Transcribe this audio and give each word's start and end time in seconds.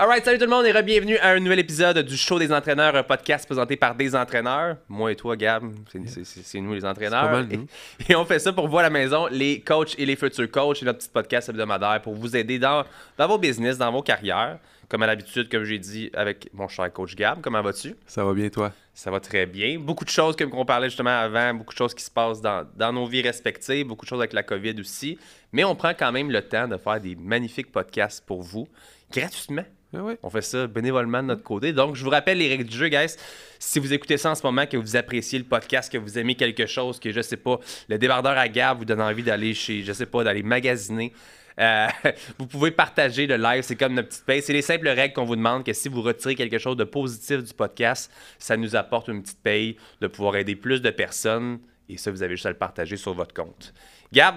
Alright, 0.00 0.24
salut 0.24 0.38
tout 0.38 0.44
le 0.46 0.50
monde 0.50 0.64
et 0.64 0.82
bienvenue 0.82 1.18
à 1.18 1.32
un 1.32 1.40
nouvel 1.40 1.58
épisode 1.58 1.98
du 1.98 2.16
Show 2.16 2.38
des 2.38 2.50
entraîneurs, 2.50 2.96
un 2.96 3.02
podcast 3.02 3.44
présenté 3.44 3.76
par 3.76 3.94
des 3.94 4.16
entraîneurs. 4.16 4.78
Moi 4.88 5.12
et 5.12 5.14
toi, 5.14 5.36
Gab, 5.36 5.62
c'est- 6.06 6.58
nous 6.58 6.72
les 6.72 6.86
entraîneurs. 6.86 7.24
pas 7.26 7.30
mal, 7.42 7.48
et, 7.52 7.56
nous. 7.58 7.66
et 8.08 8.14
on 8.16 8.24
fait 8.24 8.38
ça 8.38 8.50
pour 8.54 8.66
vous 8.66 8.78
à 8.78 8.82
la 8.82 8.88
maison, 8.88 9.26
les 9.30 9.60
coachs 9.60 9.98
et 9.98 10.06
les 10.06 10.16
futurs 10.16 10.50
coachs. 10.50 10.78
C'est 10.78 10.86
notre 10.86 11.00
petit 11.00 11.10
podcast 11.10 11.50
hebdomadaire 11.50 12.00
pour 12.00 12.14
vous 12.14 12.34
aider 12.34 12.58
dans, 12.58 12.82
dans 13.18 13.28
vos 13.28 13.36
business, 13.36 13.76
dans 13.76 13.92
vos 13.92 14.00
carrières. 14.00 14.58
Comme 14.88 15.02
à 15.02 15.06
l'habitude, 15.06 15.50
comme 15.50 15.64
j'ai 15.64 15.78
dit 15.78 16.10
avec 16.14 16.48
mon 16.54 16.66
cher 16.66 16.90
coach 16.90 17.14
Gab, 17.14 17.42
comment 17.42 17.60
vas-tu? 17.60 17.94
Ça 18.06 18.24
va 18.24 18.32
bien, 18.32 18.48
toi? 18.48 18.72
Ça 18.94 19.10
va 19.10 19.20
très 19.20 19.44
bien. 19.44 19.78
Beaucoup 19.78 20.06
de 20.06 20.10
choses, 20.10 20.34
comme 20.34 20.54
on 20.54 20.64
parlait 20.64 20.88
justement 20.88 21.10
avant, 21.20 21.52
beaucoup 21.52 21.74
de 21.74 21.78
choses 21.78 21.92
qui 21.92 22.02
se 22.02 22.10
passent 22.10 22.40
dans, 22.40 22.66
dans 22.74 22.90
nos 22.94 23.04
vies 23.04 23.20
respectives, 23.22 23.86
beaucoup 23.86 24.06
de 24.06 24.08
choses 24.08 24.20
avec 24.20 24.32
la 24.32 24.44
COVID 24.44 24.80
aussi. 24.80 25.18
Mais 25.52 25.62
on 25.62 25.74
prend 25.76 25.92
quand 25.92 26.10
même 26.10 26.30
le 26.30 26.40
temps 26.40 26.66
de 26.66 26.78
faire 26.78 26.98
des 27.02 27.16
magnifiques 27.16 27.70
podcasts 27.70 28.24
pour 28.24 28.40
vous, 28.40 28.66
gratuitement. 29.12 29.64
Ouais. 29.92 30.18
On 30.22 30.30
fait 30.30 30.42
ça 30.42 30.66
bénévolement 30.66 31.22
de 31.22 31.28
notre 31.28 31.42
côté. 31.42 31.72
Donc, 31.72 31.96
je 31.96 32.04
vous 32.04 32.10
rappelle 32.10 32.38
les 32.38 32.48
règles 32.48 32.64
du 32.64 32.76
jeu, 32.76 32.88
guys. 32.88 33.16
Si 33.58 33.78
vous 33.80 33.92
écoutez 33.92 34.16
ça 34.16 34.30
en 34.30 34.34
ce 34.34 34.42
moment, 34.44 34.66
que 34.66 34.76
vous 34.76 34.96
appréciez 34.96 35.38
le 35.38 35.44
podcast, 35.44 35.90
que 35.90 35.98
vous 35.98 36.18
aimez 36.18 36.36
quelque 36.36 36.66
chose, 36.66 37.00
que 37.00 37.10
je 37.10 37.20
sais 37.20 37.36
pas, 37.36 37.58
le 37.88 37.98
débardeur 37.98 38.38
à 38.38 38.48
Gab 38.48 38.78
vous 38.78 38.84
donne 38.84 39.00
envie 39.00 39.22
d'aller 39.24 39.52
chez, 39.52 39.82
je 39.82 39.92
sais 39.92 40.06
pas, 40.06 40.22
d'aller 40.22 40.42
magasiner. 40.44 41.12
euh, 41.58 41.88
vous 42.38 42.46
pouvez 42.46 42.70
partager 42.70 43.26
le 43.26 43.36
live, 43.36 43.62
c'est 43.62 43.74
comme 43.76 43.94
notre 43.94 44.08
petite 44.08 44.24
paye. 44.24 44.42
C'est 44.42 44.52
les 44.52 44.62
simples 44.62 44.88
règles 44.88 45.12
qu'on 45.14 45.24
vous 45.24 45.36
demande 45.36 45.64
que 45.64 45.72
si 45.72 45.88
vous 45.88 46.02
retirez 46.02 46.36
quelque 46.36 46.58
chose 46.58 46.76
de 46.76 46.84
positif 46.84 47.42
du 47.42 47.52
podcast, 47.52 48.12
ça 48.38 48.56
nous 48.56 48.76
apporte 48.76 49.08
une 49.08 49.22
petite 49.22 49.42
paye 49.42 49.76
de 50.00 50.06
pouvoir 50.06 50.36
aider 50.36 50.54
plus 50.54 50.80
de 50.80 50.90
personnes. 50.90 51.58
Et 51.88 51.96
ça, 51.98 52.12
vous 52.12 52.22
avez 52.22 52.36
juste 52.36 52.46
à 52.46 52.50
le 52.50 52.56
partager 52.56 52.96
sur 52.96 53.12
votre 53.12 53.34
compte. 53.34 53.74
Gab, 54.12 54.36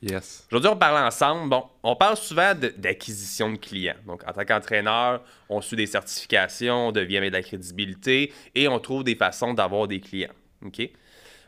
Yes. 0.00 0.46
Aujourd'hui, 0.50 0.70
on 0.70 0.76
parle 0.76 1.04
ensemble. 1.04 1.50
Bon, 1.50 1.64
on 1.82 1.96
parle 1.96 2.16
souvent 2.16 2.52
d'acquisition 2.54 3.50
de, 3.50 3.56
clients. 3.56 3.96
Donc, 4.06 4.22
en 4.28 4.32
tant 4.32 4.44
qu'entraîneur, 4.44 5.22
on 5.48 5.60
suit 5.60 5.76
des 5.76 5.86
certifications, 5.86 6.88
on 6.88 6.92
devient 6.92 7.16
avec 7.16 7.30
de 7.30 7.36
la 7.36 7.42
crédibilité 7.42 8.32
et 8.54 8.68
on 8.68 8.78
trouve 8.78 9.02
des 9.02 9.16
façons 9.16 9.54
d'avoir 9.54 9.88
des 9.88 10.00
clients. 10.00 10.32
OK? 10.64 10.88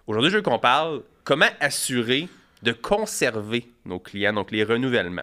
Aujourd'hui, 0.06 0.30
je 0.30 0.36
veux 0.36 0.42
qu'on 0.42 0.58
parle 0.58 1.02
comment 1.22 1.46
assurer 1.60 2.28
de 2.62 2.72
conserver 2.72 3.68
nos 3.84 4.00
clients, 4.00 4.32
donc 4.32 4.50
les 4.50 4.64
renouvellements. 4.64 5.22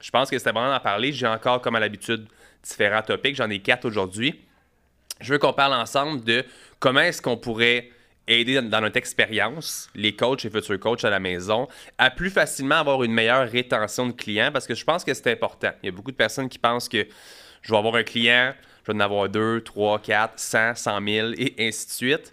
Je 0.00 0.10
pense 0.10 0.30
que 0.30 0.38
c'était 0.38 0.52
bon 0.52 0.68
d'en 0.68 0.80
parler. 0.80 1.12
J'ai 1.12 1.26
encore, 1.26 1.60
comme 1.60 1.76
à 1.76 1.80
l'habitude, 1.80 2.26
différents 2.62 3.02
topics. 3.02 3.36
J'en 3.36 3.48
ai 3.48 3.60
quatre 3.60 3.86
aujourd'hui. 3.86 4.38
Je 5.20 5.32
veux 5.32 5.38
qu'on 5.38 5.52
parle 5.52 5.74
ensemble 5.74 6.24
de 6.24 6.44
comment 6.78 7.00
est-ce 7.00 7.20
qu'on 7.20 7.36
pourrait 7.36 7.90
aider 8.28 8.60
dans- 8.62 8.80
notre 8.80 8.96
expérience, 8.96 9.90
les 9.94 10.14
coachs 10.14 10.44
et 10.44 10.50
futurs 10.50 10.78
coachs 10.78 11.04
à 11.04 11.10
la 11.10 11.18
maison, 11.20 11.66
à 11.98 12.10
plus 12.10 12.30
facilement 12.30 12.76
avoir 12.76 13.02
une 13.02 13.12
meilleure 13.12 13.48
rétention 13.48 14.06
de 14.06 14.12
clients 14.12 14.50
parce 14.52 14.66
que 14.66 14.74
je 14.74 14.84
pense 14.84 15.04
que 15.04 15.12
c'est 15.14 15.30
important. 15.32 15.70
Il 15.82 15.86
y 15.86 15.88
a 15.88 15.92
beaucoup 15.92 16.12
de 16.12 16.16
personnes 16.16 16.48
qui 16.48 16.58
pensent 16.58 16.88
que 16.88 17.06
je 17.62 17.70
vais 17.72 17.78
avoir 17.78 17.96
un 17.96 18.02
client, 18.04 18.54
je 18.86 18.92
vais 18.92 18.96
en 18.96 19.00
avoir 19.00 19.28
deux, 19.28 19.60
trois, 19.62 19.98
quatre, 19.98 20.38
cent, 20.38 20.74
cent 20.74 21.00
mille 21.00 21.34
et 21.38 21.54
ainsi 21.68 21.86
de 21.86 21.92
suite. 21.92 22.32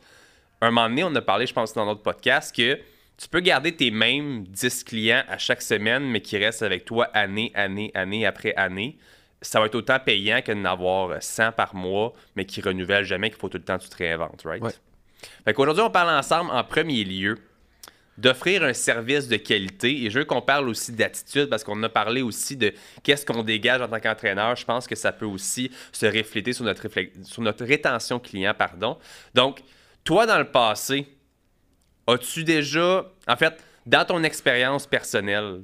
Un 0.62 0.72
moment 0.72 0.88
donné, 0.90 1.04
on 1.04 1.14
a 1.16 1.22
parlé, 1.22 1.46
je 1.46 1.54
pense, 1.54 1.74
dans 1.74 1.86
notre 1.86 2.02
podcast, 2.02 2.56
que 2.56 2.76
tu 3.18 3.28
peux 3.30 3.40
garder 3.40 3.76
tes 3.76 3.90
mêmes 3.92 4.44
10 4.44 4.84
clients 4.84 5.24
à 5.28 5.38
chaque 5.38 5.62
semaine, 5.62 6.04
mais 6.04 6.22
qui 6.22 6.38
restent 6.38 6.62
avec 6.64 6.86
toi 6.86 7.06
année, 7.14 7.52
année, 7.56 7.92
année 7.96 8.26
après 8.26 8.54
année. 8.56 8.98
Ça 9.42 9.60
va 9.60 9.68
être 9.68 9.76
autant 9.76 10.00
payant 10.00 10.42
que 10.42 10.52
d'en 10.52 10.66
avoir 10.66 11.22
100 11.22 11.52
par 11.52 11.76
mois, 11.76 12.14
mais 12.36 12.46
qui 12.46 12.62
renouvellent 12.62 13.04
jamais, 13.06 13.30
qu'il 13.30 13.40
faut 13.40 13.50
tout 13.50 13.58
le 13.58 13.64
temps 13.64 13.78
que 13.78 13.84
tu 13.84 13.90
te 13.90 13.98
réinventes, 13.98 14.42
right? 14.46 14.64
Ouais. 14.64 14.72
Fait 15.46 15.54
qu'aujourd'hui, 15.54 15.84
on 15.84 15.90
parle 15.90 16.10
ensemble, 16.10 16.52
en 16.52 16.64
premier 16.64 17.04
lieu, 17.04 17.38
d'offrir 18.18 18.64
un 18.64 18.74
service 18.74 19.28
de 19.28 19.38
qualité. 19.38 20.04
Et 20.04 20.10
je 20.10 20.20
veux 20.20 20.26
qu'on 20.26 20.42
parle 20.42 20.68
aussi 20.70 20.92
d'attitude 20.92 21.50
parce 21.50 21.64
qu'on 21.64 21.82
a 21.84 21.90
parlé 21.90 22.22
aussi 22.22 22.58
de 22.58 22.74
qu'est-ce 23.04 23.26
qu'on 23.26 23.44
dégage 23.44 23.82
en 23.82 23.88
tant 23.88 24.00
qu'entraîneur. 24.00 24.56
Je 24.56 24.66
pense 24.66 24.88
que 24.88 24.96
ça 24.96 25.12
peut 25.12 25.26
aussi 25.26 25.72
se 25.92 26.06
refléter 26.06 26.54
sur 26.54 26.66
notre, 26.66 26.88
sur 27.24 27.42
notre 27.42 27.66
rétention 27.66 28.20
client. 28.20 28.54
Pardon. 28.58 28.98
Donc, 29.34 29.62
toi, 30.04 30.26
dans 30.26 30.40
le 30.40 30.50
passé, 30.50 31.08
as-tu 32.08 32.44
déjà, 32.44 33.06
en 33.28 33.36
fait, 33.36 33.62
dans 33.86 34.06
ton 34.06 34.24
expérience 34.24 34.88
personnelle, 34.88 35.62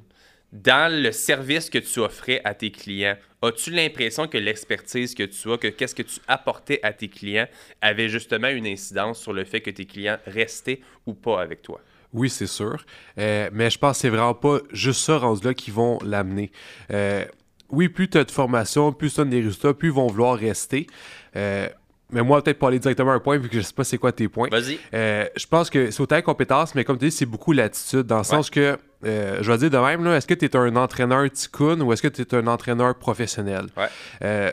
dans 0.53 0.91
le 0.91 1.12
service 1.12 1.69
que 1.69 1.80
tu 1.80 2.00
offrais 2.00 2.40
à 2.44 2.53
tes 2.53 2.72
clients, 2.72 3.18
as-tu 3.41 3.72
l'impression 3.72 4.28
que 4.28 4.38
l'expertise 4.38 5.16
que 5.16 5.24
tu 5.24 5.52
as, 5.52 5.58
que 5.58 5.68
qu'est-ce 5.68 5.96
que 5.96 6.03
tu 6.03 6.19
apportais 6.28 6.80
à 6.84 6.94
tes 6.94 7.09
clients 7.09 7.47
avait 7.81 8.08
justement 8.08 8.50
une 8.50 8.68
incidence 8.68 9.19
sur 9.19 9.34
le 9.34 9.46
fait 9.46 9.62
que 9.62 9.72
tes 9.72 9.86
clients 9.86 10.19
restaient 10.28 10.80
ou 11.08 11.16
pas 11.16 11.42
avec 11.42 11.63
toi? 11.63 11.81
Oui, 12.13 12.30
c'est 12.30 12.47
sûr. 12.47 12.86
Euh, 13.18 13.50
mais 13.52 13.72
je 13.72 13.80
pense 13.80 13.97
que 13.97 14.02
c'est 14.02 14.09
vraiment 14.09 14.36
pas 14.36 14.59
juste 14.72 15.02
ça 15.02 15.18
rendu 15.18 15.44
là 15.44 15.56
qui 15.56 15.72
vont 15.72 15.97
l'amener. 16.06 16.52
Euh, 16.92 17.25
oui, 17.69 17.90
plus 17.90 18.08
tu 18.08 18.19
as 18.19 18.24
de 18.24 18.30
formation, 18.30 18.94
plus 18.94 19.16
tu 19.16 19.22
as 19.22 19.25
des 19.25 19.42
résultats, 19.42 19.74
plus 19.74 19.90
ils 19.90 19.94
vont 19.94 20.06
vouloir 20.06 20.38
rester. 20.38 20.86
Euh, 21.36 21.68
mais 22.12 22.22
moi, 22.22 22.44
peut-être 22.44 22.59
pas 22.59 22.68
aller 22.68 22.80
directement 22.80 23.12
à 23.12 23.16
un 23.16 23.19
point, 23.19 23.38
vu 23.38 23.50
que 23.50 23.58
je 23.58 23.62
sais 23.62 23.74
pas 23.74 23.84
c'est 23.84 23.97
quoi 23.97 24.12
tes 24.12 24.28
points. 24.28 24.50
Vas-y. 24.50 24.80
Euh, 24.94 25.25
je 25.36 25.46
pense 25.47 25.69
que 25.69 25.91
c'est 25.91 26.02
autant 26.02 26.22
compétence, 26.22 26.75
mais 26.75 26.84
comme 26.84 26.97
tu 26.97 27.06
dis, 27.06 27.12
c'est 27.12 27.25
beaucoup 27.25 27.52
l'attitude, 27.53 28.03
dans 28.03 28.19
le 28.19 28.24
sens 28.24 28.50
que, 28.50 28.78
euh, 29.06 29.38
je 29.41 29.52
vais 29.52 29.58
dire 29.58 29.69
de 29.69 29.78
même, 29.78 30.03
là, 30.03 30.16
est-ce 30.16 30.28
que 30.28 30.34
tu 30.34 30.46
es 30.46 30.56
un 30.56 30.75
entraîneur 30.75 31.30
ticoun 31.31 31.81
ou 31.81 31.92
est-ce 31.92 32.02
que 32.02 32.08
tu 32.08 32.22
es 32.22 32.36
un 32.36 32.47
entraîneur 32.47 32.96
professionnel? 32.96 33.66
Ouais. 33.75 33.88
Euh, 34.24 34.52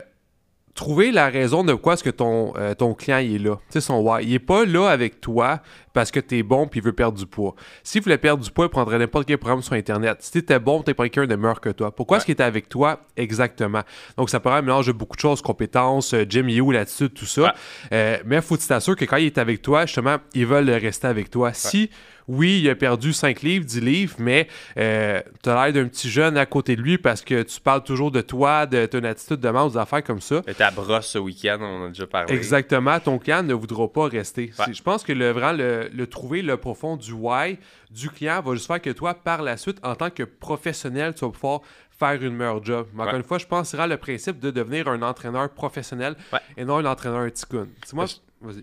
trouver 0.75 1.11
la 1.11 1.29
raison 1.29 1.63
de 1.63 1.73
quoi 1.73 1.93
est-ce 1.93 2.03
que 2.03 2.09
ton, 2.09 2.53
euh, 2.57 2.73
ton 2.73 2.93
client 2.93 3.17
il 3.17 3.35
est 3.35 3.39
là. 3.39 3.55
Tu 3.55 3.73
sais, 3.73 3.81
son 3.81 3.99
why. 3.99 4.23
Il 4.23 4.33
est 4.33 4.39
pas 4.39 4.65
là 4.65 4.87
avec 4.87 5.21
toi 5.21 5.59
parce 5.93 6.11
que 6.11 6.19
tu 6.19 6.37
es 6.37 6.43
bon 6.43 6.67
puis 6.67 6.79
il 6.79 6.83
veut 6.83 6.93
perdre 6.93 7.17
du 7.17 7.25
poids. 7.25 7.55
S'il 7.83 8.01
voulait 8.01 8.17
perdre 8.17 8.43
du 8.43 8.49
poids, 8.51 8.65
il 8.65 8.69
prendrait 8.69 8.99
n'importe 8.99 9.27
quel 9.27 9.37
programme 9.37 9.61
sur 9.61 9.73
Internet. 9.73 10.17
Si 10.21 10.31
tu 10.31 10.37
étais 10.39 10.59
bon, 10.59 10.81
tu 10.83 10.93
pas 10.93 11.03
quelqu'un 11.03 11.27
de 11.27 11.35
meilleur 11.35 11.59
que 11.59 11.69
toi. 11.69 11.91
Pourquoi 11.91 12.17
est-ce 12.17 12.25
qu'il 12.25 12.33
était 12.33 12.43
avec 12.43 12.69
toi 12.69 13.01
exactement? 13.17 13.81
Donc, 14.17 14.29
ça 14.29 14.39
paraît 14.39 14.59
un 14.59 14.61
mélange 14.61 14.87
de 14.87 14.93
beaucoup 14.93 15.15
de 15.15 15.21
choses, 15.21 15.41
compétences, 15.41 16.15
Jim 16.29 16.47
You, 16.47 16.71
l'attitude, 16.71 17.13
tout 17.13 17.25
ça. 17.25 17.41
Ouais. 17.41 17.49
Euh, 17.93 18.17
mais 18.25 18.37
il 18.37 18.41
faut 18.41 18.55
que 18.55 18.61
tu 18.61 18.67
t'assures 18.67 18.95
que 18.95 19.05
quand 19.05 19.17
il 19.17 19.25
est 19.25 19.37
avec 19.37 19.61
toi, 19.61 19.85
justement, 19.85 20.17
ils 20.33 20.45
veulent 20.45 20.69
rester 20.69 21.07
avec 21.07 21.29
toi. 21.29 21.53
Si, 21.53 21.89
oui, 22.27 22.61
il 22.63 22.69
a 22.69 22.75
perdu 22.75 23.13
5 23.13 23.41
livres, 23.41 23.65
10 23.65 23.81
livres, 23.81 24.15
mais 24.19 24.47
euh, 24.77 25.21
tu 25.43 25.49
as 25.49 25.63
l'air 25.65 25.73
d'un 25.73 25.87
petit 25.87 26.09
jeune 26.09 26.37
à 26.37 26.45
côté 26.45 26.75
de 26.75 26.81
lui 26.81 26.97
parce 26.97 27.21
que 27.21 27.43
tu 27.43 27.59
parles 27.59 27.83
toujours 27.83 28.11
de 28.11 28.21
toi, 28.21 28.65
de 28.65 28.85
ton 28.85 29.03
attitude 29.03 29.39
de 29.39 29.49
manque, 29.49 29.71
des 29.73 29.77
affaires 29.77 30.03
comme 30.03 30.21
ça. 30.21 30.41
Et 30.47 30.53
ta 30.53 30.71
brosse 30.71 31.07
ce 31.07 31.17
week-end, 31.17 31.57
on 31.61 31.85
a 31.85 31.87
déjà 31.89 32.07
parlé. 32.07 32.33
Exactement, 32.33 32.99
ton 32.99 33.17
client 33.19 33.43
ne 33.43 33.53
voudra 33.53 33.87
pas 33.87 34.07
rester. 34.07 34.51
Ouais. 34.59 34.73
Je 34.73 34.81
pense 34.81 35.03
que 35.03 35.13
le, 35.13 35.31
vraiment, 35.31 35.57
le, 35.57 35.89
le 35.93 36.07
trouver 36.07 36.41
le 36.41 36.57
profond 36.57 36.95
du 36.97 37.11
why 37.13 37.57
du 37.89 38.09
client 38.09 38.41
va 38.41 38.53
juste 38.53 38.67
faire 38.67 38.81
que 38.81 38.89
toi, 38.91 39.13
par 39.13 39.41
la 39.41 39.57
suite, 39.57 39.77
en 39.83 39.95
tant 39.95 40.09
que 40.09 40.23
professionnel, 40.23 41.13
tu 41.13 41.25
vas 41.25 41.31
pouvoir 41.31 41.61
faire 41.99 42.21
une 42.23 42.35
meilleure 42.35 42.63
job. 42.63 42.87
Mais 42.93 43.01
encore 43.01 43.13
Ouais. 43.13 43.19
une 43.19 43.25
fois, 43.25 43.37
je 43.37 43.45
pense 43.45 43.71
que 43.73 43.77
le 43.77 43.97
principe 43.97 44.39
de 44.39 44.49
devenir 44.49 44.87
un 44.87 45.01
entraîneur 45.01 45.49
professionnel 45.49 46.15
Ouais. 46.33 46.39
et 46.57 46.65
non 46.65 46.77
un 46.77 46.85
entraîneur 46.85 47.31
ticoun. 47.31 47.67
C'est 47.85 47.93
moi. 47.93 48.05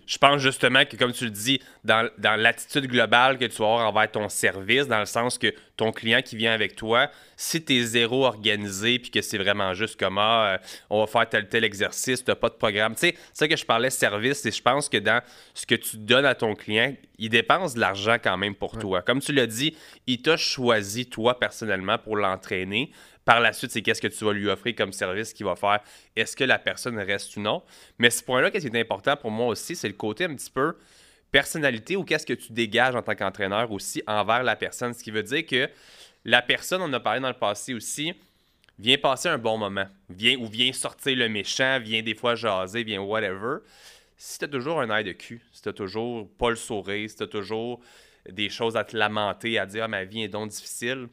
Je 0.05 0.17
pense 0.17 0.41
justement 0.41 0.83
que, 0.83 0.97
comme 0.97 1.13
tu 1.13 1.23
le 1.23 1.31
dis, 1.31 1.61
dans, 1.85 2.09
dans 2.17 2.35
l'attitude 2.35 2.87
globale 2.87 3.37
que 3.37 3.45
tu 3.45 3.61
vas 3.61 3.65
avoir 3.65 3.87
envers 3.87 4.11
ton 4.11 4.27
service, 4.27 4.87
dans 4.87 4.99
le 4.99 5.05
sens 5.05 5.37
que 5.37 5.53
ton 5.77 5.93
client 5.93 6.21
qui 6.21 6.35
vient 6.35 6.51
avec 6.51 6.75
toi, 6.75 7.09
si 7.37 7.63
tu 7.63 7.77
es 7.77 7.83
zéro 7.83 8.25
organisé 8.25 8.99
puis 8.99 9.09
que 9.09 9.21
c'est 9.21 9.37
vraiment 9.37 9.73
juste 9.73 9.97
comme 9.97 10.17
ah, 10.17 10.55
euh, 10.55 10.57
on 10.89 10.99
va 10.99 11.07
faire 11.07 11.29
tel 11.29 11.47
tel 11.47 11.63
exercice, 11.63 12.23
tu 12.23 12.29
n'as 12.29 12.35
pas 12.35 12.49
de 12.49 12.55
programme. 12.55 12.93
Tu 12.95 12.99
sais, 12.99 13.15
c'est 13.31 13.45
ça 13.45 13.47
que 13.47 13.55
je 13.55 13.65
parlais 13.65 13.89
service, 13.89 14.45
et 14.45 14.51
je 14.51 14.61
pense 14.61 14.89
que 14.89 14.97
dans 14.97 15.21
ce 15.53 15.65
que 15.65 15.75
tu 15.75 15.97
donnes 15.97 16.25
à 16.25 16.35
ton 16.35 16.55
client, 16.55 16.93
il 17.17 17.29
dépense 17.29 17.73
de 17.75 17.79
l'argent 17.79 18.17
quand 18.21 18.37
même 18.37 18.55
pour 18.55 18.77
toi. 18.77 19.01
Comme 19.01 19.21
tu 19.21 19.31
l'as 19.31 19.47
dit, 19.47 19.75
il 20.07 20.21
t'a 20.21 20.35
choisi 20.35 21.05
toi 21.05 21.39
personnellement 21.39 21.97
pour 21.97 22.17
l'entraîner. 22.17 22.91
Par 23.29 23.39
la 23.39 23.53
suite, 23.53 23.69
c'est 23.69 23.83
qu'est-ce 23.83 24.01
que 24.01 24.07
tu 24.07 24.25
vas 24.25 24.33
lui 24.33 24.49
offrir 24.49 24.73
comme 24.73 24.91
service 24.91 25.33
qu'il 25.33 25.45
va 25.45 25.55
faire. 25.55 25.81
Est-ce 26.15 26.35
que 26.35 26.43
la 26.43 26.57
personne 26.57 26.97
reste 26.97 27.37
ou 27.37 27.41
non? 27.41 27.61
Mais 27.99 28.09
ce 28.09 28.23
point-là, 28.23 28.49
qu'est-ce 28.49 28.65
qui 28.65 28.75
est 28.75 28.81
important 28.81 29.15
pour 29.15 29.29
moi 29.29 29.45
aussi, 29.45 29.75
c'est 29.75 29.87
le 29.87 29.93
côté 29.93 30.23
un 30.23 30.33
petit 30.33 30.49
peu 30.49 30.75
personnalité 31.29 31.95
ou 31.95 32.03
qu'est-ce 32.03 32.25
que 32.25 32.33
tu 32.33 32.53
dégages 32.53 32.95
en 32.95 33.03
tant 33.03 33.13
qu'entraîneur 33.13 33.71
aussi 33.71 34.01
envers 34.07 34.41
la 34.41 34.55
personne. 34.55 34.95
Ce 34.95 35.03
qui 35.03 35.11
veut 35.11 35.21
dire 35.21 35.45
que 35.45 35.69
la 36.25 36.41
personne, 36.41 36.81
on 36.81 36.85
en 36.85 36.93
a 36.93 36.99
parlé 36.99 37.19
dans 37.19 37.27
le 37.27 37.35
passé 37.35 37.75
aussi, 37.75 38.13
vient 38.79 38.97
passer 38.97 39.29
un 39.29 39.37
bon 39.37 39.59
moment. 39.59 39.85
Vient, 40.09 40.35
ou 40.39 40.47
vient 40.47 40.73
sortir 40.73 41.15
le 41.15 41.29
méchant, 41.29 41.79
vient 41.79 42.01
des 42.01 42.15
fois 42.15 42.33
jaser, 42.33 42.83
vient 42.83 43.01
whatever. 43.01 43.57
Si 44.17 44.39
tu 44.39 44.45
as 44.45 44.47
toujours 44.47 44.81
un 44.81 44.89
air 44.89 45.03
de 45.03 45.11
cul, 45.11 45.39
si 45.51 45.61
tu 45.61 45.71
toujours 45.71 46.27
pas 46.39 46.49
le 46.49 46.55
sourire, 46.55 47.07
si 47.07 47.15
tu 47.15 47.27
toujours 47.27 47.79
des 48.27 48.49
choses 48.49 48.75
à 48.75 48.83
te 48.83 48.97
lamenter, 48.97 49.59
à 49.59 49.67
dire 49.67 49.83
ah, 49.83 49.87
ma 49.87 50.03
vie 50.03 50.23
est 50.23 50.29
donc 50.29 50.49
difficile, 50.49 51.09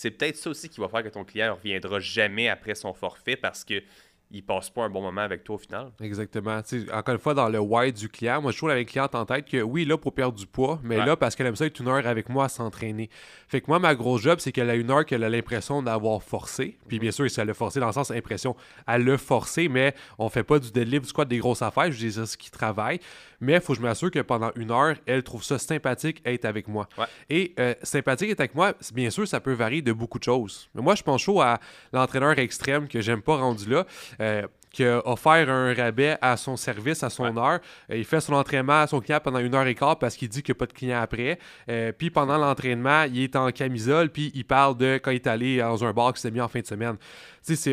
c'est 0.00 0.12
peut-être 0.12 0.36
ça 0.36 0.50
aussi 0.50 0.68
qui 0.68 0.80
va 0.80 0.88
faire 0.88 1.02
que 1.02 1.08
ton 1.08 1.24
client 1.24 1.46
ne 1.46 1.52
reviendra 1.52 1.98
jamais 1.98 2.48
après 2.48 2.76
son 2.76 2.94
forfait 2.94 3.34
parce 3.34 3.64
que 3.64 3.82
il 4.30 4.44
passe 4.44 4.68
pas 4.68 4.82
un 4.84 4.90
bon 4.90 5.00
moment 5.00 5.22
avec 5.22 5.42
toi 5.42 5.54
au 5.54 5.58
final. 5.58 5.90
Exactement. 6.02 6.60
Encore 6.92 7.14
une 7.14 7.18
fois, 7.20 7.32
dans 7.32 7.48
le 7.48 7.58
why 7.58 7.90
du 7.94 8.10
client, 8.10 8.42
moi, 8.42 8.52
je 8.52 8.58
trouve 8.58 8.68
avec 8.68 8.86
le 8.86 8.90
client 8.92 9.08
en 9.14 9.24
tête 9.24 9.46
que 9.48 9.62
oui, 9.62 9.86
là, 9.86 9.96
pour 9.96 10.12
perdre 10.12 10.38
du 10.38 10.46
poids, 10.46 10.78
mais 10.82 10.98
Ouais. 10.98 11.06
là, 11.06 11.16
parce 11.16 11.34
qu'elle 11.34 11.46
aime 11.46 11.56
ça 11.56 11.64
être 11.64 11.80
une 11.80 11.88
heure 11.88 12.06
avec 12.06 12.28
moi 12.28 12.44
à 12.44 12.48
s'entraîner. 12.50 13.08
Fait 13.48 13.62
que 13.62 13.66
moi, 13.68 13.78
ma 13.78 13.94
grosse 13.94 14.20
job, 14.20 14.38
c'est 14.38 14.52
qu'elle 14.52 14.68
a 14.68 14.74
une 14.74 14.90
heure 14.90 15.06
qu'elle 15.06 15.24
a 15.24 15.30
l'impression 15.30 15.82
d'avoir 15.82 16.22
forcé. 16.22 16.76
Puis 16.88 16.98
bien 16.98 17.10
sûr, 17.10 17.24
elle 17.38 17.46
l'a 17.46 17.54
forcé 17.54 17.80
dans 17.80 17.86
le 17.86 17.92
sens 17.94 18.10
impression, 18.10 18.54
elle 18.86 19.04
l'a 19.06 19.16
forcé, 19.16 19.68
mais 19.70 19.94
on 20.18 20.28
fait 20.28 20.44
pas 20.44 20.58
du 20.58 20.70
deadlift, 20.70 21.04
du 21.04 21.08
squat, 21.08 21.26
des 21.26 21.38
grosses 21.38 21.62
affaires. 21.62 21.90
Je 21.90 21.96
dis 21.96 22.12
ça, 22.12 22.26
ce 22.26 22.36
qui 22.36 22.50
travaille. 22.50 23.00
Mais 23.40 23.54
il 23.54 23.60
faut 23.60 23.72
que 23.72 23.78
je 23.78 23.82
m'assure 23.82 24.10
que 24.10 24.20
pendant 24.20 24.50
une 24.56 24.70
heure, 24.70 24.96
elle 25.06 25.22
trouve 25.22 25.44
ça 25.44 25.58
sympathique 25.58 26.20
être 26.24 26.44
avec 26.44 26.68
moi. 26.68 26.88
Ouais. 26.98 27.06
Et 27.30 27.54
euh, 27.58 27.74
sympathique 27.82 28.30
être 28.30 28.40
avec 28.40 28.54
moi, 28.54 28.74
bien 28.92 29.10
sûr, 29.10 29.26
ça 29.26 29.40
peut 29.40 29.52
varier 29.52 29.82
de 29.82 29.92
beaucoup 29.92 30.18
de 30.18 30.24
choses. 30.24 30.68
Mais 30.74 30.82
moi, 30.82 30.94
je 30.94 31.02
pense 31.02 31.22
chaud 31.22 31.40
à 31.40 31.58
l'entraîneur 31.92 32.38
extrême 32.38 32.88
que 32.88 33.00
j'aime 33.00 33.22
pas 33.22 33.36
rendu 33.36 33.68
là. 33.68 33.86
Euh, 34.20 34.46
qui 34.72 34.84
a 34.84 35.06
offert 35.08 35.48
un 35.48 35.74
rabais 35.74 36.16
à 36.20 36.36
son 36.36 36.56
service, 36.56 37.02
à 37.02 37.10
son 37.10 37.36
heure. 37.36 37.60
Il 37.88 38.04
fait 38.04 38.20
son 38.20 38.34
entraînement 38.34 38.82
à 38.82 38.86
son 38.86 39.00
client 39.00 39.18
pendant 39.22 39.38
une 39.38 39.54
heure 39.54 39.66
et 39.66 39.74
quart 39.74 39.98
parce 39.98 40.16
qu'il 40.16 40.28
dit 40.28 40.42
qu'il 40.42 40.52
n'y 40.52 40.58
a 40.58 40.60
pas 40.60 40.66
de 40.66 40.72
client 40.72 41.00
après. 41.00 41.38
Euh, 41.68 41.92
puis 41.92 42.10
pendant 42.10 42.38
l'entraînement, 42.38 43.04
il 43.04 43.22
est 43.22 43.36
en 43.36 43.50
camisole, 43.50 44.10
puis 44.10 44.30
il 44.34 44.44
parle 44.44 44.76
de 44.76 45.00
quand 45.02 45.10
il 45.10 45.16
est 45.16 45.26
allé 45.26 45.58
dans 45.58 45.84
un 45.84 45.92
bar 45.92 46.12
qui 46.12 46.20
s'est 46.20 46.30
mis 46.30 46.40
en 46.40 46.48
fin 46.48 46.60
de 46.60 46.66
semaine. 46.66 46.96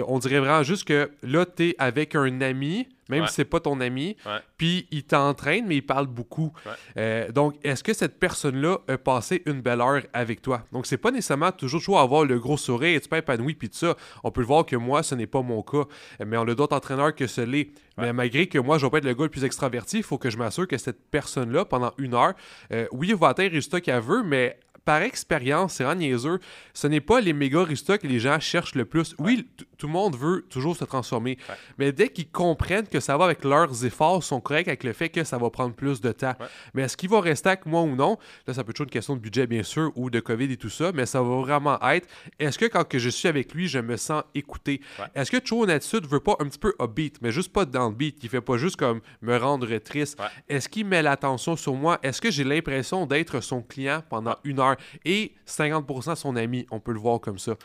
On 0.08 0.20
dirait 0.20 0.40
vraiment 0.40 0.64
juste 0.64 0.88
que 0.88 1.12
là, 1.22 1.46
tu 1.46 1.70
es 1.70 1.76
avec 1.78 2.16
un 2.16 2.42
ami 2.42 2.88
même 3.10 3.28
si 3.28 3.34
c'est 3.36 3.46
pas 3.46 3.60
ton 3.60 3.80
ami. 3.80 4.18
Puis 4.58 4.88
il 4.92 5.04
t'entraîne, 5.04 5.66
mais 5.68 5.78
il 5.78 5.86
parle 5.86 6.08
beaucoup. 6.08 6.52
Euh, 6.98 7.32
donc, 7.32 7.56
est-ce 7.64 7.84
que 7.84 7.94
cette 7.94 8.20
personne-là 8.20 8.80
a 8.88 8.98
passé 8.98 9.44
une 9.46 9.62
belle 9.62 9.82
heure 9.82 10.02
avec 10.14 10.42
toi? 10.42 10.64
Donc, 10.72 10.86
c'est 10.86 10.98
pas 10.98 11.12
nécessairement 11.12 11.52
toujours 11.52 11.76
toujours 11.76 12.00
avoir 12.00 12.26
le 12.26 12.40
gros 12.40 12.58
sourire 12.58 12.96
et 12.96 13.02
tu 13.02 13.10
pas 13.10 13.18
épanoui, 13.18 13.54
puis 13.54 13.70
tout 13.70 13.78
ça. 13.78 13.96
On 14.24 14.32
peut 14.32 14.42
le 14.42 14.48
voir 14.48 14.66
que 14.66 14.76
moi, 14.76 15.04
ce 15.04 15.16
n'est 15.16 15.28
pas 15.28 15.42
mon 15.42 15.62
cas. 15.62 15.84
Mais 16.26 16.38
on 16.38 16.48
a 16.48 16.56
d'autres 16.56 16.76
entraîneurs 16.76 17.14
que 17.14 17.28
ce 17.28 17.42
l'est. 17.42 17.70
Mais 17.98 18.14
malgré 18.14 18.48
que 18.48 18.58
moi, 18.60 18.78
je 18.78 18.86
vais 18.86 18.90
pas 18.90 18.98
être 18.98 19.06
le 19.06 19.14
gars 19.14 19.24
le 19.24 19.30
plus 19.30 19.46
extraverti, 19.46 19.98
il 19.98 20.04
faut 20.04 20.18
que 20.18 20.30
je 20.30 20.38
m'assure 20.38 20.68
que 20.68 20.78
cette 20.78 21.10
personne-là, 21.10 21.66
pendant 21.66 21.94
une 21.98 22.14
heure, 22.14 22.34
euh, 22.72 22.88
oui, 22.92 23.10
il 23.10 23.16
va 23.16 23.30
atteindre 23.30 23.50
le 23.50 23.56
résultat 23.56 23.82
qu'elle 23.82 24.02
veut, 24.02 24.24
mais 24.24 24.60
par 24.86 25.02
expérience, 25.02 25.74
c'est 25.74 25.84
vraiment 25.84 26.00
niaiseux. 26.00 26.40
Ce 26.74 26.88
n'est 26.88 27.02
pas 27.02 27.20
les 27.20 27.34
méga 27.34 27.64
résultats 27.64 27.98
que 27.98 28.08
les 28.08 28.20
gens 28.20 28.40
cherchent 28.40 28.76
le 28.76 28.86
plus. 28.86 29.16
Oui, 29.18 29.48
tout 29.78 29.88
le 29.88 29.94
monde 29.94 30.16
veut 30.16 30.46
toujours 30.50 30.78
se 30.78 30.86
transformer. 30.86 31.38
Mais 31.78 31.92
dès 31.92 32.10
qu'ils 32.10 32.30
comprennent 32.30 32.88
que 32.88 33.00
ça 33.00 33.18
va 33.18 33.26
avec 33.26 33.44
leurs 33.44 33.86
efforts, 33.86 34.24
sont 34.24 34.40
corrects 34.40 34.68
avec 34.68 34.84
le 34.84 34.94
fait 34.94 35.10
que 35.10 35.24
ça 35.24 35.38
va 35.38 35.50
prendre 35.50 35.74
plus 35.74 36.02
de 36.02 36.12
temps. 36.12 36.36
Mais 36.74 36.84
est-ce 36.84 36.96
qu'il 36.96 37.10
va 37.10 37.20
rester 37.20 37.50
avec 37.50 37.66
moi 37.66 37.82
ou 37.82 37.96
non? 37.96 38.18
Là, 38.48 38.54
ça 38.54 38.64
peut 38.64 38.72
être 38.72 38.82
une 38.82 38.90
question 38.90 39.16
de 39.16 39.20
budget, 39.20 39.48
bien 39.48 39.64
sûr, 39.64 39.92
ou 39.96 40.10
de 40.10 40.20
COVID 40.20 40.52
et 40.52 40.58
tout 40.58 40.70
ça, 40.70 40.92
mais 40.94 41.06
ça 41.06 41.22
va 41.22 41.36
vraiment 41.38 41.80
être 41.82 42.08
est-ce 42.40 42.58
que 42.58 42.66
quand 42.66 42.88
que 42.88 43.00
je 43.00 43.10
suis 43.10 43.28
avec 43.28 43.54
lui, 43.54 43.68
je 43.68 43.80
me 43.80 43.98
sens 43.98 44.24
écouté? 44.34 44.82
Est-ce 45.14 45.32
que 45.32 45.56
une 45.56 45.70
attitude 45.70 46.06
veut 46.06 46.20
pas 46.20 46.36
un 46.40 46.46
petit 46.46 46.60
peu 46.60 46.76
upbeat, 46.82 47.22
mais 47.22 47.32
juste 47.32 47.52
pas 47.52 47.66
dans 47.66 47.90
le 47.90 47.96
beat, 47.96 48.20
qui 48.20 48.28
fait 48.28 48.42
pas 48.42 48.58
juste 48.58 48.76
comme 48.76 49.02
me 49.22 49.38
rendre 49.38 49.76
triste? 49.78 50.18
Est-ce 50.50 50.68
qu'il 50.70 50.86
met 50.86 51.02
l'attention 51.02 51.56
sur 51.56 51.74
moi? 51.74 52.00
Est-ce 52.04 52.22
que 52.22 52.30
j'ai 52.30 52.44
l'impression 52.44 53.06
d'être 53.06 53.42
son 53.42 53.62
client 53.62 54.04
pendant 54.10 54.36
une 54.44 54.60
heure? 54.60 54.75
Et 55.04 55.34
50% 55.48 56.16
son 56.16 56.36
ami. 56.36 56.66
On 56.72 56.80
peut 56.80 56.94
le 56.94 57.00
voir 57.00 57.20
comme 57.20 57.40
ça. 57.40 57.56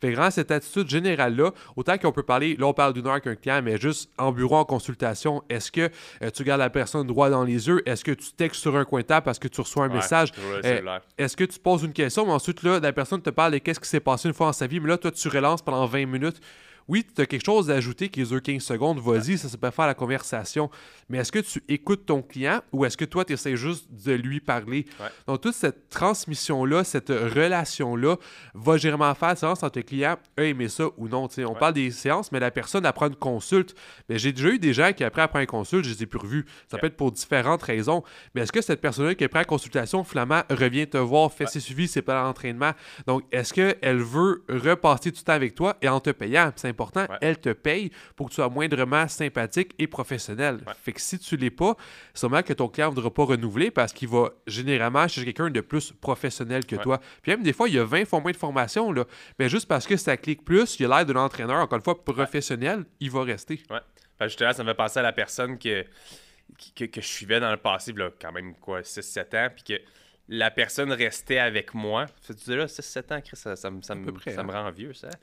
Fait 0.00 0.12
vraiment, 0.12 0.30
cette 0.30 0.50
attitude 0.50 0.88
générale-là, 0.88 1.52
autant 1.76 1.98
qu'on 1.98 2.12
peut 2.12 2.22
parler, 2.22 2.56
là, 2.56 2.66
on 2.66 2.74
parle 2.74 2.92
d'une 2.92 3.06
heure 3.06 3.20
qu'un 3.20 3.34
client, 3.34 3.60
mais 3.62 3.78
juste 3.78 4.10
en 4.18 4.32
bureau, 4.32 4.56
en 4.56 4.64
consultation, 4.64 5.42
est-ce 5.48 5.70
que 5.70 5.90
euh, 6.22 6.30
tu 6.30 6.42
regardes 6.42 6.60
la 6.60 6.70
personne 6.70 7.06
droit 7.06 7.30
dans 7.30 7.44
les 7.44 7.68
yeux? 7.68 7.82
Est-ce 7.88 8.04
que 8.04 8.12
tu 8.12 8.32
textes 8.32 8.60
sur 8.60 8.76
un 8.76 8.84
coin 8.84 9.00
de 9.00 9.06
table 9.06 9.24
parce 9.24 9.38
que 9.38 9.48
tu 9.48 9.60
reçois 9.60 9.84
un 9.84 9.88
message? 9.88 10.32
Euh, 10.64 10.98
est-ce 11.18 11.36
que 11.36 11.44
tu 11.44 11.58
poses 11.58 11.82
une 11.82 11.92
question, 11.92 12.26
mais 12.26 12.32
ensuite, 12.32 12.62
là, 12.62 12.80
la 12.80 12.92
personne 12.92 13.22
te 13.22 13.30
parle 13.30 13.52
de 13.52 13.58
qu'est-ce 13.58 13.80
qui 13.80 13.88
s'est 13.88 14.00
passé 14.00 14.28
une 14.28 14.34
fois 14.34 14.46
dans 14.46 14.52
sa 14.52 14.66
vie, 14.66 14.80
mais 14.80 14.88
là, 14.88 14.98
toi, 14.98 15.10
tu 15.10 15.28
relances 15.28 15.62
pendant 15.62 15.86
20 15.86 16.06
minutes 16.06 16.40
oui, 16.88 17.04
tu 17.14 17.20
as 17.20 17.26
quelque 17.26 17.44
chose 17.44 17.70
à 17.70 17.74
ajouter 17.74 18.08
qui 18.08 18.20
est 18.20 18.40
15 18.40 18.62
secondes, 18.62 18.98
vas-y, 19.00 19.38
ça, 19.38 19.48
ça 19.48 19.58
peut 19.58 19.70
faire 19.70 19.86
la 19.86 19.94
conversation. 19.94 20.70
Mais 21.08 21.18
est-ce 21.18 21.32
que 21.32 21.38
tu 21.38 21.62
écoutes 21.68 22.06
ton 22.06 22.22
client 22.22 22.60
ou 22.72 22.84
est-ce 22.84 22.96
que 22.96 23.04
toi, 23.04 23.24
tu 23.24 23.32
essaies 23.32 23.56
juste 23.56 23.86
de 23.90 24.12
lui 24.12 24.40
parler? 24.40 24.86
Donc, 25.26 25.40
toute 25.40 25.54
cette 25.54 25.88
transmission-là, 25.88 26.84
cette 26.84 27.10
relation-là 27.10 28.16
va 28.54 28.76
généralement 28.76 29.14
faire 29.14 29.28
la 29.28 29.34
différence 29.34 29.62
entre 29.62 29.78
le 29.78 29.82
client 29.82 30.16
a 30.36 30.42
aimé 30.42 30.68
ça 30.68 30.84
ou 30.96 31.08
non. 31.08 31.28
on 31.38 31.54
parle 31.54 31.74
des 31.74 31.90
séances, 31.90 32.30
mais 32.32 32.40
la 32.40 32.50
personne 32.50 32.86
apprend 32.86 33.08
une 33.08 33.16
consulte. 33.16 33.74
Mais 34.08 34.18
j'ai 34.18 34.32
déjà 34.32 34.48
eu 34.50 34.58
des 34.58 34.72
gens 34.72 34.92
qui, 34.92 35.04
après, 35.04 35.22
après 35.22 35.40
une 35.40 35.46
consulte, 35.46 35.84
je 35.84 35.92
les 35.92 36.02
ai 36.02 36.06
plus 36.06 36.18
revus. 36.18 36.46
Ça 36.70 36.78
peut 36.78 36.86
être 36.86 36.96
pour 36.96 37.12
différentes 37.12 37.62
raisons. 37.62 38.02
Mais 38.34 38.42
est-ce 38.42 38.52
que 38.52 38.60
cette 38.60 38.80
personne-là 38.80 39.14
qui, 39.14 39.24
après 39.24 39.40
la 39.40 39.44
consultation, 39.44 40.04
finalement, 40.04 40.42
revient 40.50 40.86
te 40.86 40.98
voir, 40.98 41.32
fait 41.32 41.46
ses 41.46 41.60
suivis, 41.60 41.88
c'est 41.88 42.02
pas 42.02 42.22
l'entraînement? 42.22 42.72
Donc, 43.06 43.24
est-ce 43.32 43.52
qu'elle 43.52 43.98
veut 43.98 44.44
repasser 44.48 45.10
du 45.10 45.22
temps 45.22 45.32
avec 45.32 45.54
toi 45.54 45.76
et 45.82 45.88
en 45.88 46.00
te 46.00 46.10
payant? 46.10 46.52
Important, 46.76 47.06
elle 47.20 47.38
te 47.38 47.50
paye 47.50 47.90
pour 48.14 48.26
que 48.26 48.30
tu 48.32 48.36
sois 48.36 48.48
moindrement 48.48 49.08
sympathique 49.08 49.74
et 49.78 49.86
professionnel. 49.86 50.60
Fait 50.82 50.92
que 50.92 51.00
si 51.00 51.18
tu 51.18 51.36
l'es 51.36 51.50
pas, 51.50 51.76
c'est 52.12 52.20
sûrement 52.20 52.42
que 52.42 52.52
ton 52.52 52.68
client 52.68 52.90
ne 52.90 52.94
voudra 52.94 53.10
pas 53.10 53.24
renouveler 53.24 53.70
parce 53.70 53.92
qu'il 53.92 54.08
va 54.08 54.30
généralement 54.46 55.08
chercher 55.08 55.24
quelqu'un 55.24 55.50
de 55.50 55.60
plus 55.60 55.92
professionnel 55.92 56.66
que 56.66 56.76
toi. 56.76 57.00
Puis 57.22 57.32
même 57.32 57.42
des 57.42 57.52
fois, 57.52 57.68
il 57.68 57.74
y 57.74 57.78
a 57.78 57.84
20 57.84 58.04
fois 58.04 58.20
moins 58.20 58.32
de 58.32 58.36
formation, 58.36 58.92
là. 58.92 59.04
mais 59.38 59.48
juste 59.48 59.66
parce 59.66 59.86
que 59.86 59.96
ça 59.96 60.16
clique 60.16 60.44
plus, 60.44 60.78
il 60.78 60.86
a 60.86 60.96
l'air 60.96 61.06
de 61.06 61.12
l'entraîneur, 61.12 61.62
encore 61.62 61.78
une 61.78 61.84
fois, 61.84 62.04
professionnel, 62.04 62.84
il 63.00 63.10
va 63.10 63.22
rester. 63.22 63.62
Ouais. 63.70 63.80
Fait 64.18 64.28
justement, 64.28 64.52
ça 64.52 64.62
me 64.62 64.68
fait 64.70 64.74
penser 64.74 64.98
à 64.98 65.02
la 65.02 65.12
personne 65.12 65.58
que, 65.58 65.84
que, 66.74 66.84
que 66.84 67.00
je 67.00 67.06
suivais 67.06 67.40
dans 67.40 67.50
le 67.50 67.56
passé, 67.56 67.92
là, 67.92 68.10
quand 68.20 68.32
même, 68.32 68.54
quoi, 68.54 68.80
6-7 68.80 69.36
ans, 69.36 69.50
puis 69.54 69.64
que 69.64 69.82
la 70.28 70.50
personne 70.50 70.92
restait 70.92 71.38
avec 71.38 71.72
moi. 71.74 72.06
Ça 72.20 72.34
faisait 72.34 72.56
là, 72.56 72.66
7 72.66 73.12
ans, 73.12 73.20
Chris, 73.20 73.36
ça, 73.36 73.54
ça, 73.54 73.70
me, 73.70 73.80
ça 73.82 73.94
me 73.94 74.08
hein. 74.08 74.62
rend 74.62 74.70
vieux, 74.70 74.92
ça. 74.92 75.08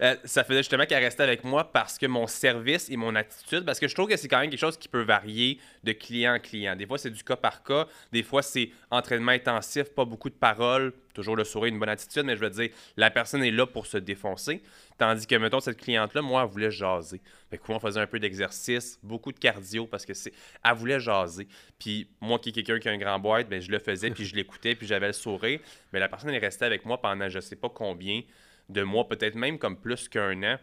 Euh, 0.00 0.14
ça 0.24 0.44
faisait 0.44 0.58
justement 0.58 0.84
qu'elle 0.84 1.02
restait 1.02 1.22
avec 1.22 1.42
moi 1.44 1.72
parce 1.72 1.96
que 1.96 2.06
mon 2.06 2.26
service 2.26 2.90
et 2.90 2.96
mon 2.96 3.14
attitude, 3.14 3.64
parce 3.64 3.78
que 3.78 3.88
je 3.88 3.94
trouve 3.94 4.08
que 4.08 4.16
c'est 4.16 4.28
quand 4.28 4.40
même 4.40 4.50
quelque 4.50 4.60
chose 4.60 4.76
qui 4.76 4.88
peut 4.88 5.02
varier 5.02 5.58
de 5.84 5.92
client 5.92 6.34
en 6.34 6.38
client. 6.38 6.76
Des 6.76 6.86
fois, 6.86 6.98
c'est 6.98 7.10
du 7.10 7.22
cas 7.24 7.36
par 7.36 7.62
cas. 7.62 7.86
Des 8.12 8.22
fois, 8.22 8.42
c'est 8.42 8.70
entraînement 8.90 9.32
intensif, 9.32 9.84
pas 9.94 10.04
beaucoup 10.04 10.28
de 10.28 10.34
paroles, 10.34 10.92
toujours 11.14 11.36
le 11.36 11.44
sourire, 11.44 11.72
une 11.72 11.78
bonne 11.78 11.88
attitude, 11.88 12.24
mais 12.24 12.36
je 12.36 12.40
veux 12.40 12.50
dire, 12.50 12.70
la 12.96 13.10
personne 13.10 13.42
est 13.42 13.50
là 13.50 13.66
pour 13.66 13.86
se 13.86 13.96
défoncer. 13.96 14.62
Tandis 14.98 15.26
que, 15.26 15.34
mettons, 15.34 15.60
cette 15.60 15.76
cliente-là, 15.76 16.22
moi, 16.22 16.42
elle 16.42 16.50
voulait 16.50 16.70
jaser. 16.70 17.20
Fait 17.50 17.58
que 17.58 17.62
on 17.68 17.78
faisait 17.78 18.00
un 18.00 18.06
peu 18.06 18.18
d'exercice, 18.18 18.98
beaucoup 19.02 19.30
de 19.30 19.38
cardio, 19.38 19.86
parce 19.86 20.06
que 20.06 20.14
c'est. 20.14 20.32
Elle 20.64 20.74
voulait 20.74 21.00
jaser. 21.00 21.46
Puis 21.78 22.08
moi, 22.20 22.38
qui 22.38 22.48
est 22.48 22.52
quelqu'un 22.52 22.78
qui 22.78 22.88
a 22.88 22.92
un 22.92 22.98
grand 22.98 23.18
boîte, 23.18 23.48
ben, 23.48 23.60
je 23.60 23.70
le 23.70 23.78
faisais, 23.78 24.10
puis 24.10 24.24
je 24.24 24.34
l'écoutais, 24.34 24.74
puis 24.74 24.86
j'avais 24.86 25.08
le 25.08 25.12
sourire. 25.12 25.60
Mais 25.92 26.00
la 26.00 26.08
personne 26.08 26.30
est 26.30 26.38
restée 26.38 26.64
avec 26.64 26.84
moi 26.84 27.00
pendant 27.00 27.28
je 27.28 27.40
sais 27.40 27.56
pas 27.56 27.68
combien 27.68 28.22
de 28.68 28.82
mois, 28.82 29.06
peut-être 29.06 29.34
même 29.34 29.58
comme 29.58 29.78
plus 29.78 30.08
qu'un 30.08 30.42
an, 30.42 30.58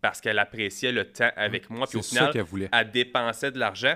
parce 0.00 0.20
qu'elle 0.20 0.38
appréciait 0.38 0.92
le 0.92 1.10
temps 1.10 1.30
avec 1.36 1.70
moi. 1.70 1.86
Puis 1.86 1.98
au 1.98 2.02
final, 2.02 2.32
elle 2.72 2.90
dépensait 2.90 3.52
de 3.52 3.58
l'argent 3.58 3.94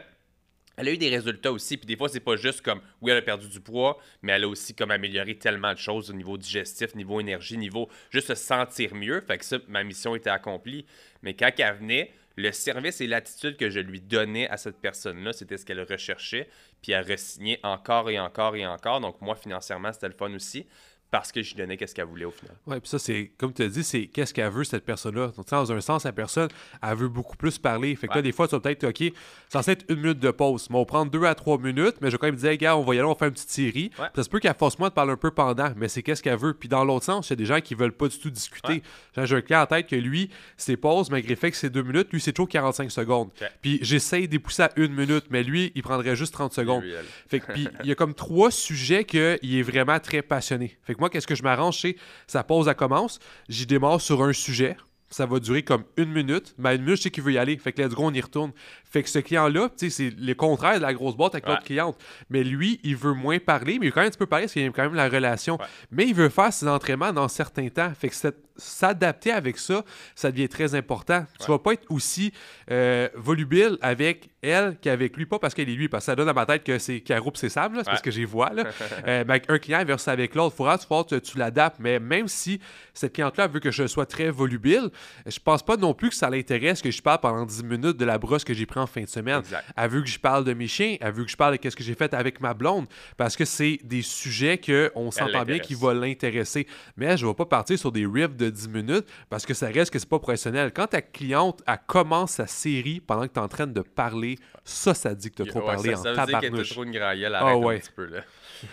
elle 0.78 0.88
a 0.88 0.92
eu 0.92 0.96
des 0.96 1.08
résultats 1.08 1.52
aussi. 1.52 1.76
Puis 1.76 1.86
des 1.86 1.96
fois, 1.96 2.08
c'est 2.08 2.20
pas 2.20 2.36
juste 2.36 2.62
comme, 2.62 2.80
oui, 3.02 3.10
elle 3.10 3.18
a 3.18 3.22
perdu 3.22 3.48
du 3.48 3.60
poids, 3.60 3.98
mais 4.22 4.32
elle 4.32 4.44
a 4.44 4.48
aussi 4.48 4.74
comme 4.74 4.92
amélioré 4.92 5.34
tellement 5.34 5.72
de 5.72 5.78
choses 5.78 6.08
au 6.08 6.12
niveau 6.12 6.38
digestif, 6.38 6.94
niveau 6.94 7.20
énergie, 7.20 7.58
niveau 7.58 7.88
juste 8.10 8.28
se 8.28 8.34
sentir 8.36 8.94
mieux. 8.94 9.20
Fait 9.26 9.38
que 9.38 9.44
ça, 9.44 9.58
ma 9.68 9.82
mission 9.82 10.14
était 10.14 10.30
accomplie. 10.30 10.86
Mais 11.22 11.34
quand 11.34 11.50
elle 11.58 11.76
venait, 11.76 12.12
le 12.36 12.52
service 12.52 13.00
et 13.00 13.08
l'attitude 13.08 13.56
que 13.56 13.68
je 13.68 13.80
lui 13.80 14.00
donnais 14.00 14.48
à 14.48 14.56
cette 14.56 14.78
personne-là, 14.78 15.32
c'était 15.32 15.56
ce 15.56 15.66
qu'elle 15.66 15.80
recherchait. 15.82 16.48
Puis 16.80 16.92
elle 16.92 17.02
re 17.02 17.66
encore 17.66 18.08
et 18.08 18.20
encore 18.20 18.54
et 18.54 18.64
encore. 18.64 19.00
Donc 19.00 19.20
moi, 19.20 19.34
financièrement, 19.34 19.92
c'était 19.92 20.06
le 20.06 20.14
fun 20.14 20.32
aussi 20.32 20.64
parce 21.10 21.32
que 21.32 21.42
je 21.42 21.54
lui 21.54 21.58
donnais 21.62 21.76
qu'est-ce 21.76 21.94
qu'elle 21.94 22.06
voulait 22.06 22.26
au 22.26 22.30
final. 22.30 22.54
Oui, 22.66 22.78
puis 22.80 22.88
ça, 22.88 22.98
c'est, 22.98 23.32
comme 23.38 23.52
tu 23.52 23.62
as 23.62 23.68
dit, 23.68 23.82
c'est 23.82 24.06
qu'est-ce 24.06 24.34
qu'elle 24.34 24.50
veut, 24.50 24.64
cette 24.64 24.84
personne-là. 24.84 25.32
Donc, 25.36 25.48
dans 25.48 25.72
un 25.72 25.80
sens, 25.80 26.04
la 26.04 26.12
personne, 26.12 26.48
elle 26.82 26.96
veut 26.96 27.08
beaucoup 27.08 27.36
plus 27.36 27.58
parler. 27.58 27.94
Fait 27.96 28.08
que 28.08 28.14
là, 28.14 28.22
des 28.22 28.32
fois, 28.32 28.46
tu 28.46 28.54
vas 28.54 28.60
peut-être, 28.60 28.84
OK, 28.84 29.12
censé 29.48 29.72
être 29.72 29.84
une 29.88 30.00
minute 30.00 30.18
de 30.18 30.30
pause. 30.30 30.68
Mais 30.68 30.76
on 30.76 30.80
va 30.80 30.86
prendre 30.86 31.10
deux 31.10 31.24
à 31.24 31.34
trois 31.34 31.58
minutes, 31.58 31.96
mais 32.00 32.10
je 32.10 32.12
vais 32.12 32.18
quand 32.18 32.26
même 32.26 32.36
dire, 32.36 32.56
gars, 32.56 32.76
on 32.76 32.82
va 32.82 32.94
y 32.94 32.98
aller, 32.98 33.08
on 33.08 33.14
faire 33.14 33.28
une 33.28 33.34
petite 33.34 33.50
série. 33.50 33.90
Ça 34.14 34.22
se 34.22 34.28
peut 34.28 34.38
qu'elle 34.38 34.54
force 34.54 34.78
moi 34.78 34.90
de 34.90 34.94
parler 34.94 35.12
un 35.12 35.16
peu 35.16 35.30
pendant, 35.30 35.72
mais 35.76 35.88
c'est 35.88 36.02
qu'est-ce 36.02 36.22
qu'elle 36.22 36.38
veut. 36.38 36.54
Puis 36.54 36.68
dans 36.68 36.84
l'autre 36.84 37.06
sens, 37.06 37.28
il 37.28 37.32
y 37.32 37.34
a 37.34 37.36
des 37.36 37.46
gens 37.46 37.60
qui 37.60 37.74
veulent 37.74 37.92
pas 37.92 38.08
du 38.08 38.18
tout 38.18 38.30
discuter. 38.30 38.82
J'ai 39.16 39.36
un 39.36 39.40
client 39.40 39.62
en 39.62 39.66
tête 39.66 39.86
que 39.86 39.96
lui, 39.96 40.30
ses 40.56 40.76
pauses, 40.76 41.10
malgré 41.10 41.30
le 41.30 41.36
fait 41.36 41.50
que 41.50 41.56
c'est 41.56 41.70
deux 41.70 41.82
minutes, 41.82 42.08
lui, 42.12 42.20
c'est 42.20 42.32
toujours 42.32 42.48
45 42.48 42.90
secondes. 42.90 43.30
Puis 43.62 43.78
j'essaye 43.82 44.28
d'épousser 44.28 44.64
à 44.64 44.70
une 44.76 44.94
minute, 44.94 45.24
mais 45.30 45.42
lui, 45.42 45.72
il 45.74 45.82
prendrait 45.82 46.16
juste 46.16 46.34
30 46.34 46.52
secondes. 46.52 46.84
Fait 47.28 47.40
que, 47.40 47.52
puis 47.52 47.68
il 47.82 47.88
y 47.88 47.92
a 47.92 47.94
comme 47.94 48.14
trois 48.14 48.50
sujets 48.50 49.04
qu'il 49.04 49.38
est 49.42 49.62
vraiment 49.62 49.98
très 49.98 50.22
passionné. 50.22 50.76
Fait 50.82 50.94
que 50.98 51.00
moi, 51.00 51.10
qu'est-ce 51.10 51.26
que 51.26 51.34
je 51.34 51.42
m'arrange 51.42 51.86
sa 52.26 52.44
pause, 52.44 52.68
elle 52.68 52.74
commence. 52.74 53.18
J'y 53.48 53.66
démarre 53.66 54.00
sur 54.00 54.22
un 54.22 54.32
sujet. 54.32 54.76
Ça 55.10 55.24
va 55.24 55.40
durer 55.40 55.62
comme 55.62 55.84
une 55.96 56.12
minute. 56.12 56.54
Mais 56.58 56.76
une 56.76 56.82
minute, 56.82 56.98
je 56.98 57.02
sais 57.04 57.10
qu'il 57.10 57.22
veut 57.22 57.32
y 57.32 57.38
aller. 57.38 57.56
Fait 57.56 57.72
que 57.72 57.80
let's 57.80 57.94
go, 57.94 58.02
on 58.04 58.12
y 58.12 58.20
retourne. 58.20 58.52
Fait 58.84 59.02
que 59.02 59.08
ce 59.08 59.18
client-là, 59.20 59.70
c'est 59.76 60.10
le 60.10 60.34
contraire 60.34 60.76
de 60.76 60.82
la 60.82 60.92
grosse 60.92 61.16
boîte 61.16 61.34
avec 61.34 61.46
l'autre 61.46 61.64
cliente. 61.64 61.96
Mais 62.28 62.44
lui, 62.44 62.78
il 62.82 62.96
veut 62.96 63.14
moins 63.14 63.38
parler, 63.38 63.78
mais 63.78 63.86
il 63.86 63.88
veut 63.88 63.92
quand 63.92 64.00
même 64.00 64.08
un 64.08 64.10
petit 64.10 64.18
peu 64.18 64.26
parler 64.26 64.44
parce 64.44 64.52
qu'il 64.52 64.66
a 64.66 64.70
quand 64.70 64.82
même 64.82 64.94
la 64.94 65.08
relation. 65.08 65.58
Mais 65.90 66.06
il 66.06 66.14
veut 66.14 66.28
faire 66.28 66.52
ses 66.52 66.68
entraînements 66.68 67.12
dans 67.14 67.28
certains 67.28 67.68
temps. 67.68 67.90
Fait 67.98 68.10
que 68.10 68.14
s'adapter 68.58 69.32
avec 69.32 69.58
ça, 69.58 69.84
ça 70.14 70.30
devient 70.30 70.48
très 70.48 70.74
important. 70.74 71.24
Tu 71.40 71.50
vas 71.50 71.58
pas 71.58 71.72
être 71.72 71.86
aussi 71.90 72.32
euh, 72.70 73.08
volubile 73.14 73.78
avec 73.80 74.30
elle 74.42 74.76
qu'avec 74.80 75.16
lui, 75.16 75.26
pas 75.26 75.38
parce 75.38 75.54
qu'elle 75.54 75.68
est 75.68 75.74
lui, 75.74 75.88
parce 75.88 76.04
que 76.04 76.12
ça 76.12 76.16
donne 76.16 76.28
à 76.28 76.32
ma 76.32 76.46
tête 76.46 76.64
que 76.64 76.78
c'est 76.78 77.00
Caro 77.00 77.32
c'est 77.34 77.48
Sam, 77.48 77.74
c'est 77.76 77.84
parce 77.84 78.02
que 78.02 78.10
j'y 78.10 78.24
vois. 78.24 78.52
Là. 78.52 78.64
euh, 79.06 79.24
un 79.48 79.58
client 79.58 79.84
versus 79.84 80.08
avec 80.08 80.34
l'autre, 80.34 80.54
il 80.54 80.58
faudra 80.58 80.78
que 80.78 81.16
tu, 81.16 81.32
tu 81.32 81.38
l'adaptes. 81.38 81.76
Mais 81.80 81.98
même 81.98 82.28
si 82.28 82.60
cette 82.94 83.14
cliente-là 83.14 83.46
veut 83.46 83.60
que 83.60 83.70
je 83.70 83.86
sois 83.86 84.06
très 84.06 84.30
volubile, 84.30 84.90
je 85.26 85.38
pense 85.38 85.62
pas 85.62 85.76
non 85.76 85.94
plus 85.94 86.10
que 86.10 86.14
ça 86.14 86.30
l'intéresse 86.30 86.82
que 86.82 86.90
je 86.90 87.02
parle 87.02 87.20
pendant 87.20 87.44
10 87.44 87.64
minutes 87.64 87.96
de 87.96 88.04
la 88.04 88.18
brosse 88.18 88.44
que 88.44 88.54
j'ai 88.54 88.66
pris 88.66 88.80
en 88.80 88.86
fin 88.86 89.02
de 89.02 89.08
semaine. 89.08 89.42
Elle 89.76 89.90
veut 89.90 90.02
que 90.02 90.08
je 90.08 90.18
parle 90.18 90.44
de 90.44 90.52
mes 90.52 90.68
chiens, 90.68 90.96
elle 91.00 91.12
veut 91.12 91.24
que 91.24 91.30
je 91.30 91.36
parle 91.36 91.56
de 91.58 91.70
ce 91.70 91.76
que 91.76 91.84
j'ai 91.84 91.94
fait 91.94 92.14
avec 92.14 92.40
ma 92.40 92.54
blonde, 92.54 92.86
parce 93.16 93.36
que 93.36 93.44
c'est 93.44 93.78
des 93.84 94.02
sujets 94.02 94.58
qu'on 94.58 95.10
s'entend 95.10 95.44
bien 95.44 95.58
qui 95.58 95.74
vont 95.74 95.90
l'intéresser. 95.90 96.66
Mais 96.96 97.16
je 97.16 97.24
ne 97.24 97.30
vais 97.30 97.34
pas 97.34 97.46
partir 97.46 97.78
sur 97.78 97.92
des 97.92 98.06
riffs 98.06 98.36
de 98.36 98.47
10 98.50 98.68
minutes 98.68 99.06
parce 99.30 99.46
que 99.46 99.54
ça 99.54 99.68
reste 99.68 99.92
que 99.92 99.98
c'est 99.98 100.08
pas 100.08 100.18
professionnel. 100.18 100.72
Quand 100.72 100.88
ta 100.88 101.02
cliente 101.02 101.62
elle 101.66 101.78
commence 101.86 102.32
sa 102.32 102.46
série 102.46 103.00
pendant 103.00 103.26
que 103.26 103.32
tu 103.32 103.38
es 103.38 103.42
en 103.42 103.48
train 103.48 103.66
de 103.66 103.80
parler, 103.80 104.36
ça, 104.64 104.94
ça 104.94 105.14
dit 105.14 105.30
que 105.30 105.42
tu 105.42 105.48
as 105.48 105.52
trop 105.52 105.60
parlé 105.60 105.94
ça, 105.94 106.12
en 106.12 106.14
ça 106.14 106.24
veut 106.24 106.50
dire 106.50 106.68
trop 106.68 106.84
une 106.84 106.92
graillelle, 106.92 107.34
ah 107.34 107.46
arrête 107.46 107.64
un 107.64 107.78
petit 107.78 107.92
peu, 107.94 108.06
là. 108.06 108.20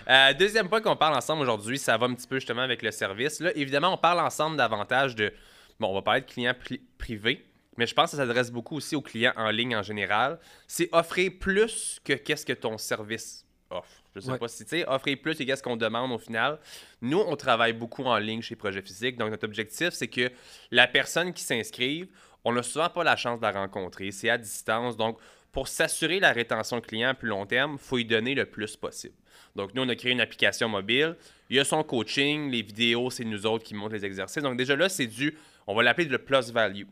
Euh, 0.10 0.34
deuxième 0.34 0.68
point 0.68 0.82
qu'on 0.82 0.96
parle 0.96 1.16
ensemble 1.16 1.44
aujourd'hui, 1.44 1.78
ça 1.78 1.96
va 1.96 2.08
un 2.08 2.16
petit 2.16 2.26
peu 2.26 2.38
justement 2.38 2.64
avec 2.64 2.82
le 2.82 2.90
service. 2.90 3.40
Là, 3.40 3.52
évidemment, 3.56 3.94
on 3.94 3.98
parle 3.98 4.20
ensemble 4.20 4.58
davantage 4.58 5.16
de. 5.16 5.32
Bon, 5.80 5.90
on 5.90 5.94
va 5.94 6.02
parler 6.02 6.22
de 6.22 6.26
clients 6.26 6.56
privés, 6.98 7.46
mais 7.78 7.86
je 7.86 7.94
pense 7.94 8.12
que 8.12 8.18
ça 8.18 8.24
s'adresse 8.24 8.52
beaucoup 8.52 8.78
aussi 8.78 8.96
aux 8.96 9.02
clients 9.02 9.34
en 9.36 9.52
ligne 9.52 9.76
en 9.76 9.84
général, 9.84 10.40
c'est 10.68 10.90
offrir 10.92 11.34
plus 11.40 12.00
que 12.04 12.14
qu'est-ce 12.14 12.46
que 12.46 12.54
ton 12.54 12.78
service 12.78 13.46
offre. 13.70 14.05
Je 14.16 14.22
sais 14.22 14.38
pas 14.38 14.48
si 14.48 14.64
tu 14.64 14.70
sais, 14.70 14.88
offrir 14.88 15.18
plus 15.22 15.38
que 15.38 15.44
qu'est-ce 15.44 15.62
qu'on 15.62 15.76
demande 15.76 16.12
au 16.12 16.18
final. 16.18 16.60
Nous, 17.02 17.20
on 17.20 17.36
travaille 17.36 17.74
beaucoup 17.74 18.04
en 18.06 18.18
ligne 18.18 18.42
chez 18.42 18.56
Projet 18.56 18.82
Physique, 18.82 19.18
donc 19.18 19.30
notre 19.30 19.46
objectif, 19.46 19.90
c'est 19.90 20.08
que 20.08 20.32
la 20.72 20.88
personne 20.88 21.34
qui 21.34 21.44
s'inscrive, 21.44 22.08
on 22.44 22.54
n'a 22.54 22.64
souvent 22.64 22.90
pas 22.90 23.04
la 23.04 23.16
chance 23.16 23.40
de 23.40 23.46
la 23.46 23.52
rencontrer, 23.52 24.12
c'est 24.12 24.30
à 24.30 24.38
distance, 24.38 24.96
donc 24.96 25.18
pour 25.52 25.68
s'assurer 25.68 26.20
la 26.20 26.32
rétention 26.32 26.82
client 26.82 27.10
à 27.10 27.14
plus 27.14 27.30
long 27.30 27.46
terme, 27.46 27.74
il 27.74 27.80
faut 27.80 27.98
y 27.98 28.06
donner 28.06 28.36
le 28.36 28.46
plus 28.46 28.76
possible. 28.76 29.16
Donc, 29.56 29.74
nous, 29.74 29.84
on 29.84 29.90
a 29.90 29.96
créé 29.96 30.12
une 30.12 30.20
application 30.20 30.68
mobile. 30.68 31.16
Il 31.50 31.56
y 31.56 31.60
a 31.60 31.64
son 31.64 31.82
coaching, 31.82 32.52
les 32.52 32.62
vidéos, 32.62 33.10
c'est 33.10 33.24
nous 33.24 33.46
autres 33.46 33.64
qui 33.64 33.74
montrent 33.74 33.94
les 33.94 34.04
exercices. 34.04 34.44
Donc, 34.44 34.58
déjà 34.58 34.76
là, 34.76 34.90
c'est 34.90 35.08
du, 35.08 35.38
on 35.66 35.74
va 35.74 35.84
l'appeler 35.84 36.10
le 36.10 36.18
plus 36.18 36.52
value. 36.52 36.84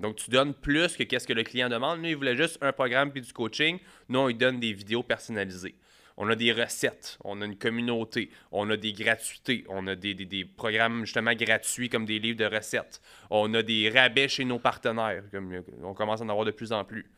Donc, 0.00 0.16
tu 0.16 0.30
donnes 0.30 0.54
plus 0.54 0.96
que 0.96 1.02
qu'est-ce 1.02 1.26
que 1.26 1.34
le 1.34 1.42
client 1.42 1.68
demande. 1.68 2.00
Nous, 2.00 2.08
il 2.08 2.16
voulait 2.16 2.36
juste 2.36 2.58
un 2.62 2.72
programme 2.72 3.12
puis 3.12 3.20
du 3.20 3.32
coaching. 3.32 3.78
Nous, 4.08 4.18
on 4.18 4.28
lui 4.28 4.34
donne 4.34 4.60
des 4.60 4.72
vidéos 4.72 5.02
personnalisées. 5.02 5.74
On 6.16 6.28
a 6.30 6.34
des 6.34 6.52
recettes, 6.52 7.18
on 7.24 7.42
a 7.42 7.44
une 7.44 7.58
communauté, 7.58 8.30
on 8.50 8.70
a 8.70 8.76
des 8.76 8.92
gratuités, 8.92 9.64
on 9.68 9.86
a 9.86 9.94
des, 9.94 10.14
des, 10.14 10.44
programmes 10.44 11.04
justement 11.04 11.34
gratuits 11.34 11.90
comme 11.90 12.06
des 12.06 12.18
livres 12.18 12.38
de 12.38 12.46
recettes. 12.46 13.02
On 13.28 13.52
a 13.54 13.62
des 13.62 13.90
rabais 13.90 14.28
chez 14.28 14.44
nos 14.44 14.58
partenaires, 14.58 15.24
comme 15.30 15.62
on 15.82 15.92
commence 15.92 16.22
à 16.22 16.24
en 16.24 16.28
avoir 16.28 16.46
de 16.46 16.52
plus 16.52 16.72
en 16.72 16.84
plus. 16.84 17.10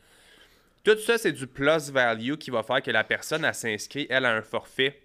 Tout 0.85 0.99
ça, 0.99 1.19
c'est 1.19 1.33
du 1.33 1.47
plus 1.47 1.91
value 1.91 2.35
qui 2.35 2.51
va 2.51 2.63
faire 2.63 2.83
que 2.83 2.91
la 2.91 3.05
personne, 3.05 3.45
elle 3.45 3.55
s'inscrit, 3.55 4.07
elle 4.11 4.25
a 4.25 4.35
un 4.35 4.43
forfait 4.43 5.01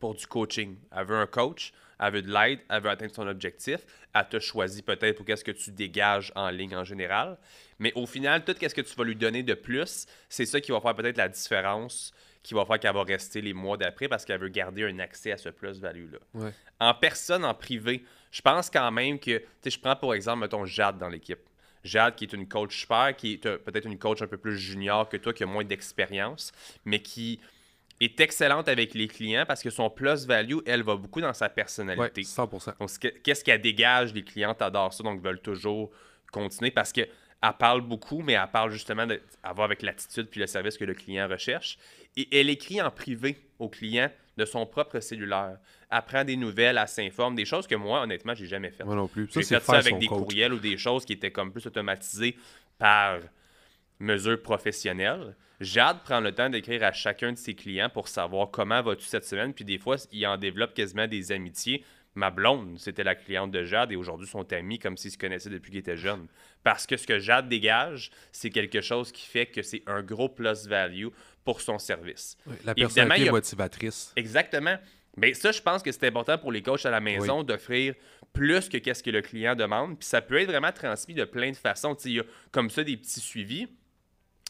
pour 0.00 0.14
du 0.14 0.26
coaching. 0.26 0.76
Elle 0.94 1.06
veut 1.06 1.16
un 1.16 1.26
coach, 1.26 1.72
elle 2.00 2.12
veut 2.12 2.22
de 2.22 2.32
l'aide, 2.32 2.60
elle 2.68 2.82
veut 2.82 2.90
atteindre 2.90 3.14
son 3.14 3.26
objectif. 3.26 3.80
Elle 4.14 4.28
te 4.28 4.38
choisit 4.38 4.84
peut-être 4.84 5.16
pour 5.16 5.26
qu'est-ce 5.26 5.44
que 5.44 5.50
tu 5.50 5.70
dégages 5.70 6.32
en 6.34 6.50
ligne 6.50 6.76
en 6.76 6.84
général. 6.84 7.38
Mais 7.78 7.92
au 7.94 8.06
final, 8.06 8.44
tout 8.44 8.54
ce 8.60 8.74
que 8.74 8.80
tu 8.80 8.94
vas 8.94 9.04
lui 9.04 9.16
donner 9.16 9.42
de 9.42 9.54
plus, 9.54 10.06
c'est 10.28 10.46
ça 10.46 10.60
qui 10.60 10.72
va 10.72 10.80
faire 10.80 10.94
peut-être 10.94 11.16
la 11.16 11.28
différence, 11.28 12.12
qui 12.42 12.54
va 12.54 12.64
faire 12.64 12.78
qu'elle 12.78 12.94
va 12.94 13.02
rester 13.02 13.40
les 13.40 13.52
mois 13.52 13.76
d'après 13.76 14.08
parce 14.08 14.24
qu'elle 14.24 14.40
veut 14.40 14.48
garder 14.48 14.84
un 14.84 14.98
accès 14.98 15.32
à 15.32 15.36
ce 15.36 15.48
plus-value-là. 15.48 16.50
En 16.80 16.94
personne, 16.94 17.44
en 17.44 17.54
privé, 17.54 18.04
je 18.30 18.40
pense 18.40 18.70
quand 18.70 18.90
même 18.90 19.18
que, 19.18 19.38
tu 19.38 19.44
sais, 19.62 19.70
je 19.70 19.80
prends 19.80 19.96
pour 19.96 20.14
exemple, 20.14 20.40
mettons, 20.40 20.64
Jade 20.64 20.98
dans 20.98 21.08
l'équipe. 21.08 21.40
Jade, 21.84 22.16
qui 22.16 22.24
est 22.24 22.32
une 22.32 22.48
coach 22.48 22.80
super, 22.80 23.14
qui 23.16 23.34
est 23.34 23.46
euh, 23.46 23.58
peut-être 23.58 23.86
une 23.86 23.98
coach 23.98 24.20
un 24.22 24.26
peu 24.26 24.36
plus 24.36 24.58
junior 24.58 25.08
que 25.08 25.16
toi, 25.16 25.32
qui 25.32 25.44
a 25.44 25.46
moins 25.46 25.64
d'expérience, 25.64 26.52
mais 26.84 27.00
qui 27.00 27.40
est 28.00 28.20
excellente 28.20 28.68
avec 28.68 28.94
les 28.94 29.08
clients 29.08 29.44
parce 29.46 29.62
que 29.62 29.70
son 29.70 29.90
plus 29.90 30.26
value, 30.26 30.58
elle 30.66 30.82
va 30.82 30.96
beaucoup 30.96 31.20
dans 31.20 31.32
sa 31.32 31.48
personnalité. 31.48 32.22
100%. 32.22 32.78
Donc, 32.78 33.22
qu'est-ce 33.22 33.44
qu'elle 33.44 33.60
dégage? 33.60 34.12
Les 34.12 34.22
clients 34.22 34.56
adorent 34.58 34.92
ça, 34.92 35.02
donc 35.02 35.22
veulent 35.22 35.40
toujours 35.40 35.90
continuer 36.32 36.70
parce 36.70 36.92
que 36.92 37.02
elle 37.42 37.52
parle 37.58 37.82
beaucoup, 37.82 38.22
mais 38.22 38.32
elle 38.32 38.50
parle 38.50 38.70
justement 38.70 39.06
d'avoir 39.06 39.64
avec 39.64 39.82
l'attitude 39.82 40.28
puis 40.28 40.40
le 40.40 40.46
service 40.46 40.76
que 40.76 40.84
le 40.84 40.94
client 40.94 41.28
recherche. 41.28 41.78
Et 42.16 42.28
elle 42.38 42.50
écrit 42.50 42.82
en 42.82 42.90
privé 42.90 43.36
au 43.58 43.68
client 43.68 44.10
de 44.36 44.44
son 44.44 44.66
propre 44.66 45.00
cellulaire. 45.00 45.58
Elle 45.90 46.02
prend 46.02 46.24
des 46.24 46.36
nouvelles, 46.36 46.78
elle 46.80 46.88
s'informe, 46.88 47.34
des 47.34 47.44
choses 47.44 47.66
que 47.66 47.74
moi, 47.74 48.02
honnêtement, 48.02 48.34
j'ai 48.34 48.46
jamais 48.46 48.70
faites. 48.70 48.86
Moi 48.86 48.94
non 48.94 49.08
plus. 49.08 49.28
J'ai 49.32 49.42
fait 49.42 49.60
ça 49.60 49.78
avec 49.78 49.98
des 49.98 50.06
courriels 50.06 50.52
ou 50.52 50.58
des 50.58 50.76
choses 50.76 51.04
qui 51.04 51.12
étaient 51.12 51.30
comme 51.30 51.52
plus 51.52 51.66
automatisées 51.66 52.36
par 52.78 53.18
mesure 54.00 54.40
professionnelle. 54.40 55.36
Jade 55.60 56.02
prend 56.04 56.20
le 56.20 56.32
temps 56.32 56.48
d'écrire 56.48 56.84
à 56.84 56.92
chacun 56.92 57.32
de 57.32 57.36
ses 57.36 57.54
clients 57.54 57.88
pour 57.88 58.06
savoir 58.06 58.50
comment 58.50 58.80
vas-tu 58.80 59.04
cette 59.04 59.24
semaine. 59.24 59.52
Puis 59.52 59.64
des 59.64 59.78
fois, 59.78 59.96
il 60.12 60.24
en 60.26 60.36
développe 60.36 60.74
quasiment 60.74 61.08
des 61.08 61.32
amitiés. 61.32 61.84
Ma 62.18 62.30
blonde, 62.30 62.80
c'était 62.80 63.04
la 63.04 63.14
cliente 63.14 63.52
de 63.52 63.62
Jade 63.62 63.92
et 63.92 63.96
aujourd'hui 63.96 64.26
sont 64.26 64.52
amis 64.52 64.80
comme 64.80 64.96
s'ils 64.96 65.12
se 65.12 65.18
connaissaient 65.18 65.50
depuis 65.50 65.70
qu'ils 65.70 65.78
étaient 65.78 65.96
jeunes. 65.96 66.26
Parce 66.64 66.84
que 66.84 66.96
ce 66.96 67.06
que 67.06 67.20
Jade 67.20 67.48
dégage, 67.48 68.10
c'est 68.32 68.50
quelque 68.50 68.80
chose 68.80 69.12
qui 69.12 69.24
fait 69.24 69.46
que 69.46 69.62
c'est 69.62 69.84
un 69.86 70.02
gros 70.02 70.28
plus 70.28 70.66
value 70.66 71.06
pour 71.44 71.60
son 71.60 71.78
service. 71.78 72.36
la 72.64 72.74
personnalité 72.74 73.30
motivatrice. 73.30 74.12
Exactement. 74.16 74.76
Mais 75.16 75.32
ça, 75.32 75.52
je 75.52 75.62
pense 75.62 75.80
que 75.80 75.92
c'est 75.92 76.08
important 76.08 76.38
pour 76.38 76.50
les 76.50 76.60
coachs 76.60 76.84
à 76.86 76.90
la 76.90 77.00
maison 77.00 77.44
d'offrir 77.44 77.94
plus 78.32 78.68
que 78.68 78.78
qu'est-ce 78.78 79.04
que 79.04 79.10
le 79.10 79.22
client 79.22 79.54
demande. 79.54 79.96
Puis 79.96 80.08
ça 80.08 80.20
peut 80.20 80.40
être 80.40 80.48
vraiment 80.48 80.72
transmis 80.72 81.14
de 81.14 81.24
plein 81.24 81.52
de 81.52 81.56
façons. 81.56 81.94
Il 82.04 82.12
y 82.12 82.20
a 82.20 82.24
comme 82.50 82.68
ça 82.68 82.82
des 82.82 82.96
petits 82.96 83.20
suivis. 83.20 83.68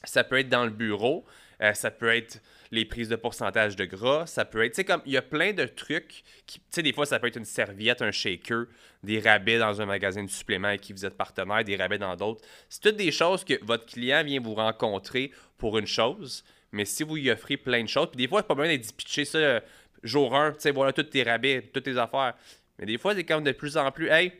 Ça 0.05 0.25
peut 0.25 0.39
être 0.39 0.49
dans 0.49 0.65
le 0.65 0.71
bureau. 0.71 1.27
Euh, 1.62 1.73
ça 1.75 1.91
peut 1.91 2.15
être 2.15 2.41
les 2.71 2.85
prises 2.85 3.09
de 3.09 3.17
pourcentage 3.17 3.77
de 3.77 3.85
gras. 3.85 4.27
Ça 4.27 4.45
peut 4.45 4.65
être, 4.65 4.73
tu 4.73 4.77
sais, 4.77 4.85
comme 4.85 5.03
il 5.07 5.12
y 5.12 5.17
a 5.17 5.23
plein 5.23 5.53
de 5.53 5.65
trucs. 5.65 6.23
Tu 6.47 6.61
sais, 6.71 6.83
des 6.83 6.93
fois, 6.93 7.07
ça 7.07 7.19
peut 7.19 7.27
être 7.27 7.37
une 7.37 7.45
serviette, 7.45 8.03
un 8.03 8.11
shaker, 8.11 8.67
des 9.03 9.21
rabais 9.21 9.59
dans 9.59 9.81
un 9.81 9.87
magasin 9.87 10.23
de 10.23 10.31
suppléments 10.31 10.69
avec 10.69 10.83
qui 10.83 10.93
vous 10.93 11.05
êtes 11.05 11.17
partenaire, 11.17 11.65
des 11.65 11.77
rabais 11.77 11.99
dans 11.99 12.15
d'autres. 12.17 12.43
C'est 12.69 12.83
toutes 12.83 12.97
des 12.97 13.11
choses 13.11 13.45
que 13.45 13.55
votre 13.65 13.87
client 13.87 14.23
vient 14.25 14.41
vous 14.41 14.55
rencontrer 14.55 15.33
pour 15.57 15.79
une 15.79 15.87
chose. 15.87 16.45
Mais 16.73 16.85
si 16.85 17.03
vous 17.03 17.17
lui 17.17 17.31
offrez 17.31 17.57
plein 17.57 17.83
de 17.83 17.88
choses, 17.88 18.09
puis 18.11 18.19
des 18.19 18.29
fois, 18.29 18.41
c'est 18.41 18.49
pas 18.49 18.55
besoin 18.55 18.69
d'être 18.69 18.95
pitcher 18.95 19.25
ça 19.25 19.38
euh, 19.38 19.61
jour 20.03 20.35
1, 20.35 20.53
tu 20.53 20.61
sais, 20.61 20.71
voilà 20.71 20.93
tous 20.93 21.05
tes 21.05 21.23
rabais, 21.23 21.71
toutes 21.73 21.85
tes 21.85 21.97
affaires. 21.97 22.35
Mais 22.79 22.87
des 22.87 22.99
fois, 22.99 23.15
c'est 23.15 23.25
comme 23.25 23.43
de 23.43 23.53
plus 23.53 23.77
en 23.77 23.91
plus, 23.91 24.09
hey, 24.09 24.33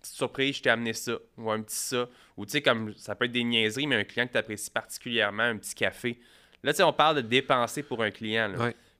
petite 0.00 0.14
surprise, 0.14 0.56
je 0.56 0.62
t'ai 0.62 0.70
amené 0.70 0.92
ça, 0.92 1.12
ou 1.36 1.50
un 1.50 1.62
petit 1.62 1.76
ça. 1.76 2.08
Ou 2.36 2.44
tu 2.44 2.52
sais, 2.52 2.62
comme 2.62 2.94
ça 2.96 3.14
peut 3.14 3.24
être 3.24 3.32
des 3.32 3.44
niaiseries, 3.44 3.86
mais 3.86 3.96
un 3.96 4.04
client 4.04 4.26
que 4.26 4.32
tu 4.32 4.38
apprécies 4.38 4.70
particulièrement, 4.70 5.44
un 5.44 5.56
petit 5.56 5.74
café. 5.74 6.18
Là, 6.62 6.72
tu 6.72 6.78
sais, 6.78 6.82
on 6.82 6.92
parle 6.92 7.16
de 7.16 7.20
dépenser 7.20 7.82
pour 7.82 8.02
un 8.02 8.10
client. 8.10 8.52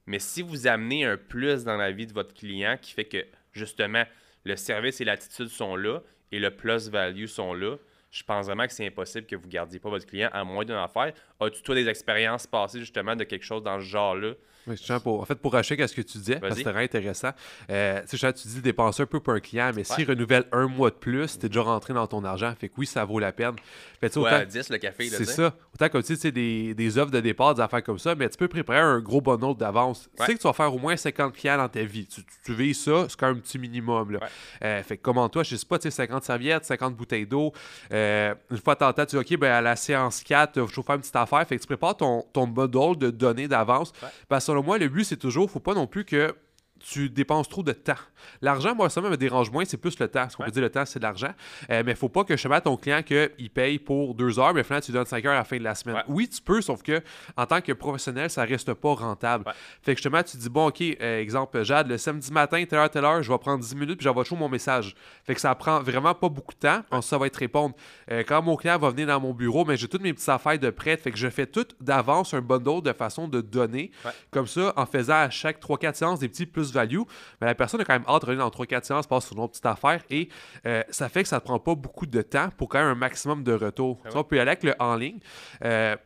Mais 0.07 0.19
si 0.19 0.43
vous 0.43 0.67
amenez 0.67 1.05
un 1.05 1.17
plus 1.17 1.65
dans 1.65 1.77
la 1.77 1.91
vie 1.91 2.07
de 2.07 2.13
votre 2.13 2.33
client 2.33 2.79
qui 2.81 2.93
fait 2.93 3.05
que, 3.05 3.27
justement, 3.53 4.05
le 4.45 4.57
service 4.57 5.01
et 5.01 5.05
l'attitude 5.05 5.49
sont 5.49 5.77
là 5.77 6.01
et 6.33 6.39
le 6.39 6.51
plus 6.51 6.89
value 6.89 7.27
sont 7.27 7.53
là, 7.53 7.77
je 8.11 8.23
pense 8.23 8.47
vraiment 8.47 8.67
que 8.67 8.73
c'est 8.73 8.87
impossible 8.87 9.27
que 9.27 9.37
vous 9.37 9.47
ne 9.47 9.51
gardiez 9.51 9.79
pas 9.79 9.91
votre 9.91 10.07
client 10.07 10.31
à 10.33 10.45
moins 10.45 10.65
d'une 10.65 10.77
affaire. 10.77 11.13
As-tu, 11.41 11.63
toi, 11.63 11.75
des 11.75 11.89
expériences 11.89 12.47
passées 12.47 12.81
justement 12.81 13.15
de 13.17 13.25
quelque 13.25 13.45
chose 13.45 13.63
dans 13.63 13.79
ce 13.79 13.85
genre-là 13.85 14.33
en 14.71 15.25
fait, 15.25 15.37
pour 15.37 15.53
racheter 15.53 15.87
ce 15.87 15.95
que 15.95 16.03
tu 16.03 16.19
disais, 16.19 16.37
parce 16.37 16.55
que 16.55 16.59
c'était 16.59 16.79
intéressant, 16.79 17.31
euh, 17.71 18.01
tu 18.09 18.49
dis 18.49 18.61
dépenser 18.61 19.03
un 19.03 19.07
peu 19.07 19.21
pour 19.21 19.33
un 19.33 19.41
client, 19.41 19.71
mais 19.75 19.85
s'il 19.85 20.09
renouvelle 20.09 20.45
un 20.53 20.67
mois 20.67 20.91
de 20.91 20.97
plus, 20.97 21.39
tu 21.39 21.47
es 21.47 21.49
déjà 21.49 21.63
rentré 21.63 21.95
dans 21.95 22.07
ton 22.07 22.25
argent. 22.25 22.53
Fait 22.59 22.69
que 22.69 22.75
oui, 22.79 22.87
ça 22.87 23.05
vaut 23.05 23.19
la 23.19 23.33
peine. 23.33 23.57
Fait, 24.01 24.17
autant, 24.17 24.45
10 24.45 24.71
le 24.71 24.79
café. 24.79 25.09
C'est 25.09 25.25
ça. 25.25 25.55
Autant 25.75 25.89
comme 25.89 26.03
tu 26.03 26.17
sais, 26.17 26.33
des, 26.33 26.75
des 26.75 26.99
offres 26.99 27.11
de 27.11 27.21
départ, 27.21 27.55
des 27.55 27.61
affaires 27.61 27.83
comme 27.83 27.99
ça, 27.99 28.15
mais 28.15 28.29
tu 28.29 28.37
peux 28.37 28.49
préparer 28.49 28.81
un 28.81 29.01
gros 29.01 29.21
bonheur 29.21 29.55
d'avance. 29.55 30.09
Tu 30.17 30.25
sais 30.25 30.35
que 30.35 30.41
tu 30.41 30.47
vas 30.47 30.53
faire 30.53 30.73
au 30.73 30.79
moins 30.79 30.97
50 30.97 31.35
clients 31.35 31.57
dans 31.57 31.69
ta 31.69 31.83
vie. 31.83 32.07
Tu, 32.07 32.23
tu, 32.45 32.75
ça, 32.75 33.07
c'est 33.09 33.19
quand 33.19 33.29
même 33.29 33.37
un 33.37 33.41
petit 33.41 33.59
minimum. 33.59 34.13
Là. 34.13 34.21
Euh, 34.63 34.83
fait 34.83 34.97
que 34.97 35.03
comment 35.03 35.29
toi, 35.29 35.43
je 35.43 35.57
sais 35.57 35.67
pas, 35.67 35.79
tu 35.79 35.85
sais, 35.85 35.91
50 35.91 36.25
serviettes, 36.25 36.65
50 36.65 36.95
bouteilles 36.95 37.27
d'eau. 37.27 37.53
Euh, 37.93 38.35
une 38.51 38.59
fois 38.59 38.77
tenté, 38.77 39.07
tu 39.07 39.17
dis, 39.17 39.35
OK, 39.35 39.41
ben, 39.41 39.53
à 39.53 39.61
la 39.61 39.77
séance 39.77 40.23
4, 40.23 40.55
je 40.55 40.61
vais 40.61 40.83
faire 40.83 40.95
une 40.95 41.01
petite 41.01 41.17
affaire. 41.17 41.47
Fait 41.47 41.57
que 41.57 41.61
tu 41.61 41.67
prépares 41.67 41.97
ton, 41.97 42.25
ton 42.33 42.47
module 42.47 42.97
de 42.97 43.11
données 43.11 43.49
d'avance. 43.49 43.93
Parce 44.29 44.47
que 44.47 44.53
moi, 44.63 44.79
le 44.79 44.89
but, 44.89 45.05
c'est 45.05 45.17
toujours, 45.17 45.51
faut 45.51 45.61
pas 45.61 45.75
non 45.75 45.87
plus 45.87 46.05
que 46.05 46.35
tu 46.79 47.11
dépenses 47.11 47.49
trop 47.49 47.63
de 47.63 47.73
temps. 47.73 47.95
L'argent, 48.43 48.75
moi, 48.75 48.91
ça 48.91 49.01
me 49.01 49.17
dérange 49.17 49.51
moins, 49.51 49.65
c'est 49.65 49.77
plus 49.77 49.99
le 49.99 50.09
temps. 50.09 50.29
Ce 50.29 50.37
qu'on 50.37 50.45
peut 50.45 50.51
dire, 50.51 50.63
le 50.63 50.71
temps, 50.71 50.85
c'est 50.85 50.99
de 50.99 51.05
l'argent. 51.05 51.33
Euh, 51.71 51.83
mais 51.85 51.93
il 51.93 51.97
faut 51.97 52.09
pas 52.09 52.25
que 52.25 52.37
je 52.37 52.49
mette 52.49 52.59
à 52.59 52.61
ton 52.63 52.77
client 52.77 53.03
qu'il 53.03 53.51
paye 53.51 53.79
pour 53.79 54.15
deux 54.15 54.39
heures, 54.39 54.55
mais 54.55 54.63
finalement, 54.63 54.85
tu 54.85 54.93
donnes 54.93 55.07
cinq 55.07 55.25
heures 55.25 55.33
à 55.33 55.39
la 55.39 55.45
fin 55.45 55.59
de 55.59 55.65
la 55.65 55.75
semaine. 55.75 56.03
Oui, 56.09 56.29
tu 56.29 56.41
peux, 56.41 56.61
sauf 56.61 56.83
que 56.83 57.03
en 57.37 57.47
tant 57.47 57.61
que 57.61 57.73
professionnel, 57.73 58.31
ça 58.31 58.45
reste 58.45 58.75
pas 58.75 58.95
rentable. 58.95 59.45
Fait 59.83 59.95
que 59.95 59.99
justement, 59.99 60.23
tu 60.23 60.37
dis, 60.37 60.49
bon, 60.49 60.69
OK, 60.69 60.81
euh, 60.81 61.21
exemple, 61.21 61.63
Jade, 61.63 61.89
le 61.89 61.99
samedi 61.99 62.33
matin, 62.33 62.65
telle 62.69 62.79
heure, 62.79 62.91
telle 62.91 63.05
heure, 63.05 63.23
je 63.23 63.31
vais 63.31 63.39
prendre 63.39 63.63
10 63.63 63.75
minutes, 63.77 63.99
puis 63.99 64.05
j'envoie 64.05 64.25
toujours 64.25 64.39
mon 64.39 64.49
message. 64.49 64.95
Fait 65.25 65.35
que 65.35 65.41
ça 65.41 65.55
prend 65.55 65.81
vraiment 65.81 66.15
pas 66.15 66.29
beaucoup 66.29 66.55
de 66.55 66.59
temps. 66.59 66.83
Ensuite, 66.91 67.11
ça 67.11 67.19
va 67.19 67.27
être 67.27 67.37
répondre. 67.37 67.75
Euh, 68.11 68.23
quand 68.27 68.43
mon 68.43 68.57
client 68.57 68.79
va 68.79 68.91
venir 68.91 69.07
dans 69.07 69.21
mon 69.21 69.33
bureau, 69.33 69.65
mais 69.65 69.77
j'ai 69.77 69.89
toutes 69.89 70.03
mes 70.03 70.13
petites 70.13 70.29
affaires 70.29 70.59
de 70.59 70.71
prêt. 70.71 70.97
Fait 70.97 71.11
que 71.11 71.19
je 71.19 71.29
fais 71.29 71.47
tout 71.47 71.67
d'avance 71.81 72.35
un 72.35 72.41
bundle 72.41 72.83
de 72.83 72.93
façon 72.93 73.29
de 73.29 73.41
donner. 73.41 73.91
Comme 74.31 74.47
ça, 74.47 74.73
en 74.77 74.87
faisant 74.87 75.15
à 75.15 75.31
chaque 75.31 75.61
3-4 75.61 75.95
séances 75.95 76.19
des 76.21 76.29
petits 76.29 76.47
plus-value 76.71 77.03
la 77.41 77.55
personne 77.55 77.81
a 77.81 77.85
quand 77.85 77.95
même 77.95 78.05
hâte 78.09 78.23
de 78.23 78.27
revenir 78.27 78.45
dans 78.45 78.65
3-4 78.65 78.85
séances, 78.85 79.07
passe 79.07 79.27
sur 79.27 79.37
une 79.37 79.43
autre 79.43 79.53
petite 79.53 79.67
affaire 79.67 80.03
et 80.11 80.29
euh, 80.67 80.83
ça 80.91 81.09
fait 81.09 81.23
que 81.23 81.29
ça 81.29 81.37
ne 81.37 81.41
prend 81.41 81.59
pas 81.59 81.75
beaucoup 81.75 82.07
de 82.07 82.23
temps 82.23 82.49
pour 82.57 82.69
quand 82.69 82.79
même 82.79 82.89
un 82.89 82.95
maximum 82.95 83.43
de 83.43 83.53
retour. 83.53 84.01
Ah 84.05 84.11
on 84.15 84.25
peut 84.25 84.37
y 84.37 84.41
aller 84.41 84.51
avec 84.51 84.65
le 84.65 84.75
en 84.79 84.97
ligne. 84.97 85.19
Euh, 85.65 85.97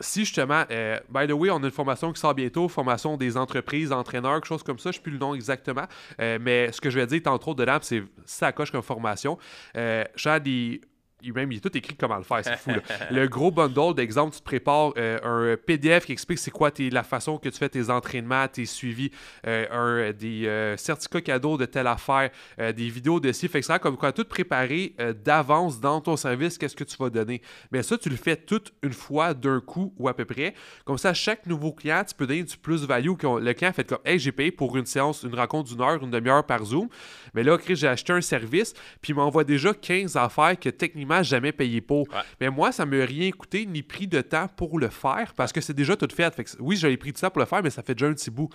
si 0.00 0.20
justement, 0.20 0.64
euh, 0.70 0.98
by 1.10 1.26
the 1.26 1.32
way, 1.32 1.50
on 1.50 1.62
a 1.62 1.66
une 1.66 1.70
formation 1.70 2.12
qui 2.12 2.20
sort 2.20 2.34
bientôt, 2.34 2.66
formation 2.68 3.16
des 3.16 3.36
entreprises, 3.36 3.92
entraîneurs, 3.92 4.34
quelque 4.34 4.46
chose 4.46 4.62
comme 4.62 4.78
ça, 4.78 4.90
je 4.90 4.96
ne 4.96 4.98
sais 4.98 5.02
plus 5.02 5.12
le 5.12 5.18
nom 5.18 5.34
exactement, 5.34 5.84
mais 6.18 6.72
ce 6.72 6.80
que 6.80 6.90
je 6.90 6.98
vais 6.98 7.06
dire, 7.06 7.20
entre 7.26 7.48
autres 7.48 7.60
dedans, 7.60 7.78
c'est 7.82 8.02
ça 8.24 8.52
coche 8.52 8.70
comme 8.70 8.82
formation. 8.82 9.38
j'ai 9.74 10.40
des 10.40 10.80
il, 11.22 11.32
même, 11.32 11.52
il 11.52 11.58
est 11.58 11.60
tout 11.60 11.76
écrit 11.76 11.94
comment 11.96 12.16
le 12.16 12.22
faire, 12.22 12.40
c'est 12.44 12.56
fou. 12.56 12.70
le 13.10 13.26
gros 13.28 13.50
bundle 13.50 13.94
d'exemple, 13.94 14.34
tu 14.34 14.40
te 14.40 14.44
prépares 14.44 14.92
euh, 14.96 15.52
un 15.54 15.56
PDF 15.56 16.06
qui 16.06 16.12
explique 16.12 16.38
c'est 16.38 16.50
quoi 16.50 16.70
la 16.78 17.02
façon 17.02 17.38
que 17.38 17.48
tu 17.48 17.58
fais 17.58 17.68
tes 17.68 17.90
entraînements, 17.90 18.48
tes 18.48 18.66
suivis, 18.66 19.10
euh, 19.46 20.10
un, 20.10 20.12
des 20.12 20.46
euh, 20.46 20.76
certificats 20.76 21.20
cadeaux 21.20 21.56
de 21.56 21.66
telle 21.66 21.86
affaire, 21.86 22.30
des 22.58 22.88
vidéos 22.88 23.20
de 23.20 23.32
ci, 23.32 23.48
fait 23.48 23.60
que 23.60 23.66
ça 23.66 23.78
comme 23.78 23.96
quoi 23.96 24.12
tout 24.12 24.24
préparer 24.24 24.94
d'avance 25.24 25.80
dans 25.80 26.00
ton 26.00 26.16
service, 26.16 26.58
qu'est-ce 26.58 26.76
que 26.76 26.84
tu 26.84 26.96
vas 26.96 27.10
donner. 27.10 27.42
Mais 27.70 27.82
ça, 27.82 27.98
tu 27.98 28.08
le 28.08 28.16
fais 28.16 28.36
tout 28.36 28.62
une 28.82 28.92
fois, 28.92 29.34
d'un 29.34 29.60
coup 29.60 29.92
ou 29.98 30.08
à 30.08 30.14
peu 30.14 30.24
près. 30.24 30.54
Comme 30.84 30.98
ça, 30.98 31.14
chaque 31.14 31.46
nouveau 31.46 31.72
client, 31.72 32.02
tu 32.06 32.14
peux 32.14 32.26
donner 32.26 32.42
du 32.42 32.56
plus-value. 32.56 33.12
Le 33.22 33.52
client 33.52 33.72
fait 33.72 33.84
comme, 33.84 33.98
hey, 34.04 34.18
j'ai 34.18 34.32
payé 34.32 34.50
pour 34.50 34.76
une 34.76 34.86
séance, 34.86 35.22
une 35.22 35.34
rencontre 35.34 35.70
d'une 35.70 35.80
heure, 35.80 36.02
une 36.02 36.10
demi-heure 36.10 36.44
par 36.44 36.64
Zoom. 36.64 36.88
Mais 37.34 37.42
là, 37.42 37.56
j'ai 37.66 37.88
acheté 37.88 38.12
un 38.12 38.20
service, 38.20 38.74
puis 39.00 39.12
il 39.12 39.14
m'envoie 39.14 39.44
déjà 39.44 39.72
15 39.72 40.16
affaires 40.16 40.58
que 40.58 40.68
techniquement, 40.68 41.11
jamais 41.20 41.52
payer 41.52 41.80
pour. 41.80 42.06
Mais 42.40 42.48
moi, 42.48 42.72
ça 42.72 42.86
ne 42.86 42.96
m'a 42.96 43.04
rien 43.04 43.30
coûté 43.30 43.66
ni 43.66 43.82
pris 43.82 44.06
de 44.06 44.20
temps 44.20 44.48
pour 44.56 44.78
le 44.78 44.88
faire 44.88 45.34
parce 45.34 45.52
que 45.52 45.60
c'est 45.60 45.74
déjà 45.74 45.96
tout 45.96 46.08
fait. 46.14 46.34
fait 46.34 46.44
que, 46.44 46.50
oui, 46.60 46.76
j'ai 46.76 46.96
pris 46.96 47.12
du 47.12 47.20
temps 47.20 47.30
pour 47.30 47.40
le 47.40 47.46
faire, 47.46 47.62
mais 47.62 47.70
ça 47.70 47.82
fait 47.82 47.94
déjà 47.94 48.06
un 48.06 48.14
petit 48.14 48.30
bout. 48.30 48.48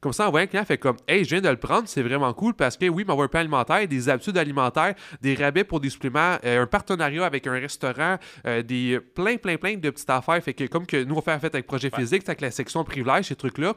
Comme 0.00 0.12
ça, 0.12 0.26
en 0.26 0.30
voyant 0.30 0.44
un 0.44 0.48
client 0.48 0.64
fait 0.64 0.78
comme 0.78 0.96
Hey, 1.06 1.24
je 1.24 1.30
viens 1.30 1.40
de 1.40 1.48
le 1.48 1.56
prendre, 1.56 1.86
c'est 1.86 2.02
vraiment 2.02 2.32
cool 2.32 2.54
parce 2.54 2.76
que 2.76 2.88
oui, 2.88 3.04
m'avoir 3.04 3.26
un 3.26 3.28
plan 3.28 3.40
alimentaire, 3.40 3.86
des 3.86 4.08
habitudes 4.08 4.38
alimentaires, 4.38 4.94
des 5.20 5.34
rabais 5.34 5.64
pour 5.64 5.80
des 5.80 5.90
suppléments, 5.90 6.38
euh, 6.44 6.62
un 6.62 6.66
partenariat 6.66 7.24
avec 7.24 7.46
un 7.46 7.52
restaurant, 7.52 8.16
euh, 8.46 8.62
des 8.62 8.98
plein, 9.14 9.36
plein, 9.36 9.56
plein 9.56 9.76
de 9.76 9.90
petites 9.90 10.10
affaires. 10.10 10.42
Fait 10.42 10.54
que 10.54 10.64
comme 10.64 10.86
que 10.86 11.04
nous, 11.04 11.14
on 11.14 11.20
fait, 11.20 11.34
en 11.34 11.40
fait 11.40 11.54
avec 11.54 11.66
Projet 11.66 11.90
Physique, 11.94 12.22
avec 12.26 12.40
la 12.40 12.50
section 12.50 12.82
privilège, 12.84 13.26
ces 13.26 13.36
trucs-là, 13.36 13.74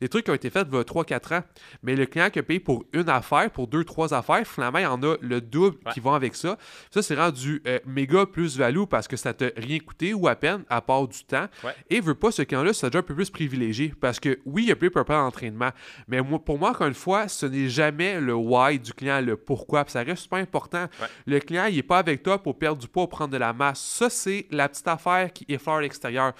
des 0.00 0.08
trucs 0.08 0.24
qui 0.24 0.30
ont 0.30 0.34
été 0.34 0.50
faits 0.50 0.66
il 0.70 0.76
y 0.76 0.80
a 0.80 0.82
3-4 0.82 1.34
ans. 1.38 1.42
Mais 1.82 1.94
le 1.94 2.06
client 2.06 2.28
qui 2.28 2.40
a 2.40 2.42
payé 2.42 2.60
pour 2.60 2.84
une 2.92 3.08
affaire, 3.08 3.50
pour 3.50 3.68
deux, 3.68 3.84
trois 3.84 4.12
affaires, 4.12 4.46
finalement, 4.46 4.78
il 4.78 4.82
y 4.82 4.86
en 4.86 5.02
a 5.02 5.16
le 5.20 5.40
double 5.40 5.76
qui 5.94 6.00
vont 6.00 6.12
avec 6.12 6.34
ça. 6.34 6.58
Ça, 6.90 7.02
c'est 7.02 7.14
rendu 7.14 7.62
euh, 7.72 7.78
méga 7.86 8.26
plus-value 8.26 8.84
parce 8.88 9.08
que 9.08 9.16
ça 9.16 9.32
t'a 9.34 9.46
rien 9.56 9.78
coûté 9.78 10.14
ou 10.14 10.28
à 10.28 10.34
peine, 10.34 10.64
à 10.68 10.80
part 10.80 11.08
du 11.08 11.24
temps. 11.24 11.46
Et 11.90 12.00
veut 12.00 12.14
pas 12.14 12.30
ce 12.30 12.42
client-là, 12.42 12.72
c'est 12.72 12.86
déjà 12.86 12.98
un 13.00 13.02
peu 13.02 13.14
plus 13.14 13.30
privilégié 13.30 13.94
parce 14.00 14.20
que 14.20 14.38
oui, 14.44 14.64
il 14.64 14.68
y 14.68 14.72
a 14.72 14.76
plus 14.76 14.90
de 14.90 14.94
d'entraînement. 14.94 15.70
Mais 16.08 16.20
pour 16.44 16.58
moi, 16.58 16.70
encore 16.70 16.86
une 16.86 16.94
fois, 16.94 17.28
ce 17.28 17.46
n'est 17.46 17.68
jamais 17.68 18.20
le 18.20 18.34
why 18.34 18.78
du 18.78 18.92
client, 18.92 19.20
le 19.20 19.36
pourquoi. 19.36 19.84
ça 19.88 20.02
reste 20.02 20.22
super 20.22 20.38
important. 20.38 20.86
Le 21.26 21.38
client, 21.40 21.66
il 21.66 21.76
n'est 21.76 21.82
pas 21.82 21.98
avec 21.98 22.22
toi 22.22 22.42
pour 22.42 22.58
perdre 22.58 22.80
du 22.80 22.88
poids 22.88 23.04
ou 23.04 23.06
prendre 23.06 23.32
de 23.32 23.38
la 23.38 23.52
masse. 23.52 23.80
Ça, 23.80 24.10
c'est 24.10 24.46
la 24.50 24.68
petite 24.68 24.88
affaire 24.88 25.32
qui 25.32 25.44
effleure 25.48 25.80
l'extérieur. 25.80 26.32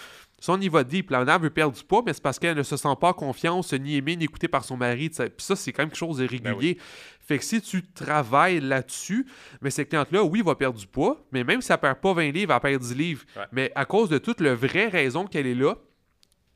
Si 0.42 0.50
on 0.50 0.60
y 0.60 0.68
va 0.68 0.82
deep, 0.82 1.10
la 1.10 1.20
nana 1.20 1.38
veut 1.38 1.50
perdre 1.50 1.76
du 1.76 1.84
poids, 1.84 2.02
mais 2.04 2.12
c'est 2.12 2.20
parce 2.20 2.40
qu'elle 2.40 2.56
ne 2.56 2.64
se 2.64 2.76
sent 2.76 2.96
pas 3.00 3.14
confiance, 3.14 3.72
ni 3.74 3.94
aimée, 3.94 4.16
ni 4.16 4.24
écoutée 4.24 4.48
par 4.48 4.64
son 4.64 4.76
mari. 4.76 5.08
Puis 5.08 5.30
ça, 5.38 5.54
c'est 5.54 5.72
quand 5.72 5.82
même 5.82 5.90
quelque 5.90 5.98
chose 5.98 6.16
de 6.16 6.26
ben 6.26 6.30
régulier. 6.52 6.78
Fait 7.20 7.38
que 7.38 7.44
si 7.44 7.62
tu 7.62 7.86
travailles 7.86 8.58
là-dessus, 8.58 9.24
mais 9.60 9.70
cette 9.70 9.90
cliente-là, 9.90 10.24
oui, 10.24 10.42
va 10.42 10.56
perdre 10.56 10.76
du 10.76 10.86
poids, 10.88 11.24
mais 11.30 11.44
même 11.44 11.62
si 11.62 11.70
elle 11.70 11.78
perd 11.78 12.00
pas 12.00 12.12
20 12.12 12.32
livres, 12.32 12.36
elle 12.40 12.46
va 12.48 12.58
perdre 12.58 12.84
10 12.84 12.94
livres. 12.96 13.24
Mais 13.52 13.70
à 13.76 13.84
cause 13.84 14.08
de 14.08 14.18
toute 14.18 14.40
la 14.40 14.56
vraie 14.56 14.88
raison 14.88 15.28
qu'elle 15.28 15.46
est 15.46 15.54
là, 15.54 15.76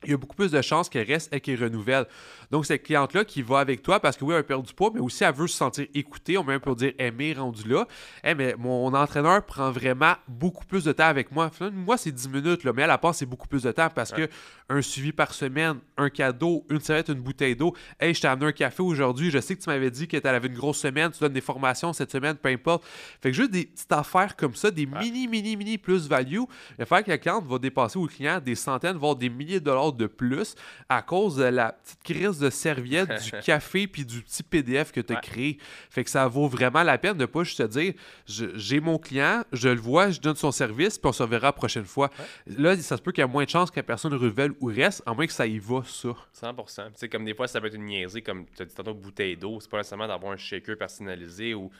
il 0.03 0.11
y 0.11 0.13
a 0.13 0.17
beaucoup 0.17 0.35
plus 0.35 0.51
de 0.51 0.61
chances 0.61 0.89
qu'elle 0.89 1.07
reste 1.07 1.33
et 1.33 1.39
qu'elle 1.39 1.63
renouvelle. 1.63 2.07
Donc, 2.51 2.65
cette 2.65 2.83
cliente-là 2.83 3.25
qui 3.25 3.41
va 3.41 3.59
avec 3.59 3.81
toi 3.81 3.99
parce 3.99 4.17
que 4.17 4.23
oui, 4.23 4.35
elle 4.35 4.43
perd 4.43 4.65
du 4.65 4.73
poids, 4.73 4.91
mais 4.93 4.99
aussi 4.99 5.23
elle 5.23 5.33
veut 5.33 5.47
se 5.47 5.57
sentir 5.57 5.85
écoutée, 5.93 6.37
on 6.37 6.43
même 6.43 6.61
dire 6.75 6.93
aimer 6.97 7.33
rendu 7.33 7.67
là. 7.67 7.87
Eh, 8.23 8.35
mais 8.35 8.55
mon 8.57 8.93
entraîneur 8.93 9.45
prend 9.45 9.71
vraiment 9.71 10.13
beaucoup 10.27 10.65
plus 10.65 10.83
de 10.83 10.91
temps 10.91 11.05
avec 11.05 11.31
moi. 11.31 11.51
Moi, 11.73 11.97
c'est 11.97 12.11
10 12.11 12.29
minutes, 12.29 12.63
là, 12.63 12.71
mais 12.73 12.83
elle, 12.83 12.89
elle 12.91 12.97
passe 12.97 13.17
c'est 13.17 13.25
beaucoup 13.25 13.47
plus 13.47 13.63
de 13.63 13.71
temps 13.71 13.89
parce 13.93 14.11
que 14.11 14.29
un 14.69 14.81
suivi 14.81 15.11
par 15.11 15.33
semaine, 15.33 15.79
un 15.97 16.09
cadeau, 16.09 16.65
une 16.69 16.79
serviette, 16.79 17.09
une 17.09 17.21
bouteille 17.21 17.55
d'eau. 17.55 17.73
Hey, 17.99 18.13
je 18.13 18.21
t'ai 18.21 18.27
amené 18.27 18.47
un 18.47 18.51
café 18.51 18.83
aujourd'hui, 18.83 19.31
je 19.31 19.39
sais 19.39 19.55
que 19.55 19.61
tu 19.61 19.69
m'avais 19.69 19.89
dit 19.89 20.07
que 20.07 20.17
tu 20.17 20.27
avais 20.27 20.47
une 20.47 20.53
grosse 20.53 20.79
semaine, 20.79 21.11
tu 21.11 21.19
donnes 21.19 21.33
des 21.33 21.41
formations 21.41 21.93
cette 21.93 22.11
semaine, 22.11 22.35
peu 22.35 22.49
importe. 22.49 22.85
Fait 23.21 23.31
que 23.31 23.35
juste 23.35 23.51
des 23.51 23.65
petites 23.65 23.91
affaires 23.91 24.35
comme 24.35 24.55
ça, 24.55 24.69
des 24.69 24.85
mini, 24.85 25.27
mini, 25.27 25.55
mini 25.55 25.77
plus-value, 25.77 26.41
va 26.77 26.85
faire 26.85 27.03
que 27.03 27.09
la 27.09 27.17
cliente 27.17 27.45
va 27.45 27.57
dépasser 27.57 27.97
au 27.97 28.07
client 28.07 28.39
des 28.43 28.55
centaines, 28.55 28.97
voire 28.97 29.15
des 29.15 29.29
milliers 29.29 29.59
de 29.59 29.65
dollars 29.65 29.93
de 29.93 30.07
plus 30.07 30.55
à 30.89 31.01
cause 31.01 31.37
de 31.37 31.45
la 31.45 31.71
petite 31.71 32.03
crise 32.03 32.36
de 32.39 32.49
serviette, 32.49 33.09
du 33.23 33.31
café 33.43 33.87
puis 33.87 34.05
du 34.05 34.21
petit 34.21 34.43
PDF 34.43 34.91
que 34.91 35.01
tu 35.01 35.13
as 35.13 35.17
créé. 35.17 35.57
Fait 35.89 36.03
que 36.03 36.09
ça 36.09 36.27
vaut 36.27 36.47
vraiment 36.47 36.83
la 36.83 36.97
peine 36.97 37.17
de 37.17 37.25
pas 37.25 37.43
juste 37.43 37.57
te 37.57 37.67
dire 37.67 37.93
j'ai 38.25 38.79
mon 38.79 38.97
client, 38.97 39.43
je 39.51 39.69
le 39.69 39.79
vois, 39.79 40.11
je 40.11 40.19
donne 40.19 40.35
son 40.35 40.51
service, 40.51 40.97
puis 40.97 41.09
on 41.09 41.13
se 41.13 41.23
verra 41.23 41.47
la 41.47 41.53
prochaine 41.53 41.85
fois. 41.85 42.09
Là, 42.45 42.75
ça 42.77 42.97
se 42.97 43.01
peut 43.01 43.11
qu'il 43.11 43.23
y 43.23 43.27
ait 43.27 43.29
moins 43.29 43.43
de 43.43 43.49
chances 43.49 43.71
que 43.71 43.79
la 43.79 43.83
personne 43.83 44.13
renouvelle 44.13 44.51
ou 44.59 44.67
reste, 44.67 45.03
à 45.05 45.13
moins 45.13 45.27
que 45.27 45.33
ça 45.33 45.45
y 45.47 45.59
va, 45.59 45.81
ça. 45.85 46.09
100%. 46.35 46.87
Tu 46.87 46.91
sais, 46.95 47.09
comme 47.09 47.25
des 47.25 47.33
fois, 47.33 47.47
ça 47.47 47.59
peut 47.61 47.67
être 47.67 47.75
une 47.75 47.85
niaiserie, 47.85 48.23
comme 48.23 48.45
tu 48.55 48.61
as 48.61 48.65
dit 48.65 48.75
tantôt, 48.75 48.93
bouteille 48.93 49.37
d'eau. 49.37 49.59
C'est 49.59 49.69
pas 49.69 49.77
nécessairement 49.77 50.07
d'avoir 50.07 50.33
un 50.33 50.37
shaker 50.37 50.77
personnalisé 50.77 51.53
ou 51.53 51.71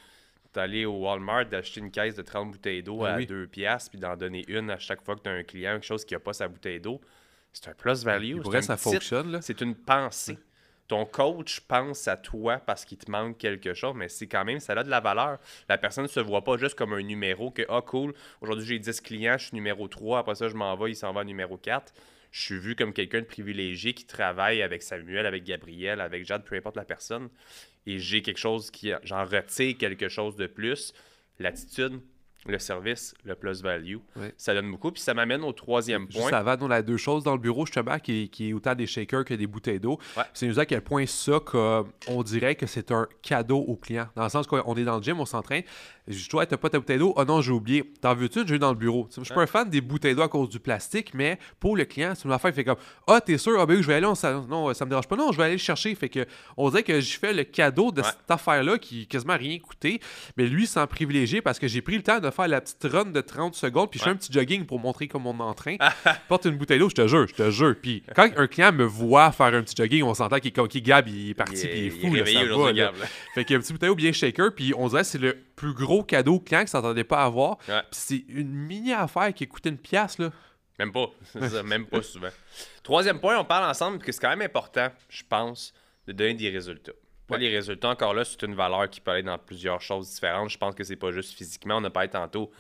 d'aller 0.54 0.86
au 0.86 1.04
Walmart, 1.04 1.46
d'acheter 1.46 1.80
une 1.80 1.92
caisse 1.92 2.16
de 2.16 2.22
30 2.22 2.52
bouteilles 2.52 2.82
d'eau 2.82 3.00
ben 3.00 3.16
à 3.16 3.24
2 3.24 3.48
piastres, 3.48 3.92
puis 3.92 4.00
d'en 4.00 4.16
donner 4.16 4.44
une 4.48 4.72
à 4.72 4.80
chaque 4.80 5.04
fois 5.04 5.16
que 5.16 5.22
tu 5.22 5.30
as 5.30 5.34
un 5.34 5.44
client, 5.44 5.74
quelque 5.74 5.86
chose 5.86 6.06
qui 6.06 6.14
n'a 6.14 6.20
pas 6.20 6.34
sa 6.34 6.48
bouteille 6.48 6.80
d'eau. 6.80 7.00
C'est 7.54 7.70
un 7.70 7.74
plus 7.74 8.04
value. 8.04 8.40
Pour 8.42 8.54
ça 8.62 8.78
fonctionne. 8.78 9.40
C'est 9.42 9.62
une 9.62 9.76
pensée 9.76 10.38
ton 10.88 11.06
coach 11.06 11.60
pense 11.62 12.08
à 12.08 12.18
toi 12.18 12.58
parce 12.58 12.86
qu'il 12.86 12.98
te 12.98 13.12
manque 13.12 13.38
quelque 13.38 13.74
chose, 13.74 13.94
mais 13.96 14.10
c'est 14.10 14.28
quand 14.28 14.46
même, 14.46 14.60
ça 14.60 14.74
a 14.74 14.84
de 14.84 14.90
la 14.90 15.00
valeur. 15.00 15.38
La 15.68 15.78
personne 15.78 16.04
ne 16.04 16.10
se 16.10 16.20
voit 16.20 16.44
pas 16.44 16.58
juste 16.58 16.76
comme 16.76 16.94
un 16.94 17.02
numéro 17.02 17.52
que, 17.52 17.64
ah, 17.70 17.82
cool, 17.82 18.14
aujourd'hui 18.42 18.66
j'ai 18.66 18.80
10 18.80 19.02
clients, 19.02 19.38
je 19.38 19.48
suis 19.48 19.56
numéro 19.56 19.88
3, 19.88 20.20
après 20.20 20.36
ça 20.36 20.48
je 20.48 20.56
m'en 20.56 20.76
vais, 20.78 20.92
il 20.92 20.96
s'en 20.96 21.12
va 21.14 21.24
numéro 21.24 21.58
4. 21.58 21.94
Je 22.32 22.42
suis 22.42 22.60
vu 22.60 22.76
comme 22.76 22.94
quelqu'un 22.94 23.22
de 23.22 23.26
privilégié 23.26 23.94
qui 23.94 24.06
travaille 24.06 24.62
avec 24.62 24.84
Samuel, 24.84 25.26
avec 25.26 25.44
Gabriel, 25.44 26.02
avec 26.02 26.26
Jade, 26.26 26.44
peu 26.44 26.56
importe 26.56 26.76
la 26.76 26.86
personne. 26.86 27.30
Et 27.86 28.00
j'ai 28.00 28.22
quelque 28.22 28.38
chose 28.38 28.70
qui, 28.70 28.92
j'en 29.04 29.24
retire 29.24 29.78
quelque 29.78 30.10
chose 30.10 30.36
de 30.36 30.48
plus. 30.48 30.94
L'attitude, 31.40 32.02
le 32.52 32.60
service, 32.60 33.14
le 33.24 33.36
plus 33.36 33.62
value. 33.62 33.98
Ça 34.38 34.54
donne 34.54 34.72
beaucoup. 34.72 34.92
Puis 34.92 35.02
ça 35.02 35.14
m'amène 35.14 35.44
au 35.44 35.52
troisième 35.52 36.08
point. 36.08 36.30
Ça 36.30 36.44
va, 36.44 36.58
on 36.62 36.72
a 36.72 36.82
deux 36.82 36.98
choses 36.98 37.24
dans 37.24 37.34
le 37.34 37.40
bureau, 37.40 37.66
justement, 37.66 38.00
qui, 38.00 38.30
qui 38.30 38.50
est 38.50 38.54
autant 38.54 38.76
des 38.76 38.88
shakers 38.88 39.26
que 39.26 39.34
des 39.34 39.48
bouteilles 39.48 39.80
d'eau. 39.80 40.00
C'est 40.34 40.48
nous 40.48 40.60
à 40.60 40.66
quel 40.66 40.82
point 40.82 41.06
ça, 41.06 41.40
on 42.08 42.24
dirait 42.24 42.56
que 42.56 42.66
c'est 42.66 42.92
un 42.92 43.08
cadeau 43.22 43.60
au 43.60 43.76
client. 43.76 44.08
Dans 44.16 44.24
le 44.24 44.30
sens 44.30 44.48
qu'on 44.48 44.76
est 44.76 44.84
dans 44.84 44.98
le 44.98 45.04
gym, 45.04 45.20
on 45.20 45.26
s'entraîne. 45.26 45.64
Je 46.08 46.30
toi, 46.30 46.46
t'as 46.46 46.58
pas 46.58 46.70
ta 46.70 46.80
bouteille 46.80 47.00
d'eau? 47.00 47.14
Oh 47.18 47.26
non, 47.26 47.42
j'ai 47.42 47.52
oublié. 47.52 47.84
T'en 48.02 48.16
veux-tu? 48.16 48.42
Une? 48.42 48.48
J'ai 48.48 48.60
dans 48.60 48.70
le 48.70 48.78
bureau. 48.78 49.10
je 49.16 49.24
suis 49.24 49.34
pas 49.34 49.42
un 49.42 49.48
fan 49.48 49.70
des 49.70 49.82
bouteilles 49.82 50.16
d'eau 50.16 50.22
à 50.22 50.30
cause 50.30 50.50
du 50.50 50.60
plastique, 50.60 51.14
mais 51.14 51.38
pour 51.60 51.76
le 51.76 51.86
client, 51.86 52.14
c'est 52.16 52.26
une 52.26 52.32
affaire, 52.32 52.52
il 52.52 52.54
fait 52.54 52.64
comme 52.64 52.78
Ah, 53.08 53.20
t'es 53.20 53.38
sûr? 53.38 53.60
Ah, 53.60 53.66
ben 53.66 53.76
oui, 53.76 53.84
je 53.84 53.88
vais 53.88 53.96
aller. 53.96 54.16
ça... 54.16 54.42
Non, 54.48 54.74
ça 54.74 54.86
me 54.86 54.90
dérange 54.90 55.08
pas. 55.08 55.16
Non, 55.16 55.32
je 55.32 55.38
vais 55.38 55.44
aller 55.44 55.54
le 55.54 55.60
chercher. 55.60 55.94
Fait 55.96 56.10
que 56.10 56.26
on 56.56 56.70
dirait 56.70 56.84
que 56.84 57.00
j'ai 57.00 57.18
fait 57.18 57.34
le 57.34 57.44
cadeau 57.44 57.92
de 57.92 58.02
cette 58.02 58.30
affaire-là 58.30 58.78
qui 58.78 59.08
quasiment 59.08 59.38
rien 59.38 59.60
coûté. 59.60 60.00
Mais 60.38 60.46
lui, 60.46 60.66
sans 60.66 60.88
privilégié 60.88 61.42
parce 61.42 61.60
que 61.60 61.68
j'ai 61.68 61.82
pris 61.82 61.98
le 61.98 62.04
temps 62.04 62.20
de 62.20 62.30
faire 62.30 62.48
la 62.48 62.62
petite 62.62 62.84
run 62.86 63.06
de 63.06 63.22
30 63.22 63.56
secondes, 63.56 63.90
puis 63.90 64.00
je 64.00 64.06
fais 64.06 64.12
un 64.12 64.16
petit 64.16 64.32
jogging 64.32 64.66
pour 64.66 64.80
montrer 64.80 65.08
comment 65.08 65.36
on 65.38 65.40
entraîne. 65.44 65.78
Porte 66.30 66.46
une 66.46 66.58
bouteille 66.58 66.80
d'eau, 66.80 66.90
je 66.90 66.96
te 66.96 67.08
jure, 67.08 67.28
je 67.28 67.34
te 67.34 67.52
jure. 67.52 67.76
Puis 67.82 68.04
quand 68.16 68.30
un 68.38 68.48
client 68.48 68.72
me 68.72 68.86
voit 68.86 69.32
faire 69.32 69.48
un 69.48 69.62
petit 69.62 69.76
jogging, 69.76 70.04
on 70.04 70.14
s'entend 70.14 70.40
qu'il 70.40 70.54
qu 70.54 70.82
gabe, 70.82 71.08
il 71.10 71.32
est 71.32 71.34
parti, 71.34 71.68
puis 71.68 71.80
il 71.80 71.88
est 71.88 71.90
fou. 71.90 71.98
Il 72.04 72.18
est 72.18 72.34
là, 72.34 72.56
ça 72.56 72.92
va, 72.92 73.08
Fait 73.34 73.44
qu'il 73.44 73.54
y 73.54 73.56
a 73.56 73.60
un 73.60 73.62
petit 73.62 73.74
bouteille 73.74 73.90
d'eau 73.90 73.96
bien 73.96 74.12
shaker, 74.12 74.54
puis 74.56 74.74
on 74.78 74.88
dirait 74.88 75.04
c'est 75.04 75.18
le 75.18 75.38
plus 75.58 75.74
gros 75.74 76.04
cadeau 76.04 76.40
client 76.40 76.64
que 76.64 76.70
s'attendait 76.70 77.04
pas 77.04 77.24
à 77.24 77.26
avoir. 77.26 77.58
Puis 77.58 77.74
c'est 77.92 78.24
une 78.30 78.54
mini 78.54 78.94
affaire 78.94 79.34
qui 79.34 79.46
coûtait 79.46 79.70
une 79.70 79.78
pièce 79.78 80.18
là. 80.20 80.32
Même 80.80 80.92
pas. 80.92 81.10
même 81.66 81.88
pas 81.88 82.02
souvent. 82.04 82.30
Troisième 82.84 83.20
point, 83.20 83.38
on 83.38 83.44
parle 83.44 83.70
ensemble, 83.70 83.98
que 83.98 84.12
c'est 84.12 84.22
quand 84.22 84.30
même 84.30 84.44
important, 84.44 84.88
je 85.10 85.24
pense, 85.28 85.74
de 86.06 86.14
donner 86.14 86.36
des 86.36 86.50
résultats. 86.50 86.94
Les 87.38 87.50
résultats, 87.50 87.90
encore 87.90 88.14
là, 88.14 88.24
c'est 88.24 88.42
une 88.44 88.56
valeur 88.56 88.90
qui 88.90 89.02
peut 89.02 89.12
aller 89.12 89.24
dans 89.24 89.38
plusieurs 89.38 89.82
choses 89.82 90.10
différentes. 90.14 90.50
Je 90.50 90.58
pense 90.58 90.76
que 90.76 90.86
c'est 90.86 90.96
pas 90.96 91.12
juste 91.12 91.34
physiquement. 91.34 91.76
On 91.78 91.84
a 91.84 91.90
parlé 91.90 92.08
tantôt 92.08 92.52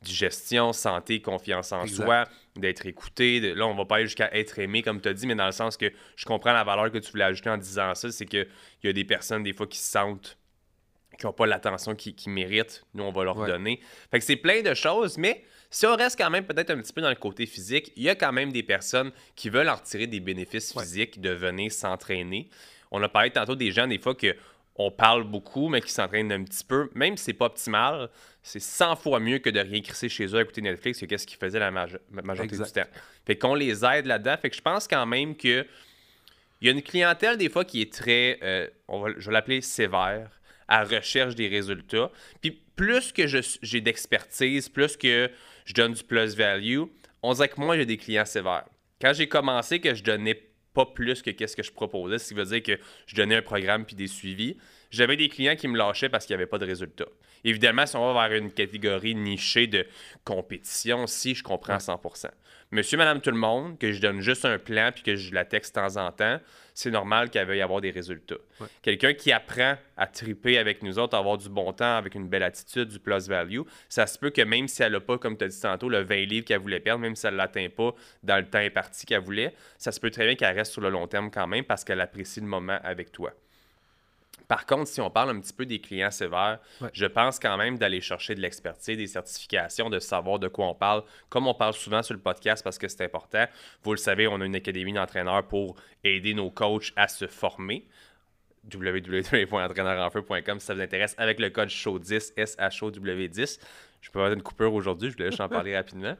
digestion, 0.00 0.72
santé, 0.72 1.22
confiance 1.22 1.70
en 1.70 1.86
soi, 1.86 2.24
d'être 2.56 2.86
écouté. 2.86 3.54
Là, 3.54 3.64
on 3.68 3.76
va 3.76 3.84
pas 3.84 3.96
aller 3.96 4.06
jusqu'à 4.06 4.34
être 4.36 4.58
aimé, 4.58 4.82
comme 4.82 5.00
tu 5.00 5.08
as 5.08 5.14
dit, 5.14 5.28
mais 5.28 5.36
dans 5.36 5.46
le 5.46 5.52
sens 5.52 5.76
que 5.76 5.92
je 6.16 6.24
comprends 6.24 6.52
la 6.52 6.64
valeur 6.64 6.90
que 6.90 6.98
tu 6.98 7.12
voulais 7.12 7.24
ajouter 7.24 7.50
en 7.50 7.58
disant 7.58 7.94
ça, 7.94 8.10
c'est 8.10 8.26
qu'il 8.26 8.48
y 8.82 8.88
a 8.88 8.92
des 8.92 9.04
personnes, 9.04 9.44
des 9.44 9.52
fois, 9.52 9.68
qui 9.68 9.78
se 9.78 9.88
sentent 9.92 10.36
qui 11.22 11.26
n'ont 11.26 11.32
pas 11.32 11.46
l'attention 11.46 11.94
qu'ils 11.94 12.32
méritent, 12.32 12.82
nous, 12.94 13.04
on 13.04 13.12
va 13.12 13.22
leur 13.22 13.46
donner. 13.46 13.78
Fait 14.10 14.18
que 14.18 14.24
c'est 14.24 14.36
plein 14.36 14.60
de 14.60 14.74
choses, 14.74 15.16
mais 15.18 15.44
si 15.70 15.86
on 15.86 15.94
reste 15.94 16.18
quand 16.18 16.30
même 16.30 16.44
peut-être 16.44 16.70
un 16.70 16.78
petit 16.78 16.92
peu 16.92 17.00
dans 17.00 17.10
le 17.10 17.14
côté 17.14 17.46
physique, 17.46 17.92
il 17.94 18.02
y 18.02 18.08
a 18.08 18.16
quand 18.16 18.32
même 18.32 18.50
des 18.50 18.64
personnes 18.64 19.12
qui 19.36 19.48
veulent 19.48 19.68
en 19.68 19.76
retirer 19.76 20.08
des 20.08 20.18
bénéfices 20.18 20.72
physiques 20.72 21.20
de 21.20 21.30
venir 21.30 21.70
s'entraîner. 21.70 22.48
On 22.90 23.00
a 23.04 23.08
parlé 23.08 23.30
tantôt 23.30 23.54
des 23.54 23.70
gens, 23.70 23.86
des 23.86 23.98
fois, 23.98 24.16
que 24.16 24.34
on 24.74 24.90
parle 24.90 25.22
beaucoup, 25.22 25.68
mais 25.68 25.80
qui 25.80 25.92
s'entraînent 25.92 26.32
un 26.32 26.42
petit 26.42 26.64
peu. 26.64 26.90
Même 26.94 27.16
si 27.16 27.24
c'est 27.24 27.34
pas 27.34 27.46
optimal, 27.46 28.08
c'est 28.42 28.58
100 28.58 28.96
fois 28.96 29.20
mieux 29.20 29.38
que 29.38 29.50
de 29.50 29.60
rien 29.60 29.80
crisser 29.80 30.08
chez 30.08 30.26
eux 30.26 30.38
à 30.38 30.42
écouter 30.42 30.60
Netflix 30.60 30.98
que 30.98 31.06
qu'est-ce 31.06 31.26
qu'ils 31.26 31.38
faisaient 31.38 31.60
la 31.60 31.70
majorité 31.70 32.56
du 32.56 32.62
temps. 32.64 32.82
Fait 33.24 33.36
qu'on 33.36 33.54
les 33.54 33.84
aide 33.84 34.06
là-dedans. 34.06 34.34
Fait 34.42 34.50
que 34.50 34.56
je 34.56 34.62
pense 34.62 34.88
quand 34.88 35.06
même 35.06 35.36
que 35.36 35.64
il 36.60 36.66
y 36.66 36.68
a 36.68 36.72
une 36.72 36.82
clientèle 36.82 37.36
des 37.36 37.48
fois 37.48 37.64
qui 37.64 37.82
est 37.82 37.92
très, 37.92 38.38
euh, 38.42 38.68
on 38.86 39.00
va, 39.00 39.10
je 39.18 39.26
vais 39.26 39.32
l'appeler 39.32 39.60
sévère, 39.60 40.30
à 40.72 40.84
recherche 40.84 41.34
des 41.34 41.48
résultats. 41.48 42.10
Puis 42.40 42.62
plus 42.74 43.12
que 43.12 43.26
j'ai 43.26 43.80
d'expertise, 43.82 44.70
plus 44.70 44.96
que 44.96 45.30
je 45.66 45.74
donne 45.74 45.92
du 45.92 46.02
plus 46.02 46.34
value, 46.34 46.84
on 47.22 47.34
dirait 47.34 47.50
que 47.50 47.60
moi 47.60 47.76
j'ai 47.76 47.84
des 47.84 47.98
clients 47.98 48.24
sévères. 48.24 48.64
Quand 48.98 49.12
j'ai 49.12 49.28
commencé, 49.28 49.80
que 49.80 49.94
je 49.94 50.02
donnais 50.02 50.48
pas 50.72 50.86
plus 50.86 51.20
que 51.20 51.30
qu'est-ce 51.30 51.54
que 51.54 51.62
je 51.62 51.72
proposais, 51.72 52.18
ce 52.18 52.28
qui 52.28 52.34
veut 52.34 52.46
dire 52.46 52.62
que 52.62 52.82
je 53.04 53.14
donnais 53.14 53.36
un 53.36 53.42
programme 53.42 53.84
puis 53.84 53.94
des 53.94 54.06
suivis. 54.06 54.56
J'avais 54.90 55.18
des 55.18 55.28
clients 55.28 55.56
qui 55.56 55.68
me 55.68 55.76
lâchaient 55.76 56.08
parce 56.08 56.24
qu'il 56.24 56.34
n'y 56.34 56.40
avait 56.40 56.48
pas 56.48 56.58
de 56.58 56.64
résultat. 56.64 57.04
Évidemment, 57.44 57.84
si 57.84 57.96
on 57.96 58.14
va 58.14 58.28
vers 58.28 58.38
une 58.38 58.50
catégorie 58.50 59.14
nichée 59.14 59.66
de 59.66 59.86
compétition, 60.24 61.06
si 61.06 61.34
je 61.34 61.42
comprends 61.42 61.74
à 61.74 61.78
100%. 61.78 62.30
Monsieur, 62.74 62.96
madame, 62.96 63.20
tout 63.20 63.30
le 63.30 63.36
monde, 63.36 63.78
que 63.78 63.92
je 63.92 64.00
donne 64.00 64.22
juste 64.22 64.46
un 64.46 64.58
plan 64.58 64.92
puis 64.94 65.02
que 65.02 65.14
je 65.14 65.34
la 65.34 65.44
texte 65.44 65.74
de 65.74 65.80
temps 65.82 65.98
en 65.98 66.10
temps, 66.10 66.40
c'est 66.72 66.90
normal 66.90 67.28
va 67.34 67.54
y 67.54 67.60
avoir 67.60 67.82
des 67.82 67.90
résultats. 67.90 68.38
Quelqu'un 68.80 69.12
qui 69.12 69.30
apprend 69.30 69.76
à 69.98 70.06
triper 70.06 70.56
avec 70.56 70.82
nous 70.82 70.98
autres, 70.98 71.14
à 71.14 71.18
avoir 71.18 71.36
du 71.36 71.50
bon 71.50 71.74
temps, 71.74 71.98
avec 71.98 72.14
une 72.14 72.28
belle 72.28 72.42
attitude, 72.42 72.88
du 72.88 72.98
plus 72.98 73.28
value, 73.28 73.60
ça 73.90 74.06
se 74.06 74.18
peut 74.18 74.30
que 74.30 74.40
même 74.40 74.68
si 74.68 74.82
elle 74.82 74.92
n'a 74.92 75.00
pas, 75.00 75.18
comme 75.18 75.36
tu 75.36 75.44
as 75.44 75.48
dit 75.48 75.60
tantôt, 75.60 75.90
le 75.90 76.00
20 76.00 76.24
livres 76.24 76.46
qu'elle 76.46 76.60
voulait 76.60 76.80
perdre, 76.80 77.02
même 77.02 77.14
si 77.14 77.26
elle 77.26 77.34
ne 77.34 77.38
l'atteint 77.38 77.68
pas 77.68 77.94
dans 78.22 78.38
le 78.38 78.48
temps 78.48 78.60
imparti 78.60 79.04
qu'elle 79.04 79.20
voulait, 79.20 79.52
ça 79.76 79.92
se 79.92 80.00
peut 80.00 80.10
très 80.10 80.24
bien 80.24 80.34
qu'elle 80.34 80.56
reste 80.56 80.72
sur 80.72 80.80
le 80.80 80.88
long 80.88 81.06
terme 81.06 81.30
quand 81.30 81.46
même 81.46 81.64
parce 81.64 81.84
qu'elle 81.84 82.00
apprécie 82.00 82.40
le 82.40 82.46
moment 82.46 82.78
avec 82.82 83.12
toi. 83.12 83.34
Par 84.52 84.66
contre, 84.66 84.86
si 84.88 85.00
on 85.00 85.08
parle 85.08 85.30
un 85.30 85.40
petit 85.40 85.54
peu 85.54 85.64
des 85.64 85.80
clients 85.80 86.10
sévères, 86.10 86.58
Ouais. 86.82 86.90
je 86.92 87.06
pense 87.06 87.38
quand 87.38 87.56
même 87.56 87.78
d'aller 87.78 88.02
chercher 88.02 88.34
de 88.34 88.40
l'expertise, 88.42 88.98
des 88.98 89.06
certifications, 89.06 89.88
de 89.88 89.98
savoir 89.98 90.38
de 90.38 90.48
quoi 90.48 90.66
on 90.66 90.74
parle. 90.74 91.04
Comme 91.30 91.46
on 91.46 91.54
parle 91.54 91.72
souvent 91.72 92.02
sur 92.02 92.12
le 92.12 92.20
podcast 92.20 92.62
parce 92.62 92.76
que 92.76 92.86
c'est 92.86 93.02
important, 93.02 93.46
vous 93.82 93.92
le 93.92 93.96
savez, 93.96 94.28
on 94.28 94.38
a 94.42 94.44
une 94.44 94.54
académie 94.54 94.92
d'entraîneurs 94.92 95.48
pour 95.48 95.76
aider 96.04 96.34
nos 96.34 96.50
coachs 96.50 96.92
à 96.96 97.08
se 97.08 97.26
former 97.26 97.86
www.entraîneurenfeu.com 98.70 100.60
si 100.60 100.66
ça 100.66 100.74
vous 100.74 100.80
intéresse 100.82 101.14
avec 101.16 101.40
le 101.40 101.48
code 101.48 101.68
SHOW10 101.70 102.32
S-H-O-W-10. 102.36 103.58
Je 104.02 104.10
peux 104.10 104.18
avoir 104.18 104.32
une 104.34 104.42
coupure 104.42 104.74
aujourd'hui, 104.74 105.10
je 105.10 105.16
voulais 105.16 105.30
juste 105.30 105.40
en 105.40 105.48
parler 105.48 105.74
rapidement. 105.76 106.16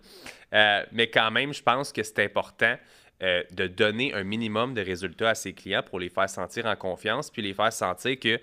Euh, 0.55 0.85
mais 0.93 1.09
quand 1.11 1.31
même, 1.31 1.53
je 1.53 1.63
pense 1.63 1.93
que 1.93 2.03
c'est 2.03 2.21
important 2.25 2.77
euh, 3.23 3.43
de 3.53 3.67
donner 3.67 4.13
un 4.15 4.25
minimum 4.25 4.75
de 4.75 4.81
résultats 4.81 5.31
à 5.31 5.35
ses 5.35 5.53
clients 5.53 5.83
pour 5.83 6.01
les 6.01 6.09
faire 6.09 6.29
sentir 6.29 6.67
en 6.67 6.77
confiance, 6.77 7.31
puis 7.31 7.43
les 7.43 7.55
faire 7.55 7.73
sentir 7.73 8.19
que, 8.19 8.41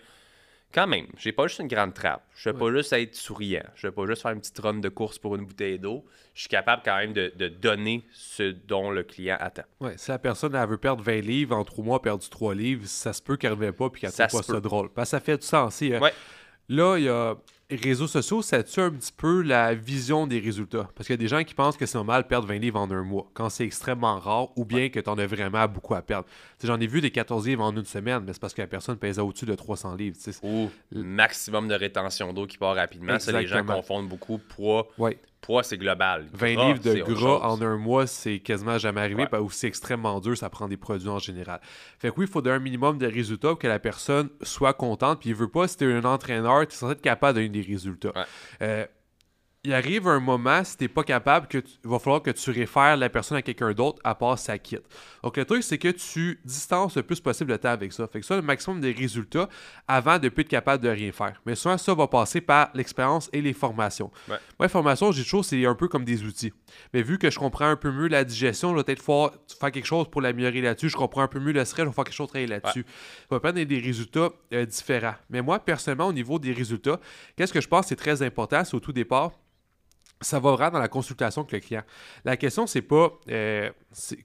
quand 0.74 0.88
même, 0.88 1.08
j'ai 1.18 1.32
pas 1.32 1.48
juste 1.48 1.60
une 1.60 1.68
grande 1.68 1.94
trappe. 1.94 2.24
Je 2.36 2.50
ne 2.50 2.54
vais 2.54 2.60
pas 2.60 2.72
juste 2.72 2.94
être 2.94 3.16
souriant. 3.16 3.64
Je 3.76 3.88
ne 3.88 3.92
vais 3.92 3.96
pas 3.96 4.06
juste 4.06 4.22
faire 4.22 4.32
une 4.32 4.40
petite 4.40 4.60
run 4.60 4.76
de 4.76 4.90
course 4.90 5.18
pour 5.18 5.36
une 5.36 5.46
bouteille 5.46 5.80
d'eau. 5.80 6.06
Je 6.36 6.42
suis 6.42 6.50
capable 6.50 6.84
quand 6.86 6.96
même 6.96 7.12
de, 7.12 7.34
de 7.36 7.48
donner 7.48 8.06
ce 8.14 8.52
dont 8.52 8.92
le 8.92 9.04
client 9.04 9.38
attend. 9.40 9.64
Ouais, 9.80 9.98
si 9.98 10.12
la 10.12 10.20
personne 10.20 10.56
elle 10.56 10.70
veut 10.70 10.78
perdre 10.78 11.04
20 11.04 11.22
livres, 11.22 11.56
en 11.56 11.64
3 11.66 11.84
mois, 11.84 11.98
a 11.98 12.00
perdu 12.00 12.30
3 12.30 12.54
livres, 12.56 12.86
ça 12.86 13.14
se 13.14 13.22
peut 13.22 13.36
qu'elle 13.36 13.50
ne 13.52 13.56
revienne 13.56 13.74
pas 13.74 13.88
et 13.88 14.00
qu'elle 14.00 14.12
trouve 14.12 14.28
pas 14.28 14.44
ça 14.44 14.60
drôle. 14.62 14.90
Parce 14.94 15.08
que 15.08 15.18
ça 15.18 15.20
fait 15.20 15.38
du 15.38 15.46
sens. 15.46 15.74
aussi, 15.74 15.94
hein. 15.94 16.00
Ouais. 16.00 16.14
Là, 16.70 16.98
il 16.98 17.06
y 17.06 17.10
a 17.10 17.36
réseaux 17.76 18.08
sociaux, 18.08 18.42
ça 18.42 18.64
tue 18.64 18.80
un 18.82 18.92
petit 18.92 19.12
peu 19.16 19.42
la 19.42 19.74
vision 19.76 20.26
des 20.28 20.40
résultats. 20.40 20.90
Parce 20.96 21.08
qu'il 21.08 21.14
y 21.14 21.20
a 21.20 21.22
des 21.22 21.28
gens 21.28 21.44
qui 21.44 21.54
pensent 21.54 21.78
que 21.78 21.86
c'est 21.86 21.98
normal 21.98 22.24
de 22.24 22.28
perdre 22.28 22.48
20 22.48 22.58
livres 22.58 22.80
en 22.80 22.90
un 22.90 23.04
mois, 23.04 23.30
quand 23.34 23.50
c'est 23.50 23.66
extrêmement 23.66 24.18
rare, 24.20 24.50
ou 24.58 24.66
bien 24.66 24.90
que 24.90 25.00
tu 25.00 25.10
en 25.10 25.18
as 25.18 25.28
vraiment 25.28 25.68
beaucoup 25.68 25.94
à 25.94 26.02
perdre. 26.02 26.28
J'en 26.64 26.80
ai 26.80 26.88
vu 26.88 27.02
des 27.02 27.12
14 27.12 27.48
livres 27.48 27.64
en 27.64 27.76
une 27.76 27.86
semaine, 27.86 28.24
mais 28.26 28.34
c'est 28.34 28.40
parce 28.42 28.54
que 28.54 28.62
la 28.62 28.68
personne 28.68 28.98
pesait 28.98 29.22
au-dessus 29.22 29.46
de 29.46 29.56
300 29.56 29.96
livres. 29.96 30.18
tu 30.22 30.32
sais. 30.32 30.40
Ou 30.44 30.70
maximum 30.92 31.68
de 31.68 31.76
rétention 31.76 32.34
d'eau 32.34 32.48
qui 32.48 32.58
part 32.58 32.76
rapidement. 32.76 33.20
Ça, 33.20 33.32
les 33.40 33.48
gens 33.48 33.64
confondent 33.66 34.10
beaucoup. 34.10 34.40
Poids, 34.40 34.88
Ouais. 34.98 35.18
Poids 35.42 35.64
c'est 35.64 35.78
global. 35.78 36.28
20 36.34 36.54
Gras, 36.54 36.68
livres 36.68 36.80
de 36.80 37.14
gras 37.14 37.40
en 37.48 37.62
un 37.62 37.78
mois, 37.78 38.08
c'est 38.08 38.40
quasiment 38.40 38.78
jamais 38.78 39.02
arrivé, 39.02 39.24
Ouais. 39.32 39.48
que 39.48 39.54
c'est 39.54 39.68
extrêmement 39.68 40.20
dur, 40.20 40.38
ça 40.38 40.50
prend 40.50 40.68
des 40.68 40.78
produits 40.78 41.10
en 41.10 41.20
général. 41.20 41.60
Fait 41.98 42.10
que 42.10 42.16
oui, 42.20 42.26
il 42.28 42.32
faut 42.32 42.42
donner 42.42 42.56
un 42.58 42.60
minimum 42.60 42.98
de 42.98 43.08
résultats 43.08 43.50
pour 43.50 43.60
que 43.60 43.68
la 43.68 43.80
personne 43.80 44.30
soit 44.42 44.74
contente, 44.74 45.20
puis 45.22 45.30
il 45.30 45.36
veut 45.36 45.50
pas, 45.50 45.68
si 45.68 45.78
tu 45.78 45.90
es 45.90 45.94
un 45.94 46.06
entraîneur, 46.06 46.68
tu 46.68 46.74
es 46.74 46.78
censé 46.78 46.94
être 46.94 47.02
capable 47.02 47.40
de 47.40 47.46
donner 47.48 47.62
des 47.64 47.68
résultats. 47.74 48.12
Ouais. 48.16 48.24
Euh, 48.62 48.86
il 49.66 49.74
arrive 49.74 50.08
un 50.08 50.22
moment, 50.22 50.64
si 50.64 50.78
tu 50.78 50.86
n'es 50.86 50.88
pas 50.88 51.04
capable, 51.04 51.48
que 51.48 51.58
tu- 51.58 51.74
il 51.84 51.90
va 51.90 52.00
falloir 52.00 52.22
que 52.22 52.32
tu 52.32 52.50
réfères 52.50 52.96
la 52.96 53.10
personne 53.10 53.38
à 53.38 53.42
quelqu'un 53.42 53.74
d'autre 53.74 54.00
à 54.06 54.16
part 54.16 54.40
sa 54.40 54.58
quitte. 54.58 54.84
Donc 55.22 55.36
le 55.36 55.44
truc, 55.44 55.64
c'est 55.64 55.78
que 55.78 55.90
tu 55.90 56.40
distances 56.46 56.96
le 56.96 57.04
plus 57.04 57.20
possible 57.20 57.52
le 57.52 57.58
temps 57.58 57.70
avec 57.70 57.92
ça. 57.92 58.08
Fait 58.08 58.22
que 58.22 58.26
ça, 58.26 58.38
le 58.38 58.42
maximum 58.42 58.80
des 58.80 58.94
résultats 58.94 59.50
avant 59.86 60.18
de 60.18 60.30
plus 60.30 60.44
être 60.44 60.48
capable 60.48 60.82
de 60.82 60.88
rien 60.90 61.12
faire. 61.12 61.42
Mais 61.46 61.56
souvent, 61.56 61.78
ça 61.78 61.94
va 61.94 62.08
passer 62.08 62.40
par 62.40 62.70
l'expérience 62.74 63.30
et 63.34 63.42
les 63.42 63.52
formations. 63.52 64.10
Ouais. 64.30 64.38
Moi, 64.58 64.68
les 64.68 64.70
formations, 64.70 65.12
j'ai 65.12 65.24
toujours, 65.24 65.44
c'est 65.44 65.66
un 65.66 65.76
peu 65.76 65.90
comme 65.90 66.06
des 66.06 66.24
outils. 66.24 66.54
Mais 66.94 67.02
vu 67.02 67.18
que 67.18 67.30
je 67.30 67.38
comprends 67.38 67.66
un 67.68 67.76
peu 67.76 67.92
mieux 67.92 68.08
la 68.08 68.24
digestion, 68.24 68.72
je 68.72 68.78
vais 68.78 68.84
peut-être 68.86 69.02
faire, 69.04 69.32
faire 69.60 69.72
quelque 69.74 69.86
chose 69.86 70.08
pour 70.10 70.22
l'améliorer 70.22 70.62
là-dessus. 70.62 70.88
Je 70.88 70.96
comprends 70.96 71.24
un 71.24 71.28
peu 71.28 71.40
mieux 71.42 71.52
le 71.52 71.66
stress, 71.66 71.84
je 71.84 71.90
vais 71.90 71.94
faire 71.96 72.06
quelque 72.06 72.16
chose 72.16 72.30
là-dessus. 72.34 72.86
Ça 72.88 73.26
va 73.32 73.40
prendre 73.42 73.62
des- 73.62 73.80
résultats 73.80 74.30
euh, 74.54 74.66
différents. 74.66 75.16
Mais 75.30 75.42
moi, 75.42 75.60
personnellement, 75.60 76.08
au 76.08 76.14
niveau 76.14 76.40
des 76.40 76.54
résultats, 76.54 77.00
qu'est-ce 77.36 77.52
que 77.52 77.60
je 77.60 77.68
pense 77.68 77.88
c'est 77.88 77.96
très 77.98 78.22
important, 78.22 78.64
c'est 78.64 78.76
au 78.76 78.80
tout 78.80 78.94
départ, 78.94 79.32
ça 80.22 80.40
va 80.40 80.52
vraiment 80.52 80.72
dans 80.72 80.80
la 80.80 80.88
consultation 80.90 81.42
avec 81.42 81.52
le 81.54 81.60
client. 81.60 81.84
La 82.26 82.36
question, 82.38 82.68
c'est 82.68 82.82
pas 82.82 83.12
euh, 83.30 83.70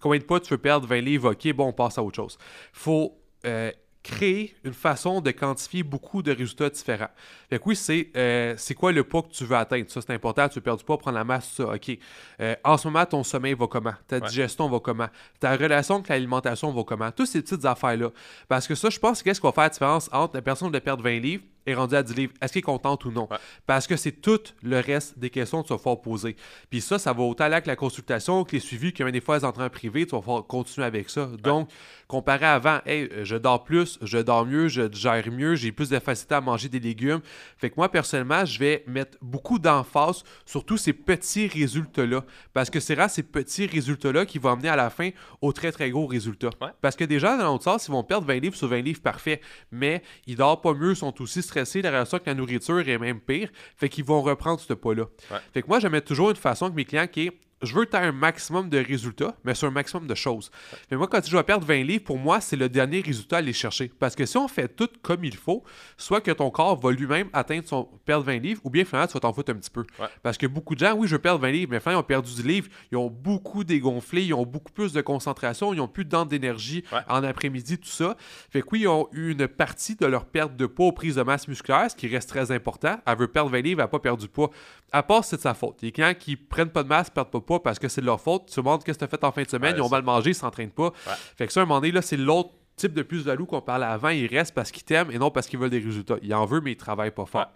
combien 0.00 0.18
de 0.18 0.24
fois 0.24 0.40
tu 0.40 0.50
veux 0.50 0.58
perdre 0.58 0.86
20 0.86 1.00
livres, 1.00 1.32
ok, 1.32 1.52
bon, 1.54 1.68
on 1.68 1.72
passe 1.72 1.98
à 1.98 2.02
autre 2.02 2.16
chose. 2.16 2.38
faut 2.72 3.16
euh, 3.46 3.70
créer 4.02 4.54
une 4.64 4.74
façon 4.74 5.22
de 5.22 5.30
quantifier 5.30 5.82
beaucoup 5.82 6.22
de 6.22 6.30
résultats 6.30 6.68
différents. 6.68 7.08
Fait 7.48 7.58
que 7.58 7.64
oui, 7.64 7.74
c'est 7.76 8.10
euh, 8.16 8.54
c'est 8.58 8.74
quoi 8.74 8.92
le 8.92 9.02
poids 9.02 9.22
que 9.22 9.28
tu 9.30 9.44
veux 9.46 9.56
atteindre? 9.56 9.86
Ça, 9.90 10.02
c'est 10.02 10.12
important. 10.12 10.46
Tu 10.48 10.56
veux 10.56 10.60
perdre 10.60 10.78
du 10.78 10.84
poids, 10.84 10.98
prendre 10.98 11.16
la 11.16 11.24
masse, 11.24 11.50
ça, 11.54 11.64
ok. 11.72 11.96
Euh, 12.40 12.54
en 12.64 12.76
ce 12.76 12.86
moment, 12.88 13.06
ton 13.06 13.24
sommeil 13.24 13.54
va 13.54 13.66
comment? 13.66 13.94
Ta 14.06 14.16
Ouais. 14.18 14.28
digestion 14.28 14.68
va 14.68 14.78
comment? 14.80 15.08
Ta 15.40 15.56
relation 15.56 15.94
avec 15.94 16.08
l'alimentation 16.08 16.70
va 16.70 16.82
comment? 16.84 17.10
Toutes 17.12 17.28
ces 17.28 17.40
petites 17.40 17.64
affaires-là. 17.64 18.10
Parce 18.46 18.66
que 18.66 18.74
ça, 18.74 18.90
je 18.90 18.98
pense 18.98 19.20
que 19.20 19.24
qu'est-ce 19.24 19.40
qui 19.40 19.46
va 19.46 19.52
faire 19.52 19.64
la 19.64 19.70
différence 19.70 20.10
entre 20.12 20.34
la 20.36 20.42
personne 20.42 20.68
qui 20.68 20.74
veut 20.74 20.80
perdre 20.80 21.02
20 21.02 21.20
livres 21.20 21.44
et 21.66 21.74
rendue 21.74 21.96
à 21.96 22.02
10 22.02 22.14
livres? 22.14 22.32
Est-ce 22.40 22.52
qu'elle 22.52 22.60
est 22.60 22.62
contente 22.62 23.04
ou 23.04 23.10
non? 23.10 23.28
Ouais. 23.30 23.38
Parce 23.66 23.86
que 23.86 23.96
c'est 23.96 24.12
tout 24.12 24.40
le 24.62 24.80
reste 24.80 25.18
des 25.18 25.30
questions 25.30 25.62
que 25.62 25.68
tu 25.68 25.72
vas 25.72 25.78
pouvoir 25.78 26.00
poser. 26.00 26.36
Puis 26.70 26.80
ça, 26.80 26.98
ça 26.98 27.12
va 27.12 27.22
autant 27.22 27.44
aller 27.44 27.54
avec 27.54 27.66
la 27.66 27.76
consultation 27.76 28.44
que 28.44 28.52
les 28.52 28.60
suivis, 28.60 28.92
que 28.92 29.02
même 29.02 29.12
des 29.12 29.20
fois, 29.20 29.38
les 29.38 29.44
entraînements 29.44 29.70
privés, 29.70 30.06
tu 30.06 30.12
vas 30.12 30.20
pouvoir 30.20 30.46
continuer 30.46 30.86
avec 30.86 31.10
ça. 31.10 31.28
Donc, 31.42 31.68
comparé 32.08 32.46
à 32.46 32.54
avant, 32.54 32.80
hey, 32.86 33.08
euh, 33.12 33.24
je 33.24 33.36
dors 33.36 33.64
plus, 33.64 33.98
je 34.02 34.18
dors 34.18 34.46
mieux, 34.46 34.68
je 34.68 34.90
gère 34.92 35.30
mieux, 35.30 35.54
j'ai 35.54 35.72
plus 35.72 35.88
de 35.88 35.98
facilité 35.98 36.34
à 36.34 36.40
manger 36.40 36.68
des 36.68 36.80
légumes. 36.80 37.20
Fait 37.58 37.70
que 37.70 37.74
moi, 37.76 37.88
personnellement, 37.90 38.44
je 38.44 38.58
vais 38.58 38.84
mettre 38.86 39.18
beaucoup 39.20 39.58
d'emphase 39.58 40.22
sur 40.46 40.64
tous 40.64 40.76
ces 40.76 40.92
petits 40.92 41.46
résultats-là. 41.46 42.24
Parce 42.52 42.70
que 42.70 42.80
c'est 42.80 42.94
rare 42.94 43.10
ces 43.10 43.22
petits 43.22 43.66
résultats-là 43.66 44.26
qui 44.26 44.38
vont 44.38 44.50
amener 44.50 44.68
à 44.68 44.76
la 44.76 44.90
fin 44.90 45.10
au 45.40 45.52
très, 45.52 45.72
très 45.72 45.90
gros 45.90 46.06
résultat. 46.06 46.50
Ouais. 46.60 46.68
Parce 46.80 46.96
que 46.96 47.04
des 47.04 47.18
gens, 47.18 47.36
dans 47.36 47.52
l'autre 47.52 47.64
sens, 47.64 47.88
ils 47.88 47.90
vont 47.90 48.04
perdre 48.04 48.26
20 48.26 48.38
livres 48.38 48.56
sur 48.56 48.68
20 48.68 48.80
livres 48.80 49.00
parfait, 49.00 49.40
mais 49.72 50.02
ils 50.26 50.36
dorment 50.36 50.60
pas 50.60 50.74
mieux, 50.74 50.94
sont 50.94 51.20
aussi 51.20 51.42
stressés, 51.42 51.53
la 51.56 51.90
relation 51.90 52.16
avec 52.16 52.26
la 52.26 52.34
nourriture 52.34 52.88
est 52.88 52.98
même 52.98 53.20
pire, 53.20 53.48
fait 53.76 53.88
qu'ils 53.88 54.04
vont 54.04 54.22
reprendre 54.22 54.60
ce 54.60 54.72
pas-là. 54.72 55.04
Ouais. 55.30 55.38
Fait 55.52 55.62
que 55.62 55.68
moi, 55.68 55.80
je 55.80 55.88
mets 55.88 56.00
toujours 56.00 56.30
une 56.30 56.36
façon 56.36 56.66
avec 56.66 56.76
mes 56.76 56.84
clients 56.84 57.06
qui 57.06 57.26
est 57.26 57.32
je 57.64 57.74
veux 57.74 57.84
que 57.84 57.90
tu 57.90 57.96
un 57.96 58.12
maximum 58.12 58.68
de 58.68 58.78
résultats, 58.78 59.36
mais 59.44 59.54
sur 59.54 59.68
un 59.68 59.70
maximum 59.70 60.06
de 60.06 60.14
choses. 60.14 60.50
Mais 60.90 60.96
moi, 60.96 61.06
quand 61.06 61.24
je 61.24 61.36
vais 61.36 61.42
perdre 61.42 61.66
20 61.66 61.82
livres, 61.84 62.04
pour 62.04 62.18
moi, 62.18 62.40
c'est 62.40 62.56
le 62.56 62.68
dernier 62.68 63.00
résultat 63.00 63.36
à 63.36 63.38
aller 63.40 63.52
chercher. 63.52 63.92
Parce 63.98 64.14
que 64.14 64.26
si 64.26 64.36
on 64.36 64.48
fait 64.48 64.68
tout 64.68 64.88
comme 65.02 65.24
il 65.24 65.36
faut, 65.36 65.62
soit 65.96 66.20
que 66.20 66.30
ton 66.30 66.50
corps 66.50 66.78
va 66.80 66.90
lui-même 66.90 67.28
atteindre 67.32 67.66
son 67.66 67.84
perdre 68.04 68.24
20 68.24 68.38
livres, 68.38 68.60
ou 68.64 68.70
bien 68.70 68.84
finalement, 68.84 69.06
tu 69.06 69.14
vas 69.14 69.20
t'en 69.20 69.32
foutre 69.32 69.52
un 69.52 69.56
petit 69.56 69.70
peu. 69.70 69.84
Ouais. 70.00 70.06
Parce 70.22 70.38
que 70.38 70.46
beaucoup 70.46 70.74
de 70.74 70.80
gens, 70.80 70.94
oui, 70.94 71.06
je 71.06 71.14
veux 71.16 71.20
perdre 71.22 71.40
20 71.40 71.50
livres, 71.50 71.70
mais 71.72 71.80
finalement, 71.80 72.00
ils 72.00 72.02
ont 72.02 72.06
perdu 72.06 72.32
10 72.32 72.42
livres, 72.42 72.68
ils 72.90 72.96
ont 72.96 73.10
beaucoup 73.10 73.62
dégonflé, 73.64 74.24
ils 74.24 74.34
ont 74.34 74.46
beaucoup 74.46 74.72
plus 74.72 74.92
de 74.92 75.00
concentration, 75.00 75.74
ils 75.74 75.80
ont 75.80 75.88
plus 75.88 76.04
de 76.04 76.14
d'énergie 76.24 76.84
Ouais. 76.92 77.00
en 77.08 77.24
après-midi, 77.24 77.78
tout 77.78 77.88
ça. 77.88 78.16
Fait 78.50 78.60
que 78.62 78.66
oui, 78.72 78.80
ils 78.82 78.88
ont 78.88 79.08
eu 79.12 79.32
une 79.32 79.48
partie 79.48 79.96
de 79.96 80.06
leur 80.06 80.26
perte 80.26 80.54
de 80.56 80.66
poids 80.66 80.86
aux 80.86 80.92
prises 80.92 81.16
de 81.16 81.22
masse 81.22 81.48
musculaire, 81.48 81.90
ce 81.90 81.96
qui 81.96 82.06
reste 82.06 82.28
très 82.28 82.52
important. 82.52 82.98
Elle 83.06 83.18
veut 83.18 83.26
perdre 83.28 83.50
20 83.50 83.60
livres, 83.62 83.80
elle 83.80 83.84
n'a 83.84 83.88
pas 83.88 83.98
perdu 83.98 84.26
de 84.26 84.30
poids. 84.30 84.50
À 84.92 85.02
part, 85.02 85.24
c'est 85.24 85.36
de 85.36 85.42
sa 85.42 85.54
faute. 85.54 85.82
Les 85.82 85.90
clients 85.90 86.14
qui 86.14 86.36
prennent 86.36 86.70
pas 86.70 86.84
de 86.84 86.88
masse, 86.88 87.10
perdent 87.10 87.30
pas 87.30 87.38
de 87.38 87.44
poids 87.44 87.53
parce 87.62 87.78
que 87.78 87.88
c'est 87.88 88.00
de 88.00 88.06
leur 88.06 88.20
faute. 88.20 88.46
Tu 88.46 88.54
te 88.54 88.60
demandes 88.60 88.84
qu'est-ce 88.84 88.98
que 88.98 89.04
tu 89.04 89.14
as 89.14 89.18
fait 89.18 89.24
en 89.24 89.32
fin 89.32 89.42
de 89.42 89.48
semaine, 89.48 89.72
Ouais, 89.72 89.78
ils 89.78 89.82
ont 89.82 89.88
mal 89.88 90.02
mangé, 90.02 90.30
ils 90.30 90.34
s'entraînent 90.34 90.70
pas. 90.70 90.92
Fait 91.36 91.46
que 91.46 91.52
ça, 91.52 91.60
à 91.60 91.62
un 91.62 91.66
moment 91.66 91.80
donné, 91.80 91.92
là, 91.92 92.02
c'est 92.02 92.16
l'autre 92.16 92.50
type 92.76 92.92
de 92.92 93.02
plus-value 93.02 93.44
qu'on 93.44 93.60
parlait 93.60 93.86
avant. 93.86 94.08
Ils 94.08 94.26
restent 94.26 94.54
parce 94.54 94.70
qu'ils 94.70 94.82
t'aiment 94.84 95.10
et 95.10 95.18
non 95.18 95.30
parce 95.30 95.46
qu'ils 95.46 95.58
veulent 95.58 95.70
des 95.70 95.78
résultats. 95.78 96.16
Ils 96.22 96.34
en 96.34 96.44
veulent, 96.44 96.62
mais 96.62 96.72
ils 96.72 96.76
travaillent 96.76 97.12
pas 97.12 97.26
fort. 97.26 97.50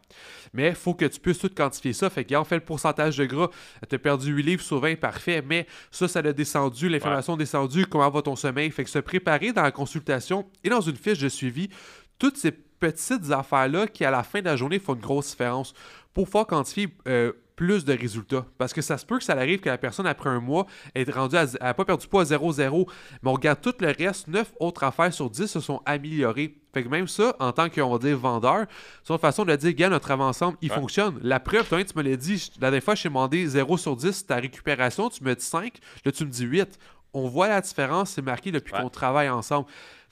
Mais 0.53 0.69
il 0.69 0.75
faut 0.75 0.95
que 0.95 1.05
tu 1.05 1.21
puisses 1.21 1.39
tout 1.39 1.51
quantifier 1.55 1.93
ça. 1.93 2.09
Fait 2.11 2.25
qu'on 2.25 2.45
fait 2.45 2.57
le 2.57 2.65
pourcentage 2.65 3.17
de 3.17 3.25
gras. 3.25 3.49
Tu 3.89 3.95
as 3.95 3.99
perdu 3.99 4.33
8 4.33 4.43
livres 4.43 4.63
sur 4.63 4.79
20, 4.81 4.97
parfait. 4.97 5.43
Mais 5.45 5.67
ça, 5.91 6.09
ça 6.09 6.23
l'a 6.23 6.33
descendu. 6.33 6.89
L'inflammation 6.89 7.35
a 7.35 7.37
descendu. 7.37 7.87
Comment 7.87 8.11
va 8.11 8.23
ton 8.23 8.37
sommeil? 8.37 8.71
Fait 8.71 8.85
que 8.85 8.91
se 8.91 8.99
préparer 9.01 9.53
dans 9.53 9.63
la 9.63 9.73
consultation 9.73 10.47
et 10.63 10.69
dans 10.69 10.81
une 10.81 10.97
fiche 10.97 11.19
de 11.19 11.29
suivi, 11.29 11.69
toutes 12.19 12.37
ces 12.37 12.53
petites 12.53 13.31
affaires-là 13.31 13.89
qui, 13.89 14.05
à 14.05 14.11
la 14.11 14.23
fin 14.23 14.41
de 14.41 14.45
la 14.45 14.57
journée, 14.57 14.79
font 14.79 14.95
une 14.95 15.01
grosse 15.01 15.31
différence 15.31 15.75
pour 16.15 16.27
pouvoir 16.27 16.47
quantifier 16.47 16.89
euh, 17.09 17.33
plus 17.59 17.85
de 17.85 17.93
résultats. 17.93 18.47
Parce 18.57 18.73
que 18.73 18.81
ça 18.81 18.97
se 18.97 19.05
peut 19.05 19.19
que 19.19 19.25
ça 19.25 19.33
arrive 19.33 19.59
que 19.59 19.69
la 19.69 19.79
personne, 19.79 20.07
après 20.07 20.31
un 20.31 20.39
mois, 20.39 20.67
est 20.95 21.11
rendue 21.11 21.35
à, 21.37 21.43
elle 21.43 21.59
n'a 21.61 21.75
pas 21.75 21.85
perdu 21.85 22.07
poids 22.07 22.23
à 22.23 22.25
0-0, 22.25 22.87
mais 23.23 23.31
on 23.31 23.33
regarde 23.33 23.61
tout 23.61 23.75
le 23.81 23.89
reste, 23.89 24.29
9 24.29 24.53
autres 24.61 24.85
affaires 24.85 25.13
sur 25.13 25.29
10 25.29 25.49
se 25.49 25.59
sont 25.59 25.83
améliorées. 25.85 26.55
Fait 26.73 26.85
que 26.85 26.89
même 26.89 27.09
ça, 27.09 27.35
en 27.41 27.51
tant 27.51 27.69
qu'on 27.69 27.91
va 27.91 27.99
dire 27.99 28.17
vendeur, 28.17 28.67
c'est 29.03 29.13
une 29.13 29.19
façon 29.19 29.45
de 29.45 29.57
dire, 29.57 29.73
gars, 29.73 29.89
notre 29.89 30.09
avant-ensemble, 30.13 30.57
il 30.63 30.71
Ouais. 30.71 30.77
fonctionne. 30.79 31.19
La 31.21 31.41
preuve, 31.41 31.67
toi, 31.69 31.83
tu 31.83 31.99
me 31.99 32.03
l'as 32.05 32.17
dit, 32.17 32.49
la 32.61 32.69
dernière 32.71 32.83
fois, 32.85 32.95
je 32.95 33.03
t'ai 33.03 33.09
demandé 33.09 33.45
0 33.45 33.77
sur 33.77 33.97
10, 33.97 34.25
ta 34.27 34.37
récupération, 34.37 35.11
tu 35.11 35.25
me 35.25 35.35
dis 35.35 35.45
5, 35.45 35.79
là, 36.05 36.13
tu 36.13 36.25
me 36.25 36.31
dis 36.31 36.45
8. 36.45 36.79
On 37.13 37.27
voit 37.29 37.49
la 37.49 37.61
différence, 37.61 38.11
c'est 38.11 38.23
marqué 38.23 38.53
depuis 38.53 38.73
Ouais. 38.73 38.83
qu'on 38.83 38.89
travaille 38.91 39.29
ensemble. 39.31 39.67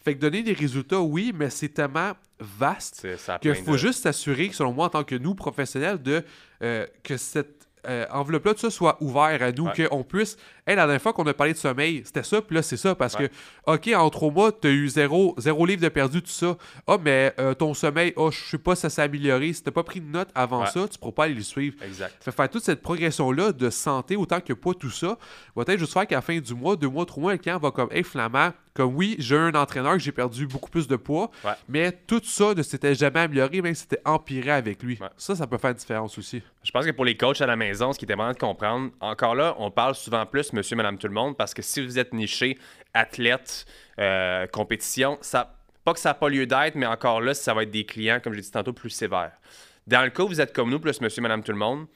Fait 0.05 0.15
que 0.17 0.21
donner 0.21 0.43
des 0.43 0.53
résultats, 0.53 1.01
oui, 1.01 1.33
mais 1.33 1.51
c'est 1.51 1.69
tellement 1.69 2.13
vaste 2.41 3.07
qu'il 3.41 3.55
faut 3.55 3.73
de- 3.73 3.77
juste 3.79 4.03
s'assurer, 4.03 4.51
selon 4.53 4.73
moi, 4.73 4.87
en 4.87 4.91
tant 4.91 5.05
que 5.05 5.15
nous, 5.15 5.35
professionnels, 5.35 6.03
de, 6.03 6.23
euh, 6.63 6.87
que 7.03 7.17
cette 7.17 7.67
euh, 7.89 8.05
enveloppe-là, 8.11 8.53
tout 8.55 8.61
ça 8.61 8.71
soit 8.71 9.01
ouvert 9.01 9.41
à 9.43 9.53
nous, 9.53 9.67
Ouais. 9.67 9.87
qu'on 9.89 10.03
puisse. 10.03 10.37
Hey, 10.69 10.75
la 10.75 10.83
dernière 10.83 11.01
fois 11.01 11.13
qu'on 11.13 11.25
a 11.29 11.33
parlé 11.33 11.53
de 11.53 11.59
sommeil, 11.59 12.03
c'était 12.05 12.25
ça, 12.25 12.43
puis 12.43 12.57
là, 12.57 12.61
c'est 12.63 12.77
ça, 12.77 12.97
parce 12.97 13.15
Ouais. 13.15 13.29
que, 13.29 13.73
OK, 13.73 13.95
en 13.95 14.11
trois 14.11 14.33
mois, 14.33 14.51
tu 14.51 14.67
as 14.67 14.71
eu 14.73 14.89
zéro, 14.89 15.33
zéro 15.39 15.65
livre 15.65 15.81
de 15.81 15.89
perdu, 15.89 16.21
tout 16.21 16.29
ça. 16.31 16.57
Ah, 16.89 16.97
mais 17.01 17.33
euh, 17.39 17.55
ton 17.55 17.73
sommeil, 17.73 18.13
oh, 18.17 18.33
je 18.33 18.39
sais 18.51 18.59
pas 18.59 18.75
si 18.75 18.81
ça 18.83 18.91
s'est 18.91 19.03
amélioré. 19.03 19.53
Si 19.53 19.63
tu 19.63 19.71
pas 19.71 19.85
pris 19.85 20.01
de 20.01 20.09
notes 20.11 20.31
avant 20.35 20.63
Ouais. 20.63 20.67
ça, 20.71 20.89
tu 20.89 20.99
pourras 20.99 21.13
pas 21.13 21.25
aller 21.25 21.35
le 21.35 21.43
suivre. 21.43 21.77
Exact. 21.85 22.17
Fait 22.21 22.33
faire 22.33 22.51
toute 22.51 22.65
cette 22.65 22.83
progression-là 22.83 23.53
de 23.53 23.71
santé, 23.71 24.17
autant 24.17 24.41
que 24.41 24.55
pas 24.55 24.75
tout 24.75 24.91
ça, 24.91 25.17
va 25.55 25.65
peut-être 25.65 25.79
juste 25.79 25.93
faire 25.93 26.07
qu'à 26.07 26.17
la 26.17 26.21
fin 26.23 26.37
du 26.39 26.55
mois, 26.55 26.75
deux 26.75 26.89
mois, 26.89 27.07
trois 27.07 27.23
mois, 27.23 27.33
le 27.33 27.39
client 27.39 27.59
va 27.61 27.71
comme, 27.71 27.89
hey, 27.93 28.03
flamand, 28.03 28.51
comme 28.75 28.95
oui, 28.95 29.15
j'ai 29.21 29.37
un 29.39 29.55
entraîneur 29.55 29.93
que 29.95 30.01
j'ai 30.01 30.13
perdu 30.13 30.47
beaucoup 30.47 30.69
plus 30.69 30.87
de 30.89 30.97
poids, 30.97 31.31
Ouais. 31.45 31.53
mais 31.69 31.93
tout 32.07 32.21
ça 32.25 32.53
ne 32.55 32.63
s'était 32.63 32.95
jamais 32.95 33.21
amélioré, 33.21 33.63
même 33.63 33.75
si 33.75 33.83
c'était 33.83 34.03
empiré 34.05 34.51
avec 34.51 34.83
lui. 34.83 34.99
Ouais. 35.01 35.09
Ça, 35.17 35.35
ça 35.37 35.47
peut 35.47 35.57
faire 35.59 35.71
une 35.71 35.77
différence 35.77 36.19
aussi. 36.19 36.43
Je 36.63 36.71
pense 36.73 36.85
que 36.85 36.91
pour 36.91 37.05
les 37.05 37.17
coachs 37.17 37.41
à 37.41 37.47
la 37.47 37.57
maison, 37.57 37.93
ce 37.93 37.99
qui 37.99 38.05
est 38.05 38.13
important 38.13 38.33
de 38.33 38.39
comprendre, 38.39 38.91
encore 39.01 39.35
là, 39.37 39.55
on 39.59 39.71
parle 39.71 39.95
souvent 39.95 40.27
plus 40.27 40.53
monsieur, 40.57 40.77
madame, 40.77 40.99
tout 40.99 41.07
le 41.07 41.15
monde, 41.15 41.37
parce 41.37 41.55
que 41.55 41.63
si 41.63 41.85
vous 41.85 41.99
êtes 41.99 42.13
niché, 42.13 42.59
athlète, 42.95 43.67
euh, 43.99 44.47
compétition, 44.47 45.19
ça, 45.21 45.53
Pas 45.85 45.95
que 45.95 46.01
ça 46.01 46.11
n'a 46.11 46.15
pas 46.15 46.29
lieu 46.29 46.47
d'être, 46.47 46.75
mais 46.75 46.87
encore 46.87 47.21
là, 47.21 47.33
ça 47.33 47.55
va 47.55 47.63
être 47.63 47.71
des 47.71 47.87
clients, 47.87 48.19
comme 48.21 48.33
je 48.33 48.39
l'ai 48.39 48.43
dit 48.43 48.51
tantôt, 48.51 48.73
plus 48.73 48.91
sévères. 48.91 49.39
Dans 49.87 50.03
le 50.03 50.11
cas 50.11 50.25
où 50.25 50.29
vous 50.29 50.41
êtes 50.41 50.53
comme 50.53 50.71
nous, 50.71 50.81
plus 50.81 51.01
monsieur, 51.01 51.23
madame, 51.23 51.45
tout 51.45 51.53
le 51.53 51.59
monde, 51.59 51.87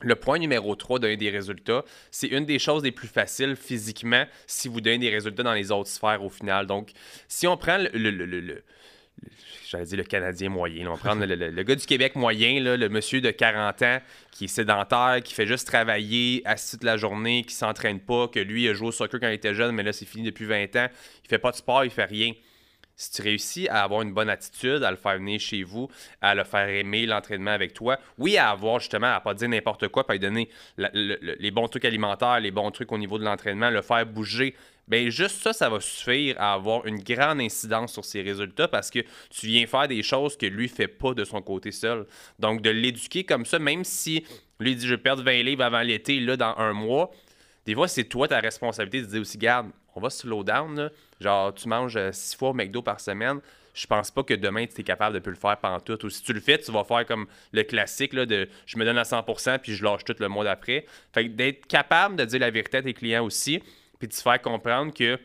le 0.00 0.14
point 0.14 0.38
numéro 0.38 0.76
3 0.76 1.00
donner 1.00 1.16
des 1.16 1.30
résultats, 1.30 1.84
c'est 2.10 2.28
une 2.28 2.44
des 2.44 2.58
choses 2.58 2.84
les 2.84 2.92
plus 2.92 3.08
faciles 3.08 3.56
physiquement 3.56 4.24
si 4.46 4.68
vous 4.68 4.80
donnez 4.80 4.98
des 4.98 5.10
résultats 5.10 5.42
dans 5.42 5.54
les 5.54 5.72
autres 5.72 5.90
sphères 5.90 6.22
au 6.22 6.30
final. 6.30 6.66
Donc, 6.66 6.92
si 7.26 7.46
on 7.48 7.56
prend 7.56 7.78
le, 7.78 7.88
le, 7.92 8.10
le, 8.10 8.62
j'allais 9.70 9.84
dire 9.84 9.98
le 9.98 10.04
Canadien 10.04 10.48
moyen. 10.48 10.86
On 10.86 10.94
va 10.94 10.96
prendre 10.96 11.24
le, 11.24 11.62
gars 11.62 11.74
du 11.74 11.86
Québec 11.86 12.16
moyen, 12.16 12.60
le 12.60 12.88
monsieur 12.88 13.20
de 13.20 13.30
40 13.30 13.82
ans 13.82 13.98
qui 14.30 14.44
est 14.44 14.48
sédentaire, 14.48 15.20
qui 15.22 15.34
fait 15.34 15.46
juste 15.46 15.66
travailler 15.66 16.42
assis 16.44 16.76
toute 16.76 16.84
la 16.84 16.96
journée, 16.96 17.42
qui 17.42 17.54
s'entraîne 17.54 18.00
pas, 18.00 18.28
que 18.28 18.40
lui 18.40 18.68
a 18.68 18.74
joué 18.74 18.88
au 18.88 18.92
soccer 18.92 19.20
quand 19.20 19.28
il 19.28 19.34
était 19.34 19.54
jeune, 19.54 19.74
mais 19.74 19.82
là 19.82 19.92
c'est 19.92 20.06
fini 20.06 20.24
depuis 20.24 20.46
20 20.46 20.76
ans. 20.76 20.88
Il 21.24 21.28
fait 21.28 21.38
pas 21.38 21.50
de 21.50 21.56
sport, 21.56 21.84
il 21.84 21.90
fait 21.90 22.04
rien 22.04 22.32
si 22.98 23.12
tu 23.12 23.22
réussis 23.22 23.68
à 23.68 23.84
avoir 23.84 24.02
une 24.02 24.12
bonne 24.12 24.28
attitude, 24.28 24.82
à 24.82 24.90
le 24.90 24.96
faire 24.96 25.16
venir 25.18 25.38
chez 25.38 25.62
vous, 25.62 25.88
à 26.20 26.34
le 26.34 26.42
faire 26.42 26.68
aimer 26.68 27.06
l'entraînement 27.06 27.52
avec 27.52 27.72
toi, 27.72 27.96
oui, 28.18 28.36
à 28.36 28.50
avoir 28.50 28.80
justement, 28.80 29.14
à 29.14 29.20
pas 29.20 29.34
dire 29.34 29.48
n'importe 29.48 29.86
quoi, 29.86 30.04
pas 30.04 30.14
lui 30.14 30.20
donner 30.20 30.48
les 30.76 31.50
bons 31.52 31.68
trucs 31.68 31.84
alimentaires, 31.84 32.40
les 32.40 32.50
bons 32.50 32.72
trucs 32.72 32.90
au 32.90 32.98
niveau 32.98 33.18
de 33.18 33.24
l'entraînement, 33.24 33.70
le 33.70 33.82
faire 33.82 34.04
bouger, 34.04 34.56
bien 34.88 35.10
juste 35.10 35.42
ça, 35.42 35.52
ça 35.52 35.68
va 35.68 35.80
suffire 35.80 36.36
à 36.38 36.54
avoir 36.54 36.86
une 36.86 37.02
grande 37.02 37.40
incidence 37.40 37.92
sur 37.92 38.04
ses 38.04 38.22
résultats 38.22 38.68
parce 38.68 38.90
que 38.90 39.00
tu 39.30 39.46
viens 39.46 39.66
faire 39.66 39.88
des 39.88 40.02
choses 40.02 40.36
que 40.36 40.46
lui 40.46 40.68
fait 40.68 40.88
pas 40.88 41.14
de 41.14 41.24
son 41.24 41.42
côté 41.42 41.70
seul. 41.70 42.06
Donc 42.38 42.62
de 42.62 42.70
l'éduquer 42.70 43.24
comme 43.24 43.44
ça, 43.44 43.58
même 43.58 43.84
si 43.84 44.24
lui 44.60 44.74
dit 44.74 44.86
je 44.86 44.94
vais 44.94 45.00
perdre 45.00 45.22
20 45.22 45.42
livres 45.42 45.62
avant 45.62 45.82
l'été, 45.82 46.20
là, 46.20 46.36
dans 46.36 46.56
un 46.56 46.72
mois, 46.72 47.10
des 47.68 47.74
fois, 47.74 47.86
c'est 47.86 48.04
toi 48.04 48.26
ta 48.26 48.40
responsabilité 48.40 49.02
de 49.02 49.10
dire 49.10 49.20
aussi, 49.20 49.36
garde, 49.36 49.68
on 49.94 50.00
va 50.00 50.08
slow 50.08 50.42
down. 50.42 50.74
Là. 50.74 50.90
Genre, 51.20 51.54
tu 51.54 51.68
manges 51.68 51.96
euh, 51.96 52.12
six 52.12 52.34
fois 52.34 52.48
au 52.48 52.54
McDo 52.54 52.80
par 52.80 52.98
semaine. 52.98 53.40
Je 53.74 53.86
pense 53.86 54.10
pas 54.10 54.22
que 54.22 54.32
demain, 54.32 54.64
tu 54.66 54.80
es 54.80 54.84
capable 54.84 55.16
de 55.16 55.20
plus 55.20 55.32
le 55.32 55.38
faire 55.38 55.58
pendant 55.58 55.78
tout. 55.78 56.02
Ou 56.04 56.08
si 56.08 56.22
tu 56.22 56.32
le 56.32 56.40
fais, 56.40 56.56
tu 56.56 56.72
vas 56.72 56.84
faire 56.84 57.04
comme 57.04 57.26
le 57.52 57.62
classique 57.64 58.14
là, 58.14 58.24
de 58.24 58.48
je 58.64 58.78
me 58.78 58.86
donne 58.86 58.96
à 58.96 59.02
100% 59.02 59.58
puis 59.58 59.74
je 59.74 59.84
lâche 59.84 60.02
tout 60.04 60.16
le 60.18 60.28
mois 60.28 60.44
d'après. 60.44 60.86
Fait 61.12 61.28
d'être 61.28 61.66
capable 61.66 62.16
de 62.16 62.24
dire 62.24 62.40
la 62.40 62.50
vérité 62.50 62.78
à 62.78 62.82
tes 62.82 62.94
clients 62.94 63.24
aussi, 63.24 63.62
puis 63.98 64.08
de 64.08 64.12
te 64.12 64.20
faire 64.20 64.40
comprendre 64.40 64.92
que 64.92 65.18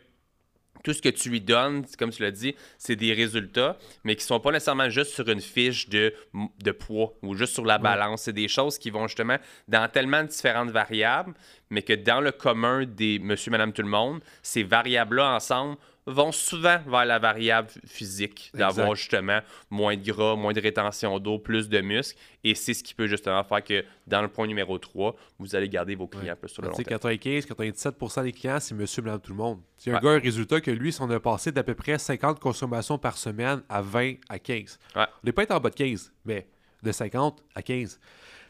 tout 0.83 0.93
ce 0.93 1.01
que 1.01 1.09
tu 1.09 1.29
lui 1.29 1.41
donnes, 1.41 1.86
comme 1.97 2.09
tu 2.09 2.21
l'as 2.21 2.31
dit, 2.31 2.55
c'est 2.77 2.95
des 2.95 3.13
résultats, 3.13 3.77
mais 4.03 4.15
qui 4.15 4.23
ne 4.23 4.27
sont 4.27 4.39
pas 4.39 4.51
nécessairement 4.51 4.89
juste 4.89 5.13
sur 5.13 5.27
une 5.29 5.41
fiche 5.41 5.88
de, 5.89 6.13
de 6.62 6.71
poids 6.71 7.13
ou 7.21 7.36
juste 7.36 7.53
sur 7.53 7.65
la 7.65 7.77
balance. 7.77 8.23
C'est 8.23 8.33
des 8.33 8.49
choses 8.49 8.77
qui 8.77 8.89
vont 8.89 9.07
justement 9.07 9.38
dans 9.67 9.89
tellement 9.89 10.23
de 10.23 10.27
différentes 10.27 10.71
variables, 10.71 11.33
mais 11.69 11.81
que 11.81 11.93
dans 11.93 12.19
le 12.19 12.31
commun 12.31 12.86
des 12.86 13.19
monsieur, 13.19 13.49
madame, 13.51 13.71
tout 13.71 13.81
le 13.81 13.88
monde, 13.88 14.21
ces 14.41 14.63
variables-là 14.63 15.36
ensemble 15.36 15.77
vont 16.05 16.31
souvent 16.31 16.79
vers 16.85 17.05
la 17.05 17.19
variable 17.19 17.69
physique, 17.85 18.51
d'avoir 18.53 18.95
justement 18.95 19.39
moins 19.69 19.95
de 19.95 20.11
gras, 20.11 20.35
moins 20.35 20.53
de 20.53 20.59
rétention 20.61 21.19
d'eau, 21.19 21.39
plus 21.39 21.69
de 21.69 21.81
muscles. 21.81 22.19
Et 22.43 22.55
c'est 22.55 22.73
ce 22.73 22.83
qui 22.83 22.93
peut 22.93 23.07
justement 23.07 23.43
faire 23.43 23.63
que 23.63 23.85
dans 24.07 24.21
le 24.21 24.27
point 24.27 24.47
numéro 24.47 24.77
3, 24.77 25.15
vous 25.39 25.55
allez 25.55 25.69
garder 25.69 25.95
vos 25.95 26.07
clients 26.07 26.35
plus 26.35 26.49
sur 26.49 26.61
le 26.61 26.69
long 26.69 26.75
terme. 26.75 26.87
95, 26.87 27.45
97% 27.45 28.23
des 28.23 28.31
clients, 28.31 28.59
c'est 28.59 28.75
monsieur, 28.75 29.01
madame, 29.01 29.21
tout 29.21 29.31
le 29.31 29.37
monde. 29.37 29.61
C'est 29.77 29.91
un 29.91 29.99
gars, 29.99 30.11
un 30.11 30.19
résultat 30.19 30.61
que 30.61 30.71
lui, 30.71 30.91
si 30.91 31.01
on 31.01 31.09
a 31.09 31.19
passé 31.19 31.51
d'à 31.51 31.63
peu 31.63 31.75
près 31.75 31.97
50 31.97 32.39
consommations 32.39 32.97
par 32.97 33.17
semaine 33.17 33.61
à 33.69 33.81
20 33.81 34.15
à 34.29 34.39
15. 34.39 34.79
On 34.95 35.05
n'est 35.23 35.31
pas 35.31 35.43
être 35.43 35.51
en 35.51 35.59
bas 35.59 35.69
de 35.69 35.75
15, 35.75 36.11
mais 36.25 36.47
de 36.81 36.91
50 36.91 37.43
à 37.55 37.61
15. 37.61 37.99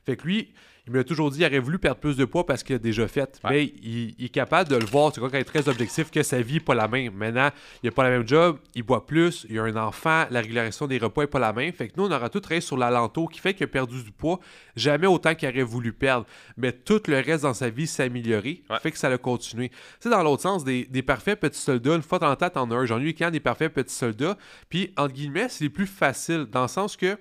Fait 0.05 0.17
que 0.17 0.23
lui, 0.23 0.53
il 0.85 0.91
m'a 0.91 1.03
toujours 1.05 1.31
dit 1.31 1.37
qu'il 1.37 1.47
aurait 1.47 1.59
voulu 1.59 1.79
perdre 1.79 2.01
plus 2.01 2.17
de 2.17 2.25
poids 2.25 2.45
parce 2.45 2.61
qu'il 2.61 2.75
a 2.75 2.79
déjà 2.79 3.07
fait. 3.07 3.39
Mais 3.49 3.73
il, 3.81 4.15
est 4.19 4.29
capable 4.29 4.69
de 4.69 4.75
le 4.75 4.85
voir, 4.85 5.13
tu 5.13 5.21
vois, 5.21 5.29
quand 5.29 5.37
il 5.37 5.41
est 5.41 5.45
très 5.45 5.69
objectif, 5.69 6.11
que 6.11 6.21
sa 6.23 6.41
vie 6.41 6.55
n'est 6.55 6.59
pas 6.59 6.75
la 6.75 6.89
même. 6.89 7.13
Maintenant, 7.13 7.49
il 7.81 7.87
n'a 7.87 7.91
pas 7.91 8.03
la 8.03 8.09
même 8.09 8.27
job, 8.27 8.57
il 8.75 8.83
boit 8.83 9.05
plus, 9.05 9.45
il 9.49 9.57
a 9.59 9.63
un 9.63 9.75
enfant, 9.77 10.25
la 10.29 10.41
régulation 10.41 10.85
des 10.85 10.97
repas 10.97 11.21
n'est 11.21 11.27
pas 11.27 11.39
la 11.39 11.53
même. 11.53 11.71
Fait 11.71 11.87
que 11.87 11.93
nous, 11.95 12.05
on 12.05 12.11
aura 12.11 12.29
tout 12.29 12.41
travaillé 12.41 12.59
sur 12.59 12.77
l'alentour 12.77 13.31
qui 13.31 13.39
fait 13.39 13.53
qu'il 13.53 13.63
a 13.63 13.67
perdu 13.67 14.03
du 14.03 14.11
poids, 14.11 14.41
jamais 14.75 15.07
autant 15.07 15.35
qu'il 15.35 15.47
aurait 15.47 15.63
voulu 15.63 15.93
perdre. 15.93 16.25
Mais 16.57 16.73
tout 16.73 17.01
le 17.07 17.15
reste 17.15 17.43
dans 17.43 17.53
sa 17.53 17.69
vie 17.69 17.87
s'est 17.87 18.03
amélioré, 18.03 18.63
fait 18.81 18.91
que 18.91 18.97
ça 18.97 19.07
a 19.07 19.17
continué. 19.17 19.71
Tu 20.01 20.09
dans 20.09 20.21
l'autre 20.21 20.41
sens, 20.41 20.65
des, 20.65 20.85
parfaits 21.01 21.39
petits 21.39 21.61
soldats, 21.61 21.95
une 21.95 22.01
fois 22.01 22.19
dans 22.19 22.29
le 22.29 22.35
temps, 22.35 22.49
t'en 22.49 22.69
as 22.71 22.75
un. 22.75 22.85
J'en 22.85 22.99
ai 22.99 23.03
eu 23.03 23.13
quand 23.13 23.31
des 23.31 23.39
parfaits 23.39 23.73
petits 23.73 23.95
soldats. 23.95 24.37
Puis, 24.67 24.93
entre 24.97 25.13
guillemets, 25.13 25.47
c'est 25.47 25.69
plus 25.69 25.87
facile, 25.87 26.45
dans 26.51 26.63
le 26.63 26.67
sens 26.67 26.97
que 26.97 27.17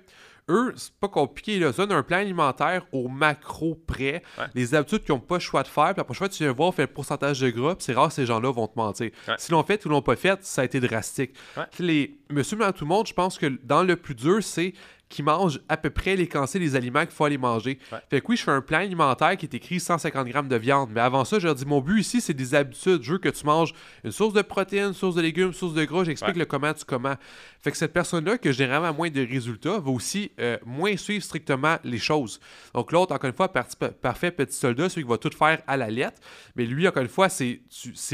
eux, 0.49 0.73
c'est 0.75 0.93
pas 0.93 1.07
compliqué. 1.07 1.55
Ils 1.55 1.65
ont 1.65 1.91
un 1.91 2.03
plan 2.03 2.17
alimentaire 2.17 2.85
au 2.91 3.07
macro 3.07 3.75
près. 3.75 4.23
Les 4.53 4.75
habitudes 4.75 5.03
qu'ils 5.03 5.13
n'ont 5.13 5.19
pas 5.19 5.35
le 5.35 5.41
choix 5.41 5.63
de 5.63 5.67
faire. 5.67 5.93
Puis 5.93 5.97
la 5.97 6.03
prochaine 6.03 6.19
fois 6.19 6.29
que 6.29 6.33
tu 6.33 6.43
viens 6.43 6.51
voir, 6.51 6.69
on 6.69 6.71
fait 6.71 6.83
le 6.83 6.87
pourcentage 6.87 7.39
de 7.39 7.49
gras. 7.49 7.75
c'est 7.79 7.93
rare 7.93 8.11
ces 8.11 8.25
gens-là 8.25 8.51
vont 8.51 8.67
te 8.67 8.77
mentir. 8.77 9.11
Si 9.37 9.51
l'ont 9.51 9.63
fait 9.63 9.85
ou 9.85 9.89
l'ont 9.89 10.01
pas 10.01 10.15
fait, 10.15 10.43
ça 10.43 10.61
a 10.61 10.65
été 10.65 10.79
drastique. 10.79 11.31
Les, 11.79 12.17
monsieur, 12.33 12.57
dans 12.57 12.71
tout 12.71 12.85
le 12.85 12.89
monde, 12.89 13.07
je 13.07 13.13
pense 13.13 13.37
que 13.37 13.57
dans 13.63 13.83
le 13.83 13.95
plus 13.95 14.15
dur, 14.15 14.43
c'est 14.43 14.73
qui 15.13 15.21
mangent 15.21 15.59
à 15.69 15.77
peu 15.77 15.91
près 15.91 16.15
les 16.15 16.27
quantités 16.27 16.57
des 16.57 16.75
aliments 16.75 17.01
qu'il 17.01 17.11
faut 17.11 17.25
aller 17.25 17.37
manger. 17.37 17.77
Fait 18.09 18.19
que 18.19 18.27
oui, 18.29 18.35
je 18.35 18.43
fais 18.43 18.51
un 18.51 18.61
plan 18.61 18.79
alimentaire 18.79 19.37
qui 19.37 19.45
est 19.45 19.53
écrit 19.53 19.79
150 19.79 20.27
grammes 20.27 20.47
de 20.47 20.55
viande. 20.55 20.89
Mais 20.91 21.01
avant 21.01 21.23
ça, 21.23 21.37
je 21.37 21.45
leur 21.45 21.53
dis 21.53 21.65
mon 21.65 21.81
but 21.81 21.99
ici, 21.99 22.19
c'est 22.19 22.33
des 22.33 22.55
habitudes. 22.55 23.03
Je 23.03 23.11
veux 23.11 23.17
que 23.19 23.29
tu 23.29 23.45
manges 23.45 23.73
une 24.03 24.11
source 24.11 24.33
de 24.33 24.41
protéines, 24.41 24.87
une 24.87 24.93
source 24.93 25.15
de 25.15 25.21
légumes, 25.21 25.47
une 25.47 25.53
source 25.53 25.75
de 25.75 25.85
gras. 25.85 26.03
J'explique 26.03 26.35
le 26.35 26.45
comment 26.45 26.73
tu 26.73 26.83
comment. 26.85 27.13
Fait 27.61 27.71
que 27.71 27.77
cette 27.77 27.93
personne-là, 27.93 28.39
que 28.39 28.51
généralement 28.51 28.91
moins 28.91 29.09
de 29.11 29.21
résultats, 29.21 29.77
va 29.79 29.91
aussi 29.91 30.31
euh, 30.39 30.57
moins 30.65 30.97
suivre 30.97 31.23
strictement 31.23 31.77
les 31.83 31.99
choses. 31.99 32.39
Donc 32.73 32.91
l'autre, 32.91 33.13
encore 33.13 33.29
une 33.29 33.35
fois, 33.35 33.49
parfait 33.49 34.31
petit 34.31 34.55
soldat, 34.55 34.89
celui 34.89 35.03
qui 35.03 35.09
va 35.09 35.17
tout 35.17 35.29
faire 35.37 35.61
à 35.67 35.77
la 35.77 35.91
lettre. 35.91 36.19
Mais 36.55 36.65
lui, 36.65 36.87
encore 36.87 37.03
une 37.03 37.09
fois, 37.09 37.29
c'est 37.29 37.61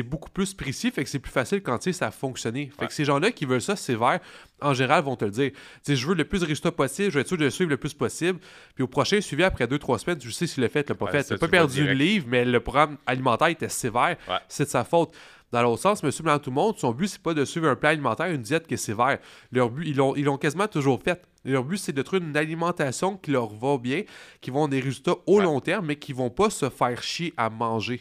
beaucoup 0.03 0.29
plus 0.29 0.53
précis. 0.53 0.91
Fait 0.91 1.05
que 1.05 1.09
c'est 1.09 1.19
plus 1.19 1.31
facile 1.31 1.61
quand 1.61 1.81
ça 1.93 2.07
a 2.07 2.11
fonctionné. 2.11 2.71
Fait 2.77 2.87
que 2.87 2.93
ces 2.93 3.05
gens-là 3.05 3.31
qui 3.31 3.45
veulent 3.45 3.61
ça 3.61 3.77
sévère, 3.77 4.08
en 4.61 4.73
général, 4.73 5.03
vont 5.03 5.15
te 5.15 5.25
le 5.25 5.31
dire. 5.31 5.51
sais, 5.83 5.95
je 5.95 6.07
veux 6.07 6.15
le 6.15 6.25
plus 6.25 6.41
de 6.41 6.45
résultats 6.45 6.71
possible, 6.71 7.09
je 7.09 7.15
vais 7.15 7.21
être 7.21 7.27
sûr 7.27 7.37
de 7.37 7.43
le 7.43 7.49
suivre 7.49 7.69
le 7.69 7.77
plus 7.77 7.93
possible. 7.93 8.39
Puis 8.75 8.83
au 8.83 8.87
prochain 8.87 9.21
suivi, 9.21 9.43
après 9.43 9.65
2-3 9.65 9.99
semaines, 9.99 10.19
je 10.21 10.29
sais 10.29 10.47
s'il 10.47 10.63
l'a 10.63 10.69
fait, 10.69 10.81
il 10.81 10.89
l'a 10.89 10.95
pas 10.95 11.11
fait. 11.11 11.27
Il 11.29 11.33
n'a 11.33 11.39
pas 11.39 11.47
perdu 11.47 11.85
le 11.85 11.93
livre, 11.93 12.25
mais 12.27 12.45
le 12.45 12.59
programme 12.59 12.97
alimentaire 13.05 13.47
était 13.47 13.69
sévère. 13.69 14.17
C'est 14.47 14.65
de 14.65 14.69
sa 14.69 14.83
faute. 14.83 15.13
Dans 15.51 15.63
l'autre 15.63 15.81
sens, 15.81 16.03
monsieur 16.03 16.23
blanc 16.23 16.37
tout 16.37 16.51
le 16.51 16.55
monde, 16.55 16.77
son 16.77 16.91
but, 16.91 17.07
c'est 17.07 17.21
pas 17.21 17.33
de 17.33 17.43
suivre 17.43 17.67
un 17.67 17.75
plan 17.75 17.89
alimentaire, 17.89 18.27
une 18.27 18.43
diète 18.43 18.67
qui 18.67 18.75
est 18.75 18.77
sévère. 18.77 19.17
Leur 19.51 19.71
but, 19.71 19.87
ils 19.87 19.95
l'ont, 19.95 20.15
ils 20.15 20.29
quasiment 20.37 20.67
toujours 20.67 21.01
fait. 21.01 21.23
Leur 21.43 21.63
but, 21.63 21.77
c'est 21.77 21.91
de 21.91 22.01
trouver 22.03 22.23
une 22.23 22.37
alimentation 22.37 23.17
qui 23.17 23.31
leur 23.31 23.47
va 23.47 23.79
bien, 23.79 24.03
qui 24.41 24.51
vont 24.51 24.67
des 24.67 24.79
résultats 24.79 25.15
au 25.25 25.39
long 25.39 25.59
terme, 25.59 25.87
mais 25.87 25.95
qui 25.95 26.13
vont 26.13 26.29
pas 26.29 26.51
se 26.51 26.69
faire 26.69 27.01
chier 27.01 27.33
à 27.35 27.49
manger. 27.49 27.99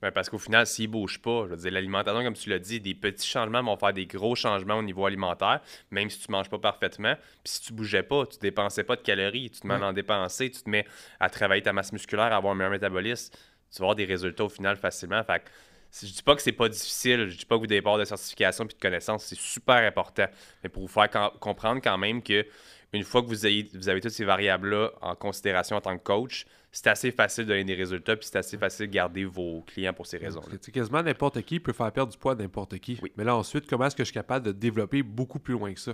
Ben, 0.00 0.12
parce 0.12 0.28
qu'au 0.30 0.38
final, 0.38 0.66
s'ils 0.66 0.86
ne 0.86 0.92
bougent 0.92 1.20
pas, 1.20 1.44
je 1.44 1.50
veux 1.50 1.56
dire, 1.56 1.72
l'alimentation, 1.72 2.22
comme 2.22 2.34
tu 2.34 2.50
l'as 2.50 2.60
dit, 2.60 2.80
des 2.80 2.94
petits 2.94 3.26
changements 3.26 3.62
vont 3.62 3.76
faire 3.76 3.92
des 3.92 4.06
gros 4.06 4.36
changements 4.36 4.76
au 4.76 4.82
niveau 4.82 5.06
alimentaire, 5.06 5.60
même 5.90 6.08
si 6.08 6.20
tu 6.20 6.30
ne 6.30 6.36
manges 6.36 6.48
pas 6.48 6.58
parfaitement. 6.58 7.14
Puis 7.42 7.54
si 7.54 7.60
tu 7.62 7.72
ne 7.72 7.78
bougeais 7.78 8.04
pas, 8.04 8.24
tu 8.26 8.36
ne 8.36 8.40
dépensais 8.42 8.84
pas 8.84 8.94
de 8.94 9.02
calories, 9.02 9.50
tu 9.50 9.60
te 9.60 9.66
mets 9.66 9.74
à 9.74 9.88
en 9.88 9.92
dépenser, 9.92 10.50
tu 10.50 10.62
te 10.62 10.70
mets 10.70 10.86
à 11.18 11.28
travailler 11.30 11.62
ta 11.62 11.72
masse 11.72 11.92
musculaire, 11.92 12.32
à 12.32 12.36
avoir 12.36 12.52
un 12.52 12.56
meilleur 12.56 12.70
métabolisme, 12.70 13.34
tu 13.34 13.78
vas 13.78 13.86
avoir 13.86 13.96
des 13.96 14.04
résultats 14.04 14.44
au 14.44 14.48
final 14.48 14.76
facilement. 14.76 15.22
Fait 15.24 15.40
que, 15.40 15.50
je 16.00 16.12
dis 16.12 16.22
pas 16.22 16.36
que 16.36 16.42
c'est 16.42 16.52
pas 16.52 16.68
difficile, 16.68 17.28
je 17.28 17.36
dis 17.36 17.46
pas 17.46 17.56
que 17.56 17.60
vous 17.60 17.66
devez 17.66 17.98
de 17.98 18.04
certification 18.04 18.64
et 18.64 18.68
de 18.68 18.74
connaissances, 18.74 19.24
c'est 19.24 19.38
super 19.38 19.76
important. 19.76 20.26
Mais 20.62 20.68
pour 20.68 20.82
vous 20.82 20.88
faire 20.88 21.10
comprendre 21.40 21.80
quand 21.82 21.98
même 21.98 22.22
que 22.22 22.46
une 22.92 23.02
fois 23.02 23.22
que 23.22 23.26
vous 23.26 23.44
avez, 23.44 23.68
vous 23.74 23.88
avez 23.88 24.00
toutes 24.00 24.12
ces 24.12 24.24
variables-là 24.24 24.92
en 25.00 25.14
considération 25.14 25.76
en 25.76 25.80
tant 25.80 25.96
que 25.98 26.02
coach, 26.02 26.46
c'est 26.70 26.88
assez 26.88 27.10
facile 27.10 27.44
de 27.44 27.50
donner 27.50 27.64
des 27.64 27.74
résultats, 27.74 28.16
puis 28.16 28.26
c'est 28.26 28.38
assez 28.38 28.58
facile 28.58 28.88
de 28.88 28.92
garder 28.92 29.24
vos 29.24 29.62
clients 29.66 29.94
pour 29.94 30.06
ces 30.06 30.18
raisons. 30.18 30.42
C'est 30.60 30.72
quasiment 30.72 31.02
n'importe 31.02 31.42
qui 31.42 31.60
peut 31.60 31.72
faire 31.72 31.90
perdre 31.92 32.12
du 32.12 32.18
poids 32.18 32.32
à 32.32 32.34
n'importe 32.34 32.78
qui. 32.78 33.00
Mais 33.16 33.24
là, 33.24 33.36
ensuite, 33.36 33.66
comment 33.66 33.86
est-ce 33.86 33.96
que 33.96 34.04
je 34.04 34.08
suis 34.08 34.14
capable 34.14 34.46
de 34.46 34.52
développer 34.52 35.02
beaucoup 35.02 35.38
plus 35.38 35.54
loin 35.54 35.72
que 35.72 35.80
ça? 35.80 35.92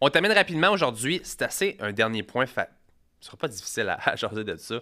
On 0.00 0.10
t'amène 0.10 0.32
rapidement 0.32 0.70
aujourd'hui. 0.70 1.20
C'est 1.24 1.42
assez 1.42 1.76
un 1.80 1.92
dernier 1.92 2.22
point. 2.22 2.46
Fa... 2.46 2.68
Ce 3.20 3.26
sera 3.28 3.38
pas 3.38 3.48
difficile 3.48 3.88
à, 3.88 3.94
à 4.10 4.16
de 4.16 4.56
ça. 4.56 4.80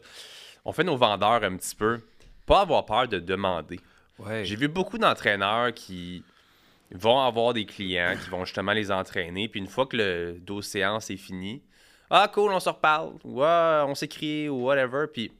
On 0.64 0.72
fait 0.72 0.84
nos 0.84 0.96
vendeurs 0.96 1.44
un 1.44 1.56
petit 1.56 1.76
peu. 1.76 2.00
Pas 2.46 2.62
avoir 2.62 2.84
peur 2.84 3.08
de 3.08 3.18
demander. 3.18 3.78
J'ai 4.42 4.56
vu 4.56 4.68
beaucoup 4.68 4.98
d'entraîneurs 4.98 5.72
qui 5.72 6.24
vont 6.90 7.20
avoir 7.20 7.54
des 7.54 7.66
clients 7.66 8.14
qui 8.22 8.30
vont 8.30 8.44
justement 8.44 8.72
les 8.72 8.90
entraîner. 8.90 9.48
Puis 9.48 9.60
une 9.60 9.66
fois 9.66 9.86
que 9.86 9.96
le 9.96 10.38
dos 10.40 10.62
séance 10.62 11.10
est 11.10 11.16
fini, 11.16 11.62
ah, 12.16 12.28
cool, 12.28 12.52
on 12.52 12.60
se 12.60 12.68
reparle. 12.68 13.14
Ou 13.24 13.42
ah, 13.42 13.84
on 13.88 13.94
s'écrit 13.96 14.48
ou 14.48 14.66
whatever. 14.66 15.06
Puis, 15.12 15.32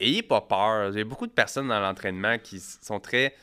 ayez 0.00 0.22
pas 0.22 0.40
peur. 0.40 0.92
J'ai 0.92 1.04
beaucoup 1.04 1.28
de 1.28 1.32
personnes 1.32 1.68
dans 1.68 1.78
l'entraînement 1.78 2.36
qui 2.38 2.58
sont 2.58 2.98
très 2.98 3.34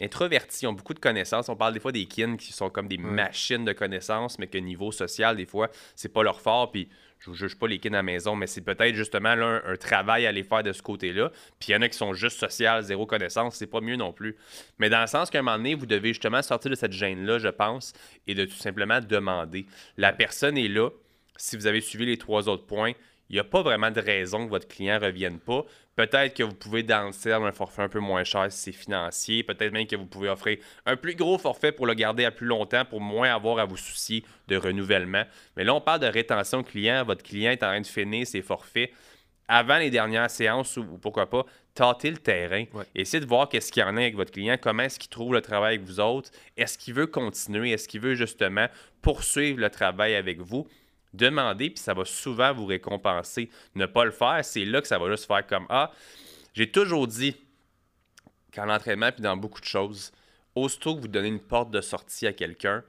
introvertis, 0.00 0.68
ont 0.68 0.72
beaucoup 0.72 0.94
de 0.94 1.00
connaissances. 1.00 1.48
On 1.48 1.56
parle 1.56 1.74
des 1.74 1.80
fois 1.80 1.90
des 1.90 2.06
kins 2.06 2.36
qui 2.36 2.52
sont 2.52 2.70
comme 2.70 2.86
des 2.86 2.98
machines 2.98 3.64
de 3.64 3.72
connaissances, 3.72 4.38
mais 4.38 4.46
que 4.46 4.58
niveau 4.58 4.92
social, 4.92 5.36
des 5.36 5.46
fois, 5.46 5.68
c'est 5.96 6.12
pas 6.12 6.22
leur 6.22 6.40
fort. 6.40 6.70
Puis, 6.70 6.88
je 7.18 7.30
ne 7.30 7.34
juge 7.34 7.58
pas 7.58 7.66
les 7.66 7.80
kins 7.80 7.94
à 7.94 7.98
la 7.98 8.02
maison, 8.04 8.36
mais 8.36 8.46
c'est 8.46 8.60
peut-être 8.60 8.94
justement 8.94 9.34
là, 9.34 9.62
un, 9.66 9.76
travail 9.76 10.26
à 10.26 10.32
les 10.32 10.44
faire 10.44 10.62
de 10.62 10.72
ce 10.72 10.82
côté-là. 10.82 11.30
Puis 11.58 11.70
il 11.70 11.72
y 11.72 11.76
en 11.76 11.82
a 11.82 11.88
qui 11.88 11.96
sont 11.96 12.14
juste 12.14 12.38
sociales, 12.38 12.84
zéro 12.84 13.06
connaissance, 13.06 13.56
c'est 13.56 13.66
pas 13.66 13.80
mieux 13.80 13.96
non 13.96 14.12
plus. 14.12 14.36
Mais 14.78 14.90
dans 14.90 15.00
le 15.00 15.06
sens 15.08 15.30
qu'à 15.30 15.40
un 15.40 15.42
moment 15.42 15.56
donné, 15.56 15.74
vous 15.74 15.86
devez 15.86 16.10
justement 16.10 16.42
sortir 16.42 16.70
de 16.70 16.76
cette 16.76 16.92
gêne-là, 16.92 17.38
je 17.38 17.48
pense, 17.48 17.94
et 18.26 18.34
de 18.34 18.44
tout 18.44 18.56
simplement 18.56 19.00
demander. 19.00 19.66
La 19.96 20.12
personne 20.12 20.56
est 20.56 20.68
là, 20.68 20.90
si 21.36 21.56
vous 21.56 21.66
avez 21.66 21.80
suivi 21.80 22.06
les 22.06 22.16
trois 22.16 22.48
autres 22.48 22.66
points, 22.66 22.92
il 23.28 23.34
n'y 23.34 23.40
a 23.40 23.44
pas 23.44 23.62
vraiment 23.62 23.90
de 23.90 24.00
raison 24.00 24.44
que 24.44 24.50
votre 24.50 24.68
client 24.68 25.00
ne 25.00 25.06
revienne 25.06 25.40
pas. 25.40 25.64
Peut-être 25.96 26.34
que 26.34 26.42
vous 26.44 26.54
pouvez 26.54 26.82
danser 26.82 27.32
un 27.32 27.50
forfait 27.50 27.82
un 27.82 27.88
peu 27.88 27.98
moins 27.98 28.22
cher 28.22 28.52
si 28.52 28.58
c'est 28.58 28.72
financier. 28.72 29.42
Peut-être 29.42 29.72
même 29.72 29.86
que 29.86 29.96
vous 29.96 30.06
pouvez 30.06 30.28
offrir 30.28 30.58
un 30.84 30.96
plus 30.96 31.16
gros 31.16 31.36
forfait 31.36 31.72
pour 31.72 31.86
le 31.86 31.94
garder 31.94 32.24
à 32.24 32.30
plus 32.30 32.46
longtemps 32.46 32.84
pour 32.84 33.00
moins 33.00 33.34
avoir 33.34 33.58
à 33.58 33.64
vous 33.64 33.76
soucier 33.76 34.24
de 34.46 34.56
renouvellement. 34.56 35.24
Mais 35.56 35.64
là, 35.64 35.74
on 35.74 35.80
parle 35.80 36.00
de 36.00 36.06
rétention 36.06 36.62
client. 36.62 37.04
Votre 37.04 37.24
client 37.24 37.50
est 37.50 37.64
en 37.64 37.68
train 37.68 37.80
de 37.80 37.86
finir 37.86 38.26
ses 38.26 38.42
forfaits 38.42 38.92
avant 39.48 39.78
les 39.78 39.90
dernières 39.90 40.30
séances 40.30 40.76
ou 40.76 40.98
pourquoi 40.98 41.28
pas, 41.30 41.44
tâter 41.74 42.10
le 42.10 42.16
terrain. 42.16 42.64
Essayez 42.94 43.20
de 43.20 43.28
voir 43.28 43.48
qu'est-ce 43.48 43.70
qu'il 43.70 43.80
y 43.80 43.84
en 43.84 43.96
a 43.96 44.00
avec 44.00 44.16
votre 44.16 44.32
client, 44.32 44.56
comment 44.60 44.84
est-ce 44.84 44.98
qu'il 44.98 45.10
trouve 45.10 45.32
le 45.34 45.40
travail 45.40 45.76
avec 45.76 45.86
vous 45.86 46.00
autres, 46.00 46.30
est-ce 46.56 46.76
qu'il 46.78 46.94
veut 46.94 47.06
continuer, 47.06 47.70
est-ce 47.70 47.86
qu'il 47.86 48.00
veut 48.00 48.14
justement 48.14 48.66
poursuivre 49.02 49.60
le 49.60 49.70
travail 49.70 50.14
avec 50.14 50.40
vous? 50.40 50.66
Demandez, 51.16 51.70
puis 51.70 51.78
ça 51.78 51.94
va 51.94 52.04
souvent 52.04 52.52
vous 52.52 52.66
récompenser. 52.66 53.50
Ne 53.74 53.86
pas 53.86 54.04
le 54.04 54.10
faire, 54.10 54.44
c'est 54.44 54.64
là 54.64 54.80
que 54.80 54.88
ça 54.88 54.98
va 54.98 55.10
juste 55.10 55.26
faire 55.26 55.46
comme 55.46 55.66
Ah, 55.68 55.90
j'ai 56.54 56.70
toujours 56.70 57.06
dit 57.06 57.36
qu'en 58.54 58.68
entraînement, 58.68 59.12
puis 59.12 59.22
dans 59.22 59.36
beaucoup 59.36 59.60
de 59.60 59.66
choses, 59.66 60.12
aussitôt 60.54 60.96
que 60.96 61.00
vous 61.02 61.08
donnez 61.08 61.28
une 61.28 61.40
porte 61.40 61.70
de 61.70 61.80
sortie 61.80 62.26
à 62.26 62.32
quelqu'un, 62.32 62.82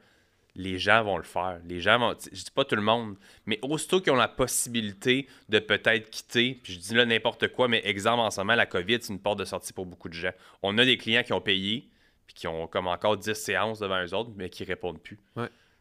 les 0.56 0.80
gens 0.80 1.04
vont 1.04 1.18
le 1.18 1.24
faire. 1.24 1.60
Les 1.66 1.80
gens 1.80 2.00
vont, 2.00 2.16
je 2.32 2.44
dis 2.44 2.52
pas 2.52 2.66
tout 2.66 2.76
le 2.76 2.82
monde, 2.82 3.16
mais 3.46 3.60
aussitôt 3.62 4.02
qu'ils 4.02 4.12
ont 4.12 4.18
la 4.18 4.28
possibilité 4.28 5.28
de 5.50 5.60
peut-être 5.60 6.10
quitter, 6.10 6.60
puis 6.62 6.74
je 6.74 6.80
dis 6.80 6.96
là 6.96 7.06
n'importe 7.06 7.50
quoi, 7.50 7.68
mais 7.68 7.82
exemple 7.86 8.22
en 8.22 8.32
ce 8.32 8.42
moment, 8.42 8.56
la 8.56 8.66
COVID, 8.66 8.98
c'est 9.02 9.14
une 9.14 9.20
porte 9.20 9.40
de 9.40 9.46
sortie 9.46 9.72
pour 9.72 9.86
beaucoup 9.86 10.10
de 10.10 10.16
gens. 10.16 10.32
On 10.64 10.78
a 10.80 10.86
des 10.86 10.98
clients 10.98 11.24
qui 11.24 11.34
ont 11.34 11.42
payé, 11.42 11.88
puis 12.26 12.34
qui 12.34 12.48
ont 12.48 12.68
comme 12.68 12.88
encore 12.88 13.18
10 13.18 13.34
séances 13.36 13.80
devant 13.80 14.04
eux 14.04 14.14
autres, 14.16 14.32
mais 14.36 14.50
qui 14.50 14.64
répondent 14.64 15.02
plus. 15.02 15.20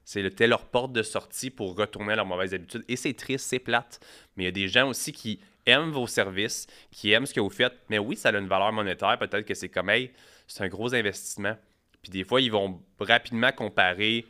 C'était 0.06 0.46
leur 0.46 0.64
porte 0.64 0.92
de 0.92 1.02
sortie 1.02 1.50
pour 1.50 1.76
retourner 1.76 2.12
à 2.12 2.16
leurs 2.16 2.26
mauvaises 2.26 2.54
habitudes. 2.54 2.84
Et 2.88 2.94
c'est 2.96 3.12
triste, 3.12 3.46
c'est 3.46 3.58
plate. 3.58 4.00
Mais 4.36 4.44
il 4.44 4.46
y 4.46 4.48
a 4.48 4.52
des 4.52 4.68
gens 4.68 4.88
aussi 4.88 5.12
qui 5.12 5.40
aiment 5.66 5.90
vos 5.90 6.06
services, 6.06 6.68
qui 6.92 7.10
aiment 7.10 7.26
ce 7.26 7.34
que 7.34 7.40
vous 7.40 7.50
faites. 7.50 7.74
Mais 7.90 7.98
oui, 7.98 8.16
ça 8.16 8.28
a 8.28 8.38
une 8.38 8.46
valeur 8.46 8.72
monétaire. 8.72 9.18
Peut-être 9.18 9.44
que 9.44 9.54
c'est 9.54 9.68
comme, 9.68 9.90
hey, 9.90 10.12
c'est 10.46 10.62
un 10.62 10.68
gros 10.68 10.94
investissement. 10.94 11.56
Puis 12.02 12.10
des 12.10 12.22
fois, 12.22 12.40
ils 12.40 12.52
vont 12.52 12.80
rapidement 13.00 13.50
comparer 13.50 14.24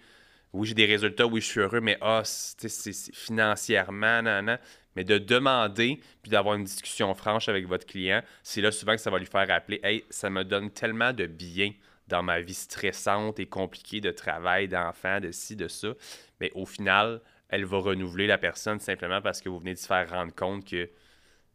oui, 0.56 0.68
j'ai 0.68 0.74
des 0.74 0.86
résultats, 0.86 1.26
oui, 1.26 1.42
je 1.42 1.46
suis 1.46 1.60
heureux, 1.60 1.80
mais 1.80 1.98
ah, 2.00 2.22
c'est 2.24 3.12
financièrement, 3.14 4.22
nan, 4.22 4.58
Mais 4.94 5.04
de 5.04 5.18
demander 5.18 6.00
puis 6.22 6.30
d'avoir 6.30 6.54
une 6.54 6.64
discussion 6.64 7.14
franche 7.14 7.50
avec 7.50 7.66
votre 7.66 7.84
client, 7.84 8.22
c'est 8.42 8.62
là 8.62 8.70
souvent 8.72 8.94
que 8.94 9.00
ça 9.02 9.10
va 9.10 9.18
lui 9.18 9.26
faire 9.26 9.46
rappeler 9.46 9.80
Hey, 9.82 10.04
ça 10.08 10.30
me 10.30 10.44
donne 10.44 10.70
tellement 10.70 11.12
de 11.12 11.26
bien 11.26 11.72
dans 12.08 12.22
ma 12.22 12.40
vie 12.40 12.54
stressante 12.54 13.38
et 13.40 13.46
compliquée 13.46 14.00
de 14.00 14.10
travail, 14.10 14.68
d'enfant, 14.68 15.20
de 15.20 15.30
ci, 15.32 15.56
de 15.56 15.68
ça. 15.68 15.88
Mais 16.40 16.50
au 16.54 16.66
final, 16.66 17.20
elle 17.48 17.64
va 17.64 17.78
renouveler 17.78 18.26
la 18.26 18.38
personne 18.38 18.78
simplement 18.78 19.20
parce 19.20 19.40
que 19.40 19.48
vous 19.48 19.58
venez 19.58 19.74
de 19.74 19.78
se 19.78 19.86
faire 19.86 20.08
rendre 20.10 20.34
compte 20.34 20.64
que 20.64 20.88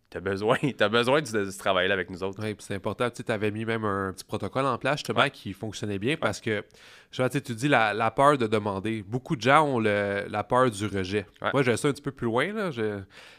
tu 0.10 0.18
as 0.18 0.22
besoin, 0.22 0.58
as 0.80 0.90
besoin 0.90 1.22
de, 1.22 1.50
ce 1.50 1.58
travail-là 1.58 1.94
avec 1.94 2.10
nous 2.10 2.22
autres. 2.24 2.42
Oui, 2.44 2.56
c'est 2.60 2.76
important. 2.76 3.10
Tu 3.10 3.24
avais 3.32 3.52
mis 3.52 3.66
même 3.66 3.86
un 3.86 4.14
petit 4.14 4.26
protocole 4.26 4.66
en 4.66 4.78
place 4.78 5.00
justement 5.00 5.30
qui 5.30 5.54
fonctionnait 5.54 6.00
bien 6.00 6.18
parce 6.18 6.42
que 6.42 6.64
tu 7.12 7.56
dis 7.56 7.68
la, 7.68 8.12
peur 8.12 8.38
de 8.38 8.48
demander. 8.48 9.04
Beaucoup 9.04 9.36
de 9.36 9.42
gens 9.42 9.64
ont 9.66 9.80
la 9.80 10.44
peur 10.44 10.72
du 10.72 10.86
rejet. 10.88 11.26
Moi, 11.54 11.64
j'ai 11.64 11.78
ça 11.78 11.88
un 11.88 11.92
petit 11.92 12.02
peu 12.02 12.12
plus 12.12 12.26
loin. 12.26 12.52
Là. 12.54 12.70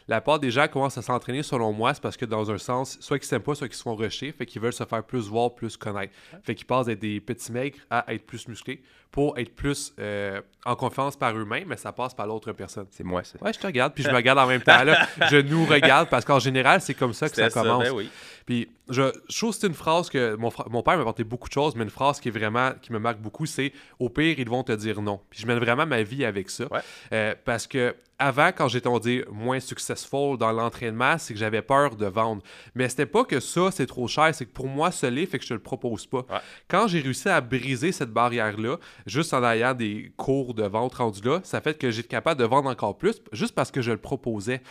la 0.09 0.21
part 0.21 0.39
des 0.39 0.51
gens 0.51 0.69
commencent 0.69 0.99
à 0.99 1.03
s'entraîner, 1.03 1.43
selon 1.43 1.73
moi, 1.73 1.95
c'est 1.95 2.03
parce 2.03 2.17
que 2.17 2.25
dans 2.25 2.51
un 2.51 2.59
sens, 2.59 2.99
soit 3.01 3.19
qu'ils 3.19 3.29
s'aiment 3.29 3.43
pas, 3.43 3.55
soit 3.55 3.69
qu'ils 3.69 3.77
se 3.77 3.83
font 3.83 3.95
rusher, 3.95 4.33
fait 4.33 4.47
qu'ils 4.47 4.61
veulent 4.61 4.73
se 4.73 4.85
faire 4.85 5.03
plus 5.03 5.29
voir, 5.29 5.55
plus 5.55 5.77
connaître. 5.77 6.13
Fait 6.43 6.55
qu'ils 6.55 6.67
passent 6.67 6.87
d'être 6.87 7.01
des 7.01 7.21
petits 7.21 7.53
maigres 7.53 7.79
à 7.91 8.13
être 8.13 8.27
plus 8.27 8.47
musclés 8.49 8.83
pour 9.13 9.39
être 9.39 9.55
plus 9.55 9.93
euh, 10.01 10.41
en 10.65 10.75
confiance 10.75 11.17
par 11.17 11.37
eux-mêmes, 11.37 11.69
mais 11.69 11.77
ça 11.77 11.93
passe 11.93 12.15
par 12.15 12.27
l'autre 12.27 12.51
personne. 12.53 12.87
C'est 12.91 13.05
moi, 13.05 13.23
ça. 13.23 13.37
Ouais, 13.43 13.53
je 13.53 13.59
te 13.59 13.67
regarde, 13.67 13.93
puis 13.93 14.03
je 14.03 14.09
me 14.09 14.15
regarde 14.15 14.39
en 14.39 14.47
même 14.47 14.63
temps. 14.63 14.83
Là. 14.83 15.07
je 15.31 15.37
nous 15.37 15.67
regarde 15.67 16.09
parce 16.09 16.25
qu'en 16.25 16.39
général, 16.39 16.81
c'est 16.81 16.95
comme 16.95 17.13
ça 17.13 17.29
que 17.29 17.37
ça, 17.37 17.51
commence. 17.51 17.89
Ben 17.91 18.09
puis, 18.47 18.69
je, 18.89 19.11
trouve 19.35 19.53
que 19.53 19.61
c'est 19.61 19.67
une 19.67 19.75
phrase 19.75 20.11
que 20.11 20.35
mon, 20.37 20.51
mon 20.71 20.83
père 20.83 20.97
m'a 20.97 21.03
apporté 21.03 21.25
beaucoup 21.25 21.49
de 21.49 21.55
choses, 21.55 21.75
mais 21.77 21.85
une 21.85 21.91
phrase 21.91 22.21
qui 22.21 22.29
est 22.29 22.33
vraiment, 22.33 22.73
qui 22.81 22.93
me 22.93 22.99
marque 22.99 23.19
beaucoup, 23.19 23.47
c'est 23.47 23.73
au 23.99 24.09
pire, 24.09 24.39
ils 24.39 24.49
vont 24.49 24.63
te 24.63 24.73
dire 24.73 25.01
non. 25.03 25.21
Puis 25.31 25.41
je 25.41 25.47
mène 25.47 25.59
vraiment 25.59 25.87
ma 25.87 26.03
vie 26.03 26.25
avec 26.25 26.51
ça. 26.51 26.65
Euh, 27.13 27.35
parce 27.45 27.67
que 27.67 27.95
avant, 28.19 28.49
quand 28.49 28.69
j'étais, 28.69 28.89
on 28.89 28.99
dit, 28.99 29.23
moins 29.31 29.61
successful 29.61 30.39
dans 30.39 30.53
l'entraînement, 30.53 31.19
c'est 31.19 31.35
que 31.35 31.41
j'avais 31.41 31.63
peur 31.63 31.97
de 31.97 32.07
vendre. 32.07 32.43
Mais 32.75 32.89
c'était 32.89 33.07
pas 33.07 33.25
que 33.25 33.41
ça, 33.41 33.71
c'est 33.71 33.87
trop 33.87 34.07
cher, 34.07 34.35
c'est 34.35 34.47
que 34.47 34.53
pour 34.53 34.69
moi, 34.69 34.91
ce 34.91 35.07
livre, 35.07 35.31
fait 35.31 35.39
que 35.39 35.45
je 35.45 35.51
te 35.51 35.55
le 35.55 35.61
propose 35.61 36.07
pas. 36.07 36.25
Quand 36.69 36.87
j'ai 36.87 37.01
réussi 37.01 37.29
à 37.29 37.41
briser 37.41 37.93
cette 37.93 38.11
barrière-là, 38.11 38.79
juste 39.07 39.35
en 39.35 39.43
ayant 39.45 39.75
des 39.75 40.13
cours 40.17 40.55
de 40.55 40.65
vente 40.65 40.95
rendus 40.95 41.23
là, 41.23 41.41
ça 41.43 41.61
fait 41.61 41.77
que 41.77 41.91
j'étais 41.91 42.09
capable 42.09 42.41
de 42.41 42.47
vendre 42.47 42.71
encore 42.71 42.97
plus, 42.97 43.21
juste 43.33 43.55
parce 43.55 43.71
que 43.71 43.83
je 43.83 43.91
le 43.91 43.99
proposais. 43.99 44.63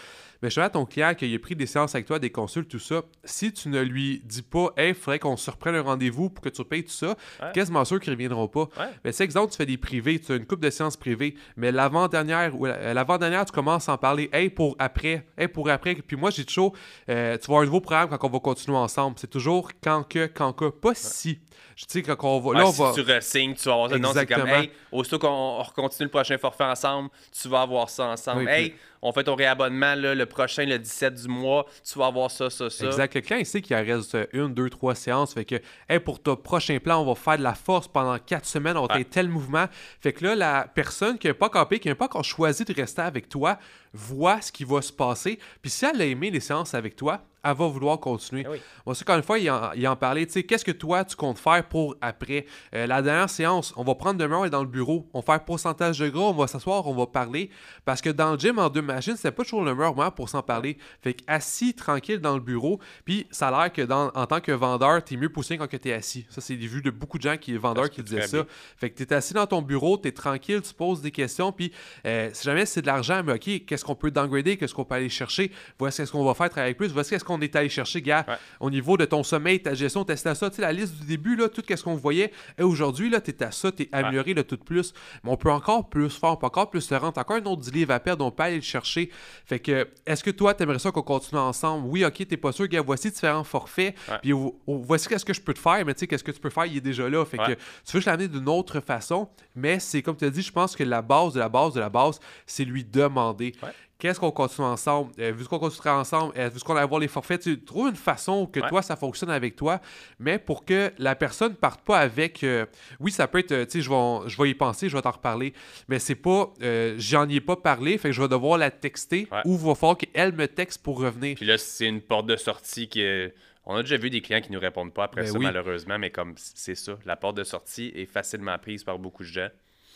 Mais 0.42 0.50
je 0.50 0.60
à 0.60 0.72
ton 0.72 0.88
client 0.88 1.14
qui 1.14 1.36
a 1.36 1.40
pris 1.40 1.56
des 1.56 1.68
séances 1.68 1.94
avec 1.94 2.08
toi, 2.08 2.18
des 2.18 2.32
consultes, 2.32 2.68
tout 2.68 2.80
ça. 2.80 3.04
Si 3.24 3.54
tu 3.54 3.70
ne 3.70 3.80
lui 3.80 4.24
dis 4.26 4.42
pas, 4.42 4.74
hey, 4.76 4.90
il 4.90 4.96
faudrait 4.96 5.20
qu'on 5.20 5.38
se 5.38 5.52
reprenne 5.52 5.76
un 5.76 5.84
rendez-vous 5.84 6.32
pour 6.32 6.44
que 6.44 6.50
tu 6.50 6.66
payes 6.66 6.84
tout 6.84 6.90
ça, 6.90 7.16
quasiment 7.54 7.86
sûr 7.86 8.00
qu'ils 8.00 8.10
ne 8.12 8.16
reviendront 8.16 8.48
pas. 8.48 8.68
Mais 9.06 9.12
c'est 9.12 9.24
exemple, 9.24 9.52
tu 9.52 9.58
fais 9.58 9.68
des 9.68 9.78
privés, 9.78 10.20
tu 10.20 10.32
as 10.32 10.38
une 10.38 10.48
coupe 10.48 10.62
de 10.62 10.72
séances 10.72 10.98
privées, 10.98 11.36
mais 11.58 11.72
l'avant-dernière 11.72 12.60
ou 12.60 12.66
l'avant-dernière, 12.66 13.31
tu 13.46 13.52
commences 13.52 13.90
à 13.90 13.94
en 13.94 13.98
parler, 13.98 14.30
hey, 14.34 14.50
pour 14.50 14.76
après, 14.80 15.26
hey, 15.38 15.48
pour 15.48 15.70
après. 15.70 15.96
Puis 15.96 16.18
moi, 16.18 16.30
j'ai 16.30 16.46
toujours, 16.46 16.74
euh, 17.10 17.38
tu 17.38 17.48
vas 17.48 17.54
avoir 17.54 17.62
un 17.62 17.66
nouveau 17.66 17.82
programme 17.82 18.10
quand 18.10 18.28
on 18.28 18.32
va 18.32 18.40
continuer 18.40 18.78
ensemble. 18.78 19.18
C'est 19.20 19.30
toujours 19.30 19.70
quand 19.84 20.04
que, 20.04 20.28
quand 20.28 20.54
que, 20.54 20.70
pas 20.70 20.94
si. 20.94 21.40
Je 21.76 21.86
sais 21.88 22.02
quand 22.04 22.18
on 22.24 22.40
va. 22.40 22.60
Là, 22.60 22.68
on 22.68 22.72
va... 22.72 22.94
Si 22.94 23.04
tu 23.04 23.12
resignes, 23.12 23.56
tu 23.56 23.68
vas 23.68 23.74
avoir 23.74 23.90
ça. 23.90 23.98
Non, 23.98 24.12
c'est 24.14 24.26
comme, 24.26 24.48
hey, 24.48 24.72
aussitôt 24.92 25.20
qu'on 25.20 25.64
continue 25.76 26.06
le 26.06 26.12
prochain 26.12 26.38
forfait 26.38 26.64
ensemble, 26.64 27.10
tu 27.32 27.48
vas 27.48 27.62
avoir 27.62 27.90
ça 27.90 28.06
ensemble. 28.06 28.48
hey, 28.48 28.76
on 29.02 29.12
fait 29.12 29.24
ton 29.24 29.36
réabonnement 29.36 29.96
le 29.96 30.26
prochain, 30.26 30.66
le 30.66 30.78
17 30.78 31.16
du 31.24 31.28
mois, 31.28 31.66
tu 31.84 31.98
vas 31.98 32.08
avoir 32.08 32.30
ça, 32.30 32.50
ça, 32.50 32.70
ça. 32.70 32.86
Exact. 32.86 33.16
Le 33.16 33.22
client, 33.22 33.40
il 33.40 33.46
sait 33.46 33.62
qu'il 33.62 33.76
reste 33.76 34.18
une, 34.34 34.54
deux, 34.54 34.70
trois 34.70 34.96
séances. 34.96 35.34
Fait 35.34 35.46
que, 35.46 35.56
hey, 35.90 36.00
pour 36.00 36.22
ton 36.22 36.36
prochain 36.36 36.78
plan, 36.80 37.02
on 37.02 37.06
va 37.06 37.16
faire 37.16 37.38
de 37.38 37.44
la 37.44 37.56
force 37.56 37.88
pendant 37.88 38.18
quatre 38.20 38.46
semaines, 38.46 38.78
on 38.78 38.86
va 38.86 38.96
faire 38.96 39.06
tel 39.10 39.30
mouvement. 39.30 39.66
Fait 40.00 40.14
que 40.14 40.26
là, 40.26 40.36
la 40.36 40.68
personne 40.68 41.18
qui 41.18 41.28
n'a 41.28 41.34
pas 41.34 41.50
campé, 41.50 41.80
qui 41.80 41.88
n'a 41.88 41.96
pas 41.96 42.06
encore 42.06 42.24
choisi 42.24 42.64
de 42.64 42.74
rester 42.74 43.02
avec 43.02 43.30
toi, 43.30 43.58
voit 43.94 44.42
ce 44.42 44.52
qui 44.52 44.64
va 44.64 44.82
se 44.82 44.94
passer. 44.94 45.40
Puis 45.62 45.72
si 45.72 45.86
elle 45.86 46.02
a 46.02 46.06
aimé 46.06 46.30
les 46.32 46.40
séances 46.40 46.74
avec 46.74 46.96
toi, 46.96 47.24
elle 47.44 47.56
va 47.56 47.68
vouloir 47.68 48.00
continuer. 48.00 48.46
Eh 48.46 48.62
Moi, 48.86 48.96
c'est 48.96 49.06
quand 49.06 49.16
une 49.16 49.24
fois, 49.24 49.40
il 49.40 49.50
en, 49.50 49.72
il 49.74 49.88
en 49.88 49.96
parlait, 49.96 50.26
tu 50.26 50.34
sais, 50.34 50.44
qu'est-ce 50.44 50.66
que 50.66 50.72
toi, 50.72 51.04
tu 51.04 51.16
comptes 51.16 51.40
faire 51.40 51.68
pour 51.68 51.96
après? 52.02 52.46
Euh, 52.76 52.86
la 52.86 53.02
dernière 53.02 53.30
séance, 53.30 53.74
on 53.76 53.84
va 53.84 53.96
prendre 53.96 54.20
demain, 54.20 54.38
on 54.38 54.46
est 54.46 54.50
dans 54.50 54.62
le 54.62 54.70
bureau, 54.70 55.10
on 55.14 55.20
va 55.22 55.26
faire 55.26 55.46
pourcentage 55.46 56.00
de 56.00 56.10
gras, 56.10 56.26
on 56.26 56.34
va 56.34 56.48
s'asseoir, 56.48 56.88
on 56.88 56.94
va 56.94 57.08
parler. 57.08 57.50
Parce 57.86 58.02
que 58.02 58.10
dans 58.10 58.34
le 58.34 58.40
gym, 58.40 58.60
en 58.60 58.70
deux 58.70 58.82
machines, 58.82 59.16
c'est 59.18 59.32
pas 59.32 59.44
toujours 59.44 59.64
le 59.64 59.74
meilleur 59.74 59.96
moment 59.96 60.12
pour 60.12 60.30
s'en 60.30 60.42
parler. 60.42 60.78
Fait 61.02 61.14
que 61.14 61.24
assis, 61.28 61.74
tranquille 61.74 62.20
dans 62.20 62.36
le 62.36 62.42
bureau, 62.42 62.80
puis 63.06 63.28
ça 63.32 63.48
a 63.48 63.52
l'air 63.52 63.74
que 63.74 63.82
dans, 63.82 64.12
en 64.14 64.26
tant 64.26 64.40
que 64.40 64.52
vendeur, 64.52 65.04
t'es 65.04 65.18
mieux 65.18 65.30
poussé 65.30 65.58
quand 65.58 65.68
tu 65.68 65.90
es 65.90 65.94
assis. 65.94 66.26
Ça, 66.30 66.42
c'est 66.42 66.56
des 66.56 66.68
vues 66.68 66.82
de 66.82 66.92
beaucoup 66.92 67.18
de 67.18 67.24
gens 67.24 67.38
qui 67.38 67.54
sont 67.54 67.60
vendeurs 67.60 67.90
qui 67.90 68.04
disaient 68.04 68.28
ça. 68.28 68.46
Fait 68.78 68.90
que 68.90 69.04
t'es 69.04 69.14
assis 69.14 69.34
dans 69.34 69.48
ton 69.48 69.62
bureau, 69.62 69.98
t'es 69.98 70.12
tranquille, 70.12 70.62
tu 70.62 70.74
poses 70.74 71.02
des 71.02 71.12
questions, 71.12 71.52
puis 71.52 71.72
euh, 72.06 72.30
si 72.34 72.44
jamais 72.44 72.66
c'est 72.66 72.82
de 72.82 72.88
l'argent, 72.88 73.24
mais 73.24 73.34
ok, 73.34 73.66
qu'est-ce 73.66 73.84
qu'on 73.84 73.96
peut 73.96 74.12
downgrader, 74.12 74.58
qu'est-ce 74.58 74.74
qu'on 74.74 74.86
peut 74.86 74.96
aller 74.96 75.10
chercher, 75.10 75.52
voici 75.80 76.06
ce 76.06 76.12
qu'on 76.12 76.24
va 76.24 76.34
faire 76.34 76.50
travailler 76.50 76.74
plus, 76.74 76.92
voici 76.92 77.18
ce 77.18 77.24
qu'on 77.24 77.31
est 77.40 77.56
allé 77.56 77.70
chercher, 77.70 78.02
gars, 78.02 78.26
au 78.60 78.70
niveau 78.70 78.98
de 78.98 79.06
ton 79.06 79.24
sommeil, 79.24 79.62
ta 79.62 79.74
gestion, 79.74 80.04
à 80.04 80.16
ça. 80.18 80.50
Tu 80.50 80.56
sais, 80.58 80.62
la 80.62 80.74
liste 80.74 80.96
du 81.00 81.06
début, 81.06 81.36
là, 81.36 81.48
tout 81.48 81.64
ce 81.68 81.84
qu'on 81.84 81.96
voyait. 81.96 82.32
Et 82.58 82.64
aujourd'hui, 82.64 83.10
là, 83.10 83.22
tu 83.22 83.32
es 83.32 83.44
à 83.44 83.52
ça, 83.52 83.72
tu 83.72 83.84
es 83.84 83.90
amélioré 83.92 84.34
le 84.34 84.44
tout 84.44 84.58
plus. 84.58 84.94
Mais 85.24 85.32
on 85.32 85.38
peut 85.38 85.52
encore 85.52 85.90
plus 85.90 86.10
faire, 86.10 86.32
on 86.32 86.36
peut 86.36 86.48
encore 86.48 86.70
plus 86.70 86.82
se 86.82 86.96
rendre. 86.96 87.18
Encore 87.18 87.38
un 87.38 87.46
autre 87.46 87.62
10 87.62 87.72
livres 87.72 87.94
à 87.94 88.00
perdre, 88.00 88.26
on 88.26 88.32
peut 88.32 88.44
aller 88.44 88.56
le 88.56 88.62
chercher. 88.62 89.10
Fait 89.46 89.60
que, 89.60 89.88
est-ce 90.06 90.24
que 90.24 90.32
toi, 90.32 90.54
tu 90.54 90.64
aimerais 90.64 90.80
ça 90.80 90.92
qu'on 90.92 91.02
continue 91.02 91.40
ensemble? 91.40 91.88
Oui, 91.88 92.04
ok, 92.04 92.28
t'es 92.28 92.38
pas 92.38 92.52
sûr, 92.52 92.68
gars, 92.68 92.82
voici 92.82 93.12
différents 93.12 93.44
forfaits. 93.44 93.96
Puis 94.22 94.34
voici 94.66 95.08
qu'est-ce 95.08 95.26
que 95.26 95.34
je 95.34 95.42
peux 95.42 95.54
te 95.54 95.60
faire, 95.60 95.86
mais 95.86 95.94
tu 95.94 96.02
sais, 96.02 96.08
qu'est-ce 96.08 96.24
que 96.24 96.32
tu 96.32 96.40
peux 96.40 96.50
faire, 96.50 96.66
il 96.66 96.78
est 96.78 96.82
déjà 96.82 97.08
là. 97.08 97.24
Fait 97.26 97.38
que 97.38 97.54
tu 97.54 97.98
veux 97.98 98.04
l'amener 98.06 98.28
d'une 98.28 98.50
autre 98.50 98.80
façon, 98.80 99.30
mais 99.56 99.80
c'est 99.80 100.02
comme 100.02 100.16
tu 100.16 100.26
as 100.26 100.30
dit, 100.30 100.42
je 100.42 100.52
pense 100.52 100.76
que 100.76 100.84
la 100.84 101.02
base 101.02 101.34
de 101.34 101.40
la 101.40 101.50
base 101.50 101.74
de 101.74 101.80
la 101.80 101.90
base, 101.90 102.20
c'est 102.46 102.66
lui 102.66 102.84
demander 102.84 103.54
qu'est-ce 104.02 104.20
qu'on 104.20 104.32
continue 104.32 104.66
ensemble? 104.66 105.12
Euh, 105.20 105.32
vu 105.32 105.46
qu'on 105.46 105.60
continuera 105.60 106.00
ensemble, 106.00 106.34
euh, 106.36 106.50
vu 106.50 106.60
qu'on 106.60 106.74
va 106.74 106.82
avoir 106.82 107.00
les 107.00 107.08
forfaits, 107.08 107.44
tu 107.44 107.62
trouves 107.62 107.90
une 107.90 107.96
façon 107.96 108.48
que 108.48 108.60
toi, 108.60 108.82
ça 108.82 108.96
fonctionne 108.96 109.30
avec 109.30 109.56
toi, 109.56 109.80
mais 110.20 110.40
pour 110.40 110.66
que 110.66 110.92
la 110.98 111.14
personne 111.16 111.54
parte 111.54 111.82
pas 111.82 112.00
avec. 112.00 112.44
Euh, 112.44 112.66
oui, 113.00 113.12
ça 113.12 113.28
peut 113.28 113.38
être, 113.38 113.66
tu 113.66 113.70
sais, 113.70 113.82
je 113.82 113.90
vais, 113.90 114.30
je 114.30 114.42
vais 114.42 114.50
y 114.50 114.56
penser, 114.56 114.90
je 114.90 114.96
vais 114.98 115.04
t'en 115.04 115.12
reparler, 115.12 115.54
mais 115.88 116.00
c'est 116.00 116.16
pas, 116.16 116.52
j'en 116.98 117.30
ai 117.30 117.40
pas 117.40 117.56
parlé, 117.56 118.00
fait 118.00 118.10
que 118.10 118.16
je 118.16 118.22
vais 118.22 118.28
devoir 118.28 118.58
la 118.58 118.72
texter 118.72 119.28
ou 119.46 119.54
il 119.54 119.60
va 119.60 119.76
falloir 119.76 119.98
qu'elle 119.98 120.34
me 120.34 120.48
texte 120.48 120.82
pour 120.82 121.00
revenir. 121.00 121.36
Puis 121.36 121.46
là, 121.46 121.60
c'est 121.60 121.88
une 121.88 122.02
porte 122.02 122.26
de 122.26 122.36
sortie 122.36 122.90
qui 122.90 123.02
est. 123.02 123.36
On 123.68 123.76
a 123.76 123.84
déjà 123.84 123.98
vu 123.98 124.10
des 124.10 124.22
clients 124.22 124.42
qui 124.42 124.52
nous 124.52 124.60
répondent 124.60 124.92
pas 124.92 125.04
après 125.04 125.22
ben 125.22 125.32
ça, 125.32 125.38
malheureusement, 125.38 126.00
mais 126.00 126.10
comme 126.10 126.34
c'est 126.36 126.74
ça, 126.74 126.98
la 127.06 127.16
porte 127.16 127.38
de 127.38 127.44
sortie 127.44 127.92
est 127.96 128.08
facilement 128.08 128.58
prise 128.58 128.84
par 128.84 128.98
beaucoup 128.98 129.22
de 129.22 129.28
gens. 129.28 129.50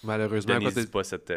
Malheureusement, 0.04 0.60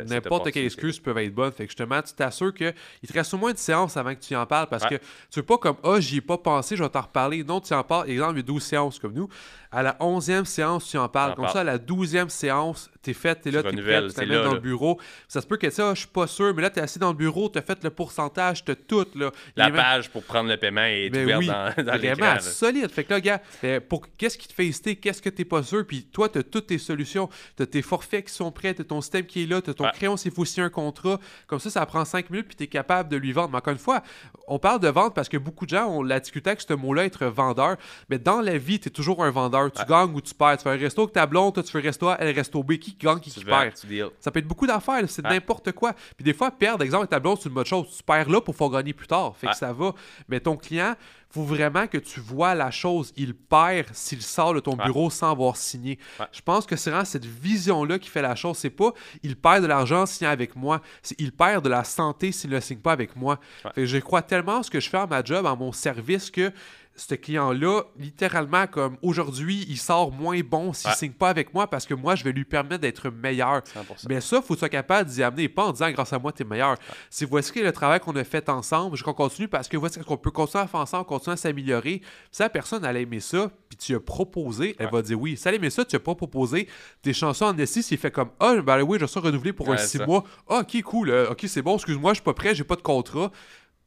N'importe 0.07 0.51
quelle 0.53 0.65
excuse 0.65 0.99
peut 1.01 1.17
être 1.17 1.35
bonne. 1.35 1.53
Fait 1.53 1.65
que 1.65 1.71
justement, 1.71 2.03
tu 2.03 2.13
t'assures 2.13 2.53
qu'il 2.53 2.75
te 3.07 3.13
reste 3.13 3.33
au 3.35 3.39
moins 3.39 3.51
une 3.51 3.57
séance 3.57 3.97
avant 3.97 4.15
que 4.15 4.21
tu 4.21 4.35
y 4.35 4.37
en 4.37 4.45
parles 4.47 4.67
parce 4.69 4.83
Ouais. 4.85 4.99
que 4.99 5.05
tu 5.31 5.41
veux 5.41 5.43
pas 5.47 5.59
comme 5.59 5.77
Ah, 5.83 6.01
j'y 6.01 6.19
ai 6.19 6.21
pas 6.21 6.39
pensé, 6.39 6.77
je 6.77 6.83
vais 6.83 6.89
t'en 6.91 7.01
reparler. 7.03 7.43
Non, 7.45 7.61
tu 7.61 7.73
en 7.75 7.83
parles. 7.83 8.11
Exemple, 8.11 8.35
il 8.35 8.37
y 8.39 8.41
a 8.41 8.43
12 8.43 8.63
séances 8.63 8.99
comme 8.99 9.13
nous. 9.15 9.29
À 9.71 9.83
la 9.83 9.97
11e 10.01 10.45
séance, 10.45 10.87
tu 10.89 10.99
en 10.99 11.09
parles. 11.09 11.35
Comme 11.35 11.49
ça, 11.49 11.61
à 11.61 11.65
la 11.65 11.79
12e 11.79 12.29
séance, 12.29 12.91
t'es 13.03 13.13
fait, 13.13 13.35
t'es 13.37 13.51
là, 13.51 13.63
Tu 13.63 13.71
t'es 13.75 13.83
prêt, 13.83 14.07
tu 14.09 14.13
t'amènes 14.15 14.31
là, 14.33 14.43
dans 14.43 14.49
là. 14.49 14.55
le 14.55 14.61
bureau. 14.61 15.01
Ça 15.29 15.41
se 15.41 15.47
peut 15.47 15.57
que 15.57 15.71
ça, 15.71 15.95
je 15.95 16.01
suis 16.01 16.09
pas 16.09 16.27
sûr, 16.27 16.55
mais 16.55 16.63
là, 16.63 16.71
t'es 16.71 16.81
assis 16.81 16.99
dans 16.99 17.09
le 17.11 17.17
bureau, 17.17 17.49
t'as 17.49 17.63
fait 17.63 17.83
le 17.85 17.91
pourcentage, 17.91 18.65
t'as 18.65 18.75
tout. 18.75 19.07
Là. 19.15 19.31
La 19.57 19.67
même- 19.67 19.77
page 19.77 20.11
pour 20.11 20.23
prendre 20.25 20.49
le 20.51 20.57
paiement 20.57 20.83
est 20.83 21.11
mais 21.13 21.25
ouverte 21.25 21.39
oui, 21.41 21.47
dans, 21.47 21.73
dans 21.85 21.99
vraiment 21.99 22.41
solide. 22.41 22.91
Fait 22.91 23.05
que 23.05 23.15
là, 23.15 23.21
gars, 23.21 23.41
pour 23.89 24.07
qu'est-ce 24.17 24.37
qui 24.39 24.49
te 24.49 24.53
fait 24.53 24.67
hésiter, 24.67 24.97
qu'est-ce 24.97 25.23
que 25.23 25.31
t'es 25.31 25.45
pas 25.45 25.63
sûr, 25.63 25.87
puis 25.87 26.05
toi, 26.05 26.29
t'as 26.29 26.43
toutes 26.43 26.67
tes 26.69 26.79
solutions, 26.79 27.29
t'as 27.57 27.67
tes 27.67 27.83
forfaits 27.83 28.27
qui 28.27 28.33
sont 28.33 28.51
prêts, 28.51 28.75
t'as 28.75 28.85
ton 28.85 29.01
système 29.01 29.27
qui 29.27 29.43
est 29.45 29.47
là, 29.47 29.61
t'as 29.63 29.75
ton 29.75 29.85
Ouais. 29.85 29.91
crayon 29.95 30.17
s'il 30.17 30.33
faut 30.33 30.45
signer 30.45 30.67
un 30.67 30.71
contrat. 30.71 31.19
Comme 31.47 31.59
ça, 31.61 31.71
ça 31.71 31.87
prend 31.87 32.05
5 32.05 32.31
minutes, 32.31 32.47
puis 32.49 32.57
t'es 32.57 32.67
capable 32.67 33.09
de 33.09 33.17
lui 33.17 33.33
vendre. 33.33 33.51
Mais 33.51 33.59
encore 33.59 33.73
une 33.73 33.79
fois, 33.79 34.03
on 34.47 34.59
parle 34.59 34.81
de 34.81 34.89
vente 34.89 35.15
parce 35.15 35.29
que 35.29 35.37
beaucoup 35.37 35.65
de 35.65 35.71
gens 35.71 35.87
ont 35.87 36.03
la 36.03 36.21
difficulté 36.21 36.51
avec 36.51 36.61
ce 36.61 36.73
mot-là, 36.75 37.05
être 37.05 37.27
vendeur. 37.27 37.77
Mais 38.11 38.19
dans 38.19 38.41
la 38.41 38.59
vie, 38.59 38.81
t'es 38.81 38.91
toujours 38.91 39.25
un 39.25 39.31
vendeur. 39.31 39.71
Tu 39.73 39.81
Ouais. 39.81 39.87
gagnes 39.89 40.15
ou 40.15 40.21
tu 40.21 40.35
perds. 40.35 40.57
Tu 40.59 40.65
fais 40.65 40.71
un 40.71 40.77
resto 40.77 41.03
avec 41.03 41.13
ta 41.15 41.27
blonde, 41.27 41.55
toi, 41.55 41.63
tu 41.63 41.71
fais 41.71 41.81
resto 41.81 42.09
A, 42.09 42.17
elle 42.21 42.35
resto 42.35 42.63
B. 42.63 42.77
Qui 42.79 42.88
gagne, 42.97 43.21
qui, 43.21 43.31
Tu 43.31 43.41
qui 43.41 43.45
perd? 43.45 43.75
Ça 44.21 44.31
peut 44.31 44.39
être 44.39 44.49
beaucoup 44.49 44.67
d'affaires, 44.67 45.03
c'est 45.09 45.23
n'importe 45.23 45.73
quoi. 45.73 45.93
Puis 46.17 46.25
des 46.25 46.35
fois, 46.35 46.51
perdre, 46.51 46.85
exemple, 46.85 47.03
avec 47.03 47.11
ta 47.11 47.21
blonde, 47.21 47.39
c'est 47.41 47.49
une 47.49 47.55
bonne 47.55 47.67
chose. 47.67 47.87
Tu 47.97 48.03
perds 48.03 48.29
là 48.29 48.41
pour 48.41 48.55
faire 48.57 48.71
gagner 48.71 48.93
plus 48.93 49.07
tard. 49.07 49.37
Fait 49.37 49.49
que 49.49 49.57
ça 49.57 49.73
va. 49.73 49.95
Mais 50.29 50.41
ton 50.41 50.57
client, 50.57 50.95
faut 51.31 51.43
vraiment 51.43 51.87
que 51.87 51.99
tu 51.99 52.21
vois 52.21 52.55
la 52.55 52.71
chose. 52.71 53.13
Il 53.17 53.35
perd 53.35 53.89
s'il 53.93 54.23
sort 54.23 54.55
de 54.55 54.61
ton 54.61 54.77
bureau 54.77 55.11
sans 55.11 55.31
avoir 55.31 55.57
signé. 55.57 55.99
Je 56.33 56.41
pense 56.41 56.67
que 56.67 56.77
c'est 56.77 56.91
vraiment 56.91 57.05
cette 57.05 57.27
vision-là 57.27 57.99
qui 57.99 58.09
fait 58.09 58.23
la 58.23 58.35
chose. 58.35 58.57
C'est 58.57 58.71
pas 58.71 58.93
il 59.23 59.37
perd 59.37 59.63
de 59.63 59.67
l'argent 59.67 60.03
en 60.03 60.07
signant 60.07 60.31
avec 60.31 60.57
moi. 60.57 60.81
C'est 61.03 61.21
il 61.21 61.33
perd 61.33 61.65
de 61.65 61.69
la 61.69 61.85
santé 61.85 62.33
s'il 62.33 62.51
ne 62.51 62.61
signe 62.61 62.79
pas 62.79 62.93
avec 62.93 63.15
moi. 63.17 63.39
Fait 63.63 63.83
que 63.83 63.87
je 63.87 63.99
crois 63.99 64.23
tellement 64.23 64.57
en 64.57 64.63
ce 64.63 64.71
que 64.71 64.81
je 64.81 64.89
fais 64.89 64.99
à 64.99 65.07
ma 65.07 65.23
job, 65.23 65.45
en 65.45 65.57
mon 65.57 65.73
service, 65.73 66.31
que 66.31 66.51
ce 66.99 67.15
client-là, 67.15 67.83
littéralement, 67.97 68.67
comme 68.67 68.97
aujourd'hui, 69.03 69.65
il 69.69 69.79
sort 69.79 70.11
moins 70.11 70.41
bon 70.41 70.73
s'il 70.73 70.91
Ouais. 70.91 70.97
signe 70.97 71.13
pas 71.13 71.29
avec 71.29 71.55
moi 71.55 71.69
parce 71.69 71.87
que 71.87 71.95
moi, 71.95 72.17
je 72.17 72.25
vais 72.25 72.33
lui 72.33 72.45
permettre 72.45 72.81
d'être 72.83 73.09
meilleur. 73.11 73.63
100%. 73.65 74.07
Mais 74.09 74.21
ça, 74.21 74.43
faut 74.43 74.49
que 74.49 74.53
tu 74.55 74.59
sois 74.59 74.69
capable 74.69 75.09
d'y 75.09 75.23
amener, 75.23 75.49
pas 75.49 75.65
en 75.67 75.73
disant 75.73 75.91
grâce 75.93 76.13
à 76.13 76.19
moi, 76.19 76.33
tu 76.33 76.43
es 76.43 76.45
meilleur. 76.45 76.77
C'est 77.09 77.25
voici 77.25 77.63
le 77.63 77.71
travail 77.73 78.01
qu'on 78.01 78.17
a 78.17 78.25
fait 78.25 78.49
ensemble, 78.49 78.97
je 78.97 79.05
qu'on 79.05 79.15
continue 79.15 79.47
parce 79.49 79.69
que 79.69 79.77
voici 79.77 80.01
ce 80.01 80.05
qu'on 80.05 80.17
peut 80.17 80.31
continuer 80.33 80.65
à 80.65 80.67
faire 80.67 80.81
ensemble, 80.81 81.07
continuer 81.07 81.35
à 81.35 81.37
s'améliorer. 81.37 82.03
Si 82.33 82.43
la 82.43 82.51
personne, 82.51 82.85
elle 82.85 82.97
a 82.97 83.01
aimé 83.01 83.21
ça, 83.21 83.51
puis 83.69 83.79
tu 83.79 83.95
as 83.95 84.01
proposé, 84.01 84.75
elle 84.79 84.87
Ouais. 84.87 84.93
va 84.93 85.03
dire 85.03 85.21
oui. 85.21 85.37
Si 85.37 85.47
elle 85.47 85.55
a 85.55 85.57
aimé 85.59 85.71
ça, 85.71 85.85
tu 85.85 85.95
as 85.95 86.01
pas 86.01 86.15
proposé, 86.17 86.67
tes 87.03 87.13
chansons 87.13 87.45
en 87.47 87.57
SI, 87.67 87.83
s'il 87.83 87.99
fait 87.99 88.11
comme 88.11 88.31
Ah, 88.41 88.57
ben 88.61 88.83
oui, 88.83 88.99
je 89.01 89.07
suis 89.07 89.21
renouvelé 89.21 89.53
pour 89.53 89.69
un 89.69 89.73
Ouais, 89.73 89.79
6 89.79 89.99
ça. 89.99 90.07
mois. 90.07 90.25
Ah, 90.49 90.61
ok, 90.63 90.83
cool. 90.83 91.11
euh, 91.11 91.31
ok, 91.31 91.45
c'est 91.47 91.63
bon, 91.63 91.77
excuse-moi, 91.77 92.13
je 92.13 92.17
suis 92.17 92.25
pas 92.25 92.35
prêt, 92.35 92.55
j'ai 92.55 92.65
pas 92.65 92.77
de 92.77 92.83
contrat. 92.83 93.31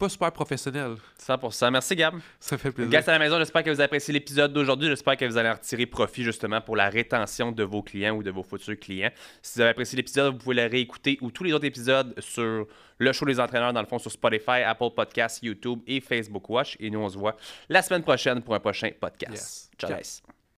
Pas 0.02 0.10
super 0.10 0.32
professionnel. 0.32 0.95
100%. 1.20 1.70
Merci, 1.70 1.95
Gab. 1.95 2.16
Ça 2.39 2.58
fait 2.58 2.72
plaisir. 2.72 2.89
Gars 2.89 3.04
à 3.06 3.12
la 3.12 3.20
maison, 3.20 3.38
j'espère 3.38 3.64
que 3.64 3.70
vous 3.70 3.76
avez 3.76 3.84
apprécié 3.84 4.12
l'épisode 4.12 4.52
d'aujourd'hui. 4.52 4.88
J'espère 4.88 5.16
que 5.16 5.26
vous 5.26 5.38
allez 5.38 5.49
en 5.49 5.54
retirer 5.54 5.86
profit 5.86 6.24
justement 6.24 6.60
pour 6.60 6.76
la 6.76 6.89
rétention 6.89 7.52
de 7.52 7.64
vos 7.64 7.84
clients 7.84 8.16
ou 8.16 8.24
de 8.24 8.32
vos 8.32 8.41
futurs 8.41 8.80
clients. 8.80 9.12
Si 9.43 9.54
vous 9.54 9.62
avez 9.62 9.70
apprécié 9.70 9.97
l'épisode, 9.97 10.34
vous 10.34 10.39
pouvez 10.39 10.56
le 10.56 10.66
réécouter 10.66 11.20
ou 11.22 11.30
tous 11.30 11.43
les 11.43 11.54
autres 11.54 11.66
épisodes 11.66 12.20
sur 12.20 12.66
le 12.97 13.14
show 13.14 13.26
des 13.26 13.39
entraîneurs, 13.39 13.74
dans 13.74 13.82
le 13.82 13.86
fond, 13.86 13.99
sur 13.99 14.12
Spotify, 14.12 14.64
Apple 14.66 14.89
Podcasts, 14.95 15.43
YouTube 15.43 15.82
et 15.86 16.02
Facebook 16.02 16.49
Watch. 16.49 16.78
Et 16.80 16.89
nous, 16.89 16.99
on 16.99 17.10
se 17.10 17.20
voit 17.20 17.38
la 17.70 17.84
semaine 17.84 18.02
prochaine 18.02 18.41
pour 18.41 18.56
un 18.56 18.60
prochain 18.60 18.89
podcast. 18.99 19.32
Yes. 19.32 19.70
Ciao, 19.78 19.91
Ciao. 19.91 20.32